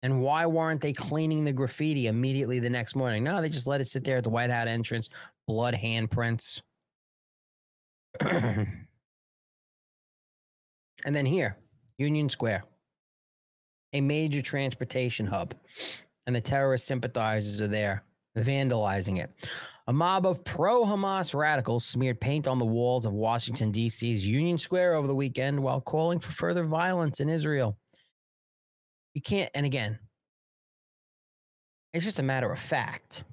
[0.01, 3.23] And why weren't they cleaning the graffiti immediately the next morning?
[3.23, 5.09] No, they just let it sit there at the White House entrance,
[5.47, 6.61] blood handprints.
[11.05, 11.57] And then here,
[11.97, 12.65] Union Square,
[13.93, 15.55] a major transportation hub,
[16.27, 18.03] and the terrorist sympathizers are there
[18.37, 19.31] vandalizing it.
[19.87, 24.57] A mob of pro Hamas radicals smeared paint on the walls of Washington, D.C.'s Union
[24.57, 27.77] Square over the weekend while calling for further violence in Israel.
[29.19, 29.99] You can't, and again,
[31.93, 33.25] it's just a matter of fact.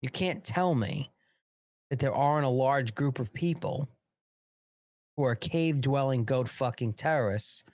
[0.00, 1.10] You can't tell me
[1.90, 3.88] that there aren't a large group of people
[5.16, 7.64] who are cave dwelling goat fucking terrorists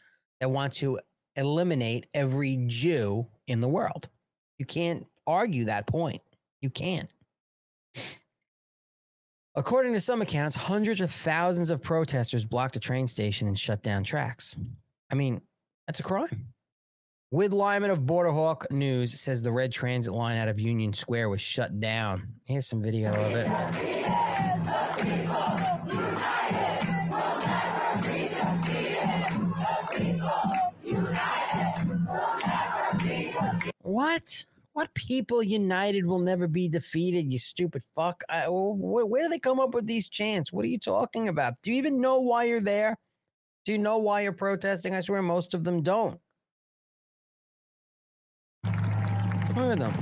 [0.41, 0.99] that want to
[1.37, 4.09] eliminate every Jew in the world.
[4.59, 6.23] You can't argue that point.
[6.63, 7.13] You can't.
[9.55, 13.83] According to some accounts, hundreds of thousands of protesters blocked a train station and shut
[13.83, 14.57] down tracks.
[15.13, 15.43] I mean,
[15.87, 16.54] that's a crime.
[17.35, 21.41] With Lyman of Borderhawk News says the red transit line out of Union Square was
[21.41, 22.29] shut down.
[22.45, 23.49] Here's some video of it.
[33.83, 34.45] What?
[34.75, 38.23] What people united will never be defeated, you stupid fuck.
[38.29, 40.53] I, where, where do they come up with these chants?
[40.53, 41.55] What are you talking about?
[41.65, 42.97] Do you even know why you're there?
[43.65, 44.95] Do you know why you're protesting?
[44.95, 46.21] I swear most of them don't.
[49.57, 49.93] Look at them.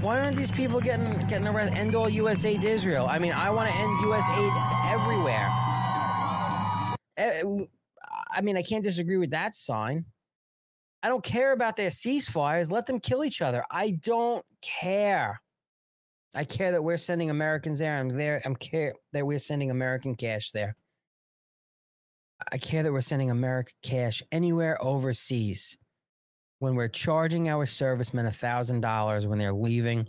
[0.00, 1.78] Why aren't these people getting getting arrested?
[1.78, 2.44] End all U.S.
[2.44, 3.06] aid to Israel.
[3.08, 4.24] I mean, I want to end U.S.
[4.30, 4.52] aid
[4.94, 5.48] everywhere.
[7.16, 7.66] Eh,
[8.32, 10.06] I mean, I can't disagree with that sign.
[11.02, 12.70] I don't care about their ceasefires.
[12.70, 13.64] Let them kill each other.
[13.70, 15.40] I don't care.
[16.34, 17.98] I care that we're sending Americans there.
[17.98, 18.40] I'm there.
[18.44, 20.76] I'm care that we're sending American cash there.
[22.52, 25.76] I care that we're sending American cash anywhere overseas.
[26.60, 30.06] When we're charging our servicemen a thousand dollars when they're leaving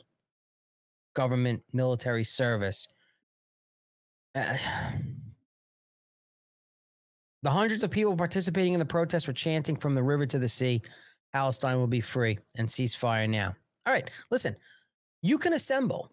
[1.16, 2.88] government military service.
[4.36, 4.58] Uh,
[7.44, 10.48] the hundreds of people participating in the protests were chanting from the river to the
[10.48, 10.82] sea
[11.34, 13.56] Palestine will be free and ceasefire now.
[13.86, 14.56] All right, listen,
[15.22, 16.12] you can assemble,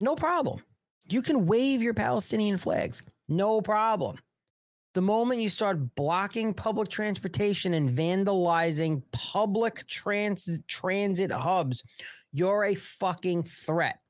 [0.00, 0.62] no problem.
[1.08, 4.16] You can wave your Palestinian flags, no problem.
[4.94, 11.84] The moment you start blocking public transportation and vandalizing public trans- transit hubs,
[12.32, 14.00] you're a fucking threat.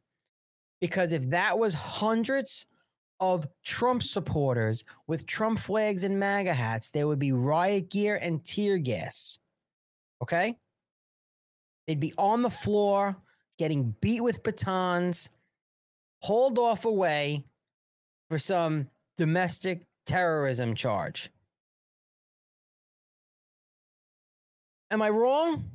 [0.81, 2.65] Because if that was hundreds
[3.21, 8.43] of Trump supporters with Trump flags and MAGA hats, there would be riot gear and
[8.43, 9.39] tear gas.
[10.23, 10.57] Okay?
[11.87, 13.17] They'd be on the floor,
[13.59, 15.29] getting beat with batons,
[16.23, 17.45] hauled off away
[18.31, 18.89] for some
[19.19, 21.31] domestic terrorism charge.
[24.91, 25.71] Am I wrong?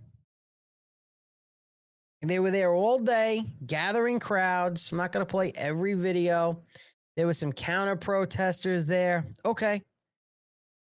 [2.22, 4.91] They were there all day, gathering crowds.
[4.91, 6.60] I'm not going to play every video.
[7.15, 9.27] There was some counter protesters there.
[9.45, 9.84] Okay.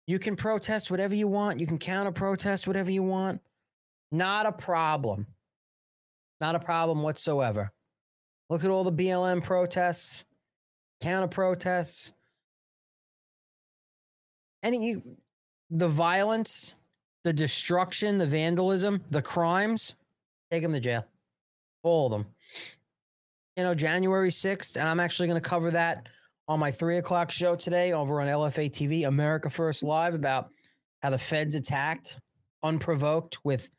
[0.05, 1.60] You can protest whatever you want.
[1.60, 3.41] You can counter protest whatever you want.
[4.11, 5.26] Not a problem.
[6.39, 7.72] Not a problem whatsoever.
[8.49, 10.26] Look at all the BLM protests,
[11.01, 12.11] counter protests.
[14.64, 15.03] Any
[15.69, 16.73] the violence,
[17.23, 19.95] the destruction, the vandalism, the crimes,
[20.52, 21.06] take them to jail.
[21.84, 22.26] All of them
[23.56, 26.07] you know, January 6th, and I'm actually going to cover that
[26.48, 30.49] on my three o'clock show today over on LFA TV, America First Live, about
[31.02, 32.19] how the feds attacked
[32.64, 33.69] unprovoked with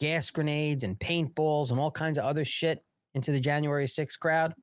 [0.00, 2.82] gas grenades and paintballs and all kinds of other shit
[3.14, 4.54] into the January 6th crowd.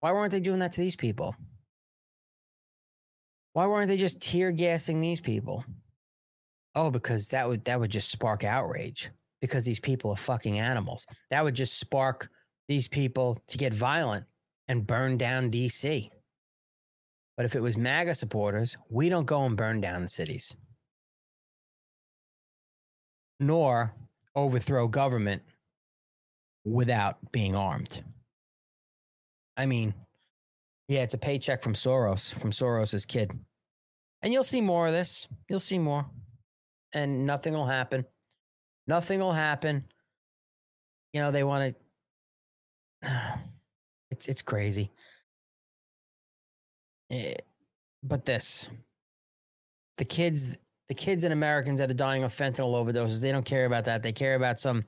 [0.00, 1.34] Why weren't they doing that to these people?
[3.54, 5.64] Why weren't they just tear gassing these people?
[6.74, 9.10] Oh, because that would that would just spark outrage
[9.40, 11.06] because these people are fucking animals.
[11.30, 12.28] That would just spark
[12.66, 14.26] these people to get violent
[14.66, 16.10] and burn down DC.
[17.36, 20.56] But if it was MAGA supporters, we don't go and burn down cities,
[23.38, 23.94] nor
[24.34, 25.42] overthrow government
[26.64, 28.02] without being armed.
[29.56, 29.94] I mean,
[30.88, 33.32] yeah, it's a paycheck from Soros, from Soros's kid.
[34.22, 35.28] And you'll see more of this.
[35.48, 36.06] You'll see more.
[36.92, 38.04] And nothing will happen.
[38.86, 39.84] Nothing will happen.
[41.12, 41.74] You know, they want
[43.02, 43.10] to
[44.10, 44.90] it's it's crazy.
[47.10, 47.34] Eh,
[48.02, 48.68] but this,
[49.96, 50.58] the kids,
[50.88, 54.02] the kids and Americans that are dying of fentanyl overdoses, they don't care about that.
[54.02, 54.84] They care about some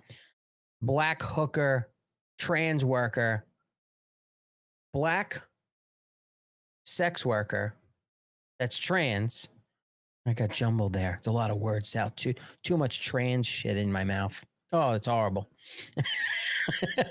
[0.83, 1.91] black hooker,
[2.39, 3.47] trans worker,
[4.93, 5.43] black
[6.87, 7.75] sex worker
[8.59, 9.49] that's trans.
[10.27, 11.17] I got jumbled there.
[11.19, 12.17] It's a lot of words out.
[12.17, 14.43] Too too much trans shit in my mouth.
[14.73, 15.49] Oh, it's horrible.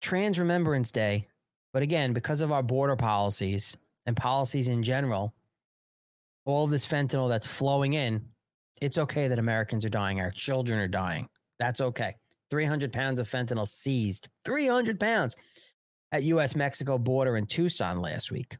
[0.00, 1.26] Trans Remembrance Day,
[1.72, 3.76] but again, because of our border policies
[4.06, 5.34] and policies in general,
[6.44, 8.24] all this fentanyl that's flowing in,
[8.80, 10.20] it's okay that Americans are dying.
[10.20, 11.28] Our children are dying.
[11.58, 12.14] That's okay.
[12.50, 14.28] 300 pounds of fentanyl seized.
[14.44, 15.36] 300 pounds
[16.12, 18.56] at US Mexico border in Tucson last week.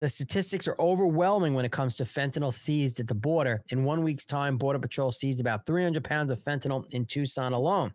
[0.00, 3.62] The statistics are overwhelming when it comes to fentanyl seized at the border.
[3.68, 7.92] In one week's time, Border Patrol seized about 300 pounds of fentanyl in Tucson alone.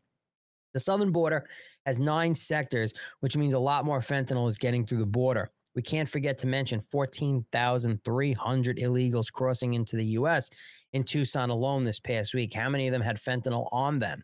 [0.76, 1.48] The southern border
[1.88, 5.50] has nine sectors, which means a lot more fentanyl is getting through the border.
[5.74, 10.50] We can't forget to mention 14,300 illegals crossing into the U.S.
[10.94, 12.54] in Tucson alone this past week.
[12.54, 14.22] How many of them had fentanyl on them?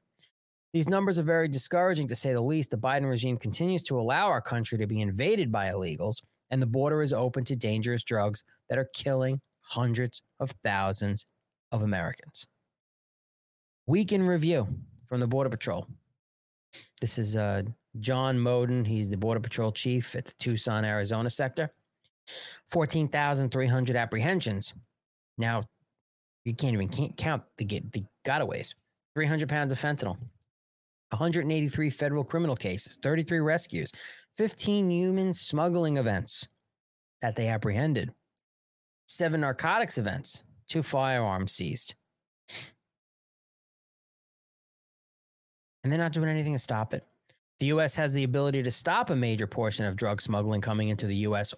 [0.73, 2.71] These numbers are very discouraging to say the least.
[2.71, 6.67] The Biden regime continues to allow our country to be invaded by illegals, and the
[6.67, 11.25] border is open to dangerous drugs that are killing hundreds of thousands
[11.71, 12.47] of Americans.
[13.85, 14.67] Week in review
[15.07, 15.85] from the Border Patrol.
[17.01, 17.63] This is uh,
[17.99, 18.87] John Modlin.
[18.87, 21.69] He's the Border Patrol chief at the Tucson, Arizona sector.
[22.69, 24.73] 14,300 apprehensions.
[25.37, 25.63] Now,
[26.45, 28.73] you can't even can't count the, the gotaways.
[29.15, 30.17] 300 pounds of fentanyl,
[31.11, 33.91] 183 federal criminal cases, 33 rescues,
[34.37, 36.47] 15 human smuggling events
[37.21, 38.11] that they apprehended,
[39.05, 41.95] seven narcotics events, two firearms seized.
[45.83, 47.05] And they're not doing anything to stop it.
[47.59, 51.07] The US has the ability to stop a major portion of drug smuggling coming into
[51.07, 51.53] the US.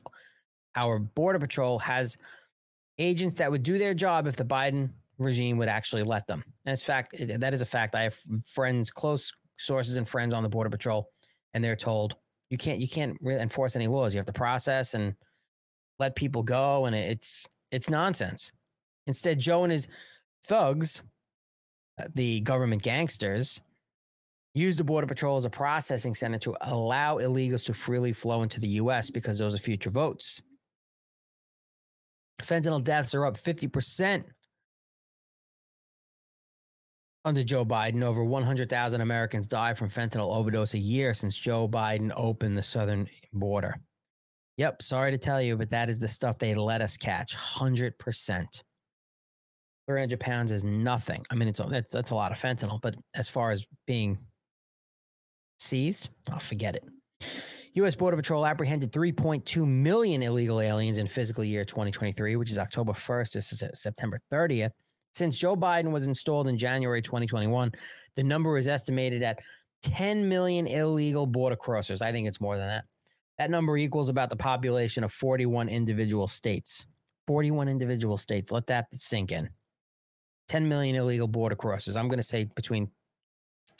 [0.75, 2.17] Our Border Patrol has
[2.97, 4.89] agents that would do their job if the Biden
[5.19, 6.43] regime would actually let them.
[6.65, 7.95] And fact that is a fact.
[7.95, 11.09] I have friends, close sources and friends on the Border Patrol,
[11.53, 12.15] and they're told
[12.49, 14.13] you can't you can't really enforce any laws.
[14.13, 15.15] You have to process and
[15.99, 18.51] let people go, and it's it's nonsense.
[19.07, 19.88] Instead, Joe and his
[20.45, 21.03] thugs,
[21.99, 23.59] uh, the government gangsters,
[24.53, 28.59] use the Border Patrol as a processing center to allow illegals to freely flow into
[28.59, 29.09] the U.S.
[29.09, 30.41] because those are future votes.
[32.41, 34.23] Fentanyl deaths are up 50%
[37.26, 38.04] under Joe Biden.
[38.04, 43.08] Over 100,000 Americans die from fentanyl overdose a year since Joe Biden opened the southern
[43.32, 43.76] border.
[44.58, 48.62] Yep, sorry to tell you, but that is the stuff they let us catch 100%.
[49.88, 51.26] 300 pounds is nothing.
[51.30, 54.18] I mean, it's that's that's a lot of fentanyl, but as far as being
[55.60, 56.84] seized, I'll oh, forget it.
[57.76, 57.95] U.S.
[57.95, 63.32] Border Patrol apprehended 3.2 million illegal aliens in fiscal year 2023, which is October 1st
[63.32, 64.72] to September 30th.
[65.14, 67.72] Since Joe Biden was installed in January 2021,
[68.15, 69.40] the number is estimated at
[69.84, 72.02] 10 million illegal border crossers.
[72.02, 72.85] I think it's more than that.
[73.38, 76.85] That number equals about the population of 41 individual states.
[77.27, 78.52] 41 individual states.
[78.52, 79.49] Let that sink in.
[80.49, 81.95] 10 million illegal border crossers.
[81.95, 82.90] I'm going to say between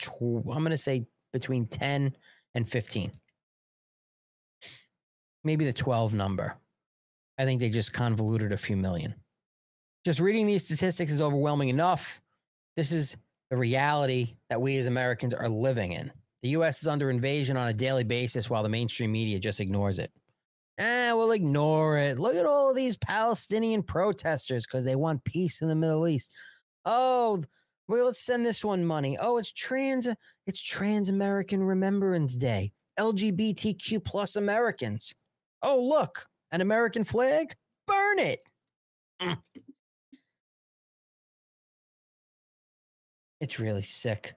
[0.08, 2.16] I'm going to say between 10
[2.54, 3.12] and 15.
[5.44, 6.56] Maybe the 12 number.
[7.38, 9.14] I think they just convoluted a few million.
[10.04, 12.20] Just reading these statistics is overwhelming enough.
[12.76, 13.16] This is
[13.50, 16.12] the reality that we as Americans are living in.
[16.42, 19.98] The US is under invasion on a daily basis while the mainstream media just ignores
[19.98, 20.12] it.
[20.76, 22.18] Eh, we'll ignore it.
[22.18, 26.30] Look at all these Palestinian protesters because they want peace in the Middle East.
[26.84, 27.42] Oh,
[27.88, 29.16] well, let's send this one money.
[29.18, 30.06] Oh, it's trans
[30.46, 32.72] it's Trans American Remembrance Day.
[32.98, 35.14] LGBTQ plus Americans.
[35.62, 37.54] Oh, look, an American flag?
[37.86, 38.40] Burn it.
[43.44, 44.32] It's really sick.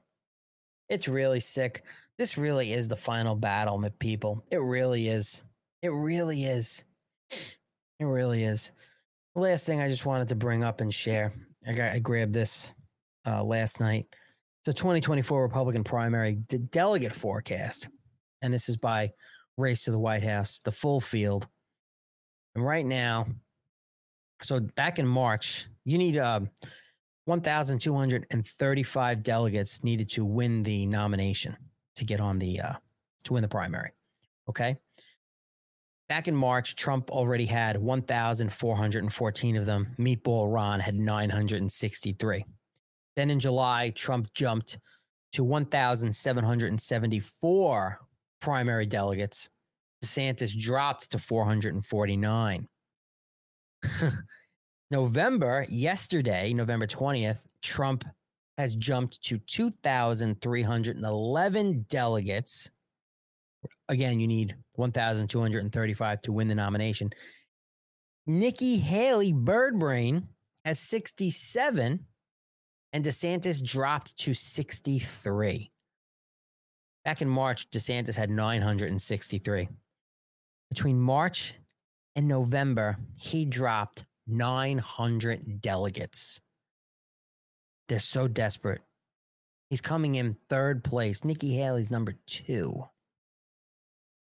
[0.89, 1.83] It's really sick.
[2.17, 4.43] This really is the final battle, people.
[4.51, 5.43] It really is.
[5.81, 6.83] It really is.
[7.31, 8.73] It really is.
[9.33, 11.31] The last thing I just wanted to bring up and share.
[11.65, 12.73] I got I grabbed this
[13.25, 14.07] uh, last night.
[14.59, 17.87] It's a 2024 Republican primary de- delegate forecast,
[18.41, 19.13] and this is by
[19.57, 21.47] Race to the White House, the full field.
[22.55, 23.27] And right now,
[24.41, 26.41] so back in March, you need uh,
[27.27, 31.57] 1,235 delegates needed to win the nomination
[31.97, 32.71] to get on the uh,
[33.25, 33.91] to win the primary.
[34.47, 34.77] Okay.
[36.07, 39.93] Back in March, Trump already had 1,414 of them.
[39.99, 42.45] Meatball Ron had 963.
[43.17, 44.79] Then in July, Trump jumped
[45.33, 47.99] to 1,774
[48.39, 49.49] primary delegates.
[50.01, 52.69] DeSantis dropped to 449.
[54.89, 58.05] November, yesterday, November 20th, Trump
[58.57, 62.71] has jumped to 2,311 delegates.
[63.89, 67.11] Again, you need 1,235 to win the nomination.
[68.25, 70.23] Nikki Haley, Birdbrain,
[70.65, 72.05] has 67
[72.93, 75.71] and DeSantis dropped to 63.
[77.05, 79.69] Back in March, DeSantis had 963.
[80.69, 81.53] Between March
[82.15, 86.41] and November, he dropped 900 delegates.
[87.87, 88.81] They're so desperate.
[89.69, 91.25] He's coming in third place.
[91.25, 92.83] Nikki Haley's number two.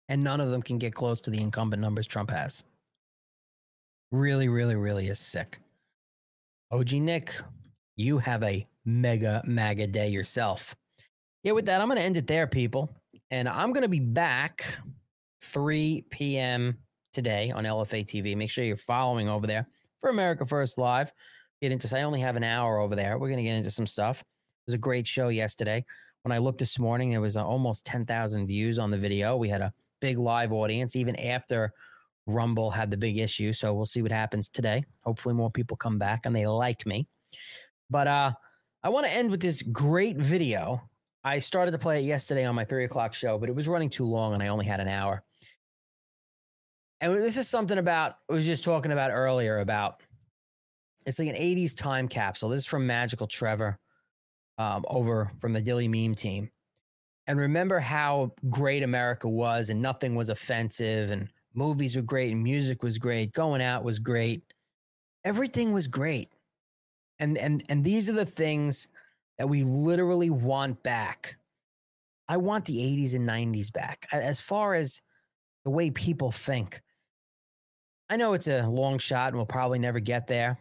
[0.10, 2.64] And none of them can get close to the incumbent numbers Trump has.
[4.12, 5.60] Really, really, really is sick.
[6.72, 7.34] OG Nick,
[7.98, 10.76] you have a mega, MAGA day yourself.
[11.44, 12.90] Yeah, with that, I'm going to end it there, people.
[13.32, 14.66] And I'm going to be back
[15.42, 16.78] 3 p.m.
[17.12, 18.36] today on LFA TV.
[18.36, 19.68] Make sure you're following over there
[20.02, 21.12] for America First Live.
[21.62, 23.18] Get into, I only have an hour over there.
[23.18, 24.22] We're to get into some stuff.
[24.22, 24.26] It
[24.68, 25.84] was a great show yesterday.
[26.24, 29.38] When I looked this morning, there was uh, almost 10,000 views on the video.
[29.38, 31.74] We had a big live audience, even after
[32.28, 33.54] Rumble had the big issue.
[33.54, 34.84] So we'll see what happens today.
[35.02, 37.08] Hopefully, more people come back and they like me.
[37.90, 38.32] But uh,
[38.84, 40.82] I want to end with this great video.
[41.24, 43.90] I started to play it yesterday on my three o'clock show, but it was running
[43.90, 45.24] too long and I only had an hour.
[47.00, 50.02] And this is something about, I was just talking about earlier about
[51.06, 52.50] it's like an 80s time capsule.
[52.50, 53.80] This is from Magical Trevor
[54.58, 56.50] um, over from the Dilley Meme team.
[57.28, 62.42] And remember how great America was and nothing was offensive and movies were great and
[62.42, 63.34] music was great.
[63.34, 64.42] Going out was great.
[65.24, 66.30] Everything was great.
[67.20, 68.88] And and and these are the things
[69.38, 71.38] that we literally want back.
[72.30, 74.08] I want the 80s and 90s back.
[74.12, 75.02] As far as
[75.64, 76.82] the way people think.
[78.10, 80.58] I know it's a long shot and we'll probably never get there.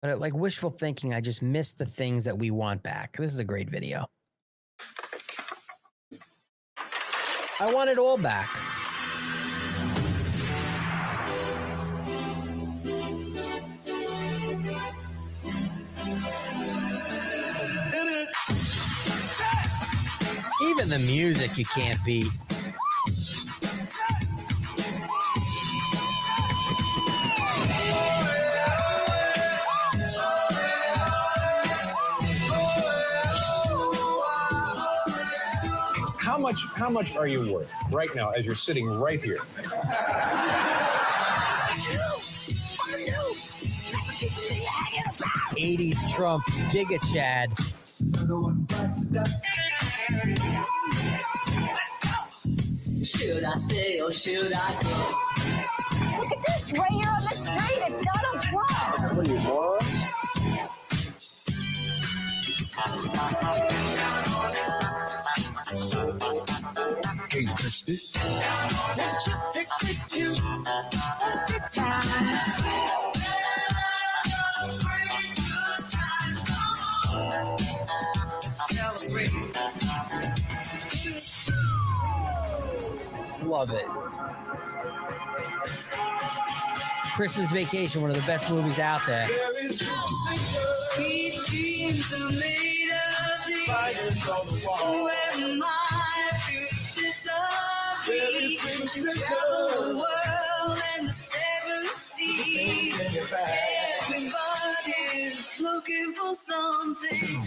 [0.00, 3.16] But like wishful thinking, I just miss the things that we want back.
[3.16, 4.06] This is a great video.
[7.58, 8.48] I want it all back.
[20.62, 22.28] Even the music you can't beat.
[36.44, 39.38] Much how much are you worth right now as you're sitting right here?
[45.56, 47.50] 80s Trump, Giga Chad.
[53.02, 56.18] Should I stay or should I go?
[56.18, 57.82] Look at this right here on the street.
[57.86, 59.16] It's Donald Trump.
[59.16, 59.94] What are you, morons?
[67.74, 68.16] Can't touch this.
[68.96, 69.94] Won't you take me
[71.68, 72.02] time?
[83.44, 83.86] Love it.
[87.14, 89.28] Christmas Vacation, one of the best movies out there.
[90.92, 93.68] Sweet dreams are made of these.
[94.24, 95.83] Who am I
[97.24, 98.56] disagree?
[98.56, 103.00] Travel the world and the seven seas.
[104.00, 107.44] Everybody's looking for something.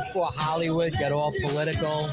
[0.07, 2.09] Before Hollywood got all political.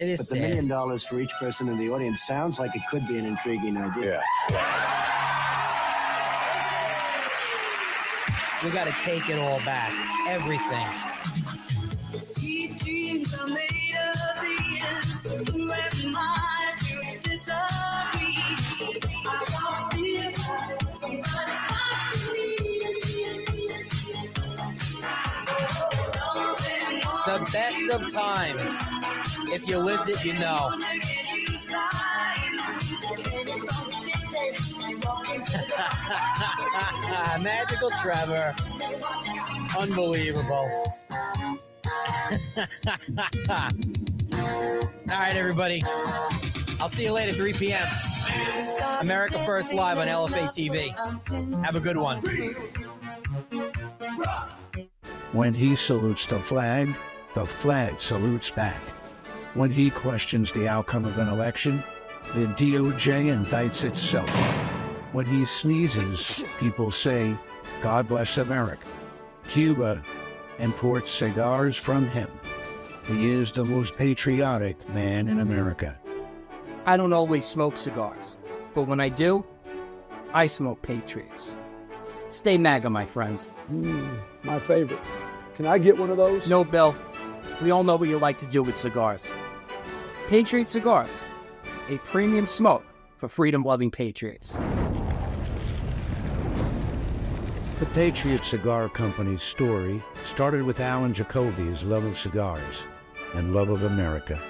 [0.00, 0.48] It is but the sad.
[0.48, 3.76] million dollars for each person in the audience sounds like it could be an intriguing
[3.76, 4.22] idea.
[4.48, 4.56] Yeah.
[8.64, 9.92] We got to take it all back.
[10.26, 10.86] Everything.
[12.18, 15.50] Sweet dreams are made of these.
[15.50, 18.38] Who am I to disagree?
[19.26, 19.98] I want to
[20.96, 22.00] somebody stop
[27.26, 29.29] The best of times.
[29.52, 30.70] If you lived it, you know.
[37.42, 38.54] Magical Trevor.
[39.78, 40.94] Unbelievable.
[44.30, 45.82] All right, everybody.
[46.80, 47.86] I'll see you later, 3 p.m.
[49.00, 51.64] America First Live on LFA TV.
[51.64, 52.18] Have a good one.
[55.32, 56.94] When he salutes the flag,
[57.34, 58.80] the flag salutes back.
[59.54, 61.82] When he questions the outcome of an election,
[62.34, 64.30] the DOJ indicts itself.
[65.12, 67.36] When he sneezes, people say,
[67.82, 68.86] God bless America.
[69.48, 70.02] Cuba
[70.60, 72.28] imports cigars from him.
[73.06, 75.98] He is the most patriotic man in America.
[76.86, 78.36] I don't always smoke cigars,
[78.74, 79.44] but when I do,
[80.32, 81.56] I smoke Patriots.
[82.28, 83.48] Stay MAGA, my friends.
[83.72, 85.00] Mm, my favorite.
[85.54, 86.48] Can I get one of those?
[86.48, 86.94] No, Bill.
[87.62, 89.22] We all know what you like to do with cigars.
[90.28, 91.20] Patriot Cigars,
[91.90, 92.84] a premium smoke
[93.18, 94.56] for freedom loving patriots.
[97.80, 102.84] The Patriot Cigar Company's story started with Alan Jacoby's love of cigars
[103.34, 104.40] and love of America.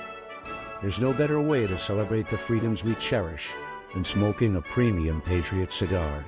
[0.80, 3.50] There's no better way to celebrate the freedoms we cherish
[3.92, 6.24] than smoking a premium Patriot cigar.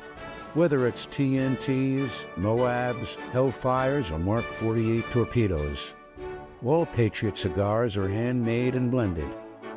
[0.55, 5.93] Whether it's TNTs, Moabs, Hellfires, or Mark 48 torpedoes,
[6.65, 9.29] all Patriot cigars are handmade and blended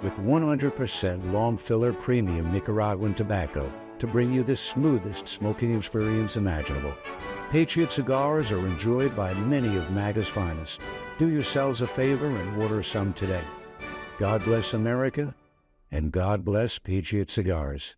[0.04, 6.94] with 100% long filler premium Nicaraguan tobacco to bring you the smoothest smoking experience imaginable.
[7.50, 10.80] Patriot cigars are enjoyed by many of MAGA's finest.
[11.18, 13.44] Do yourselves a favor and order some today.
[14.20, 15.34] God bless America,
[15.92, 17.96] and God bless Patriot Cigars.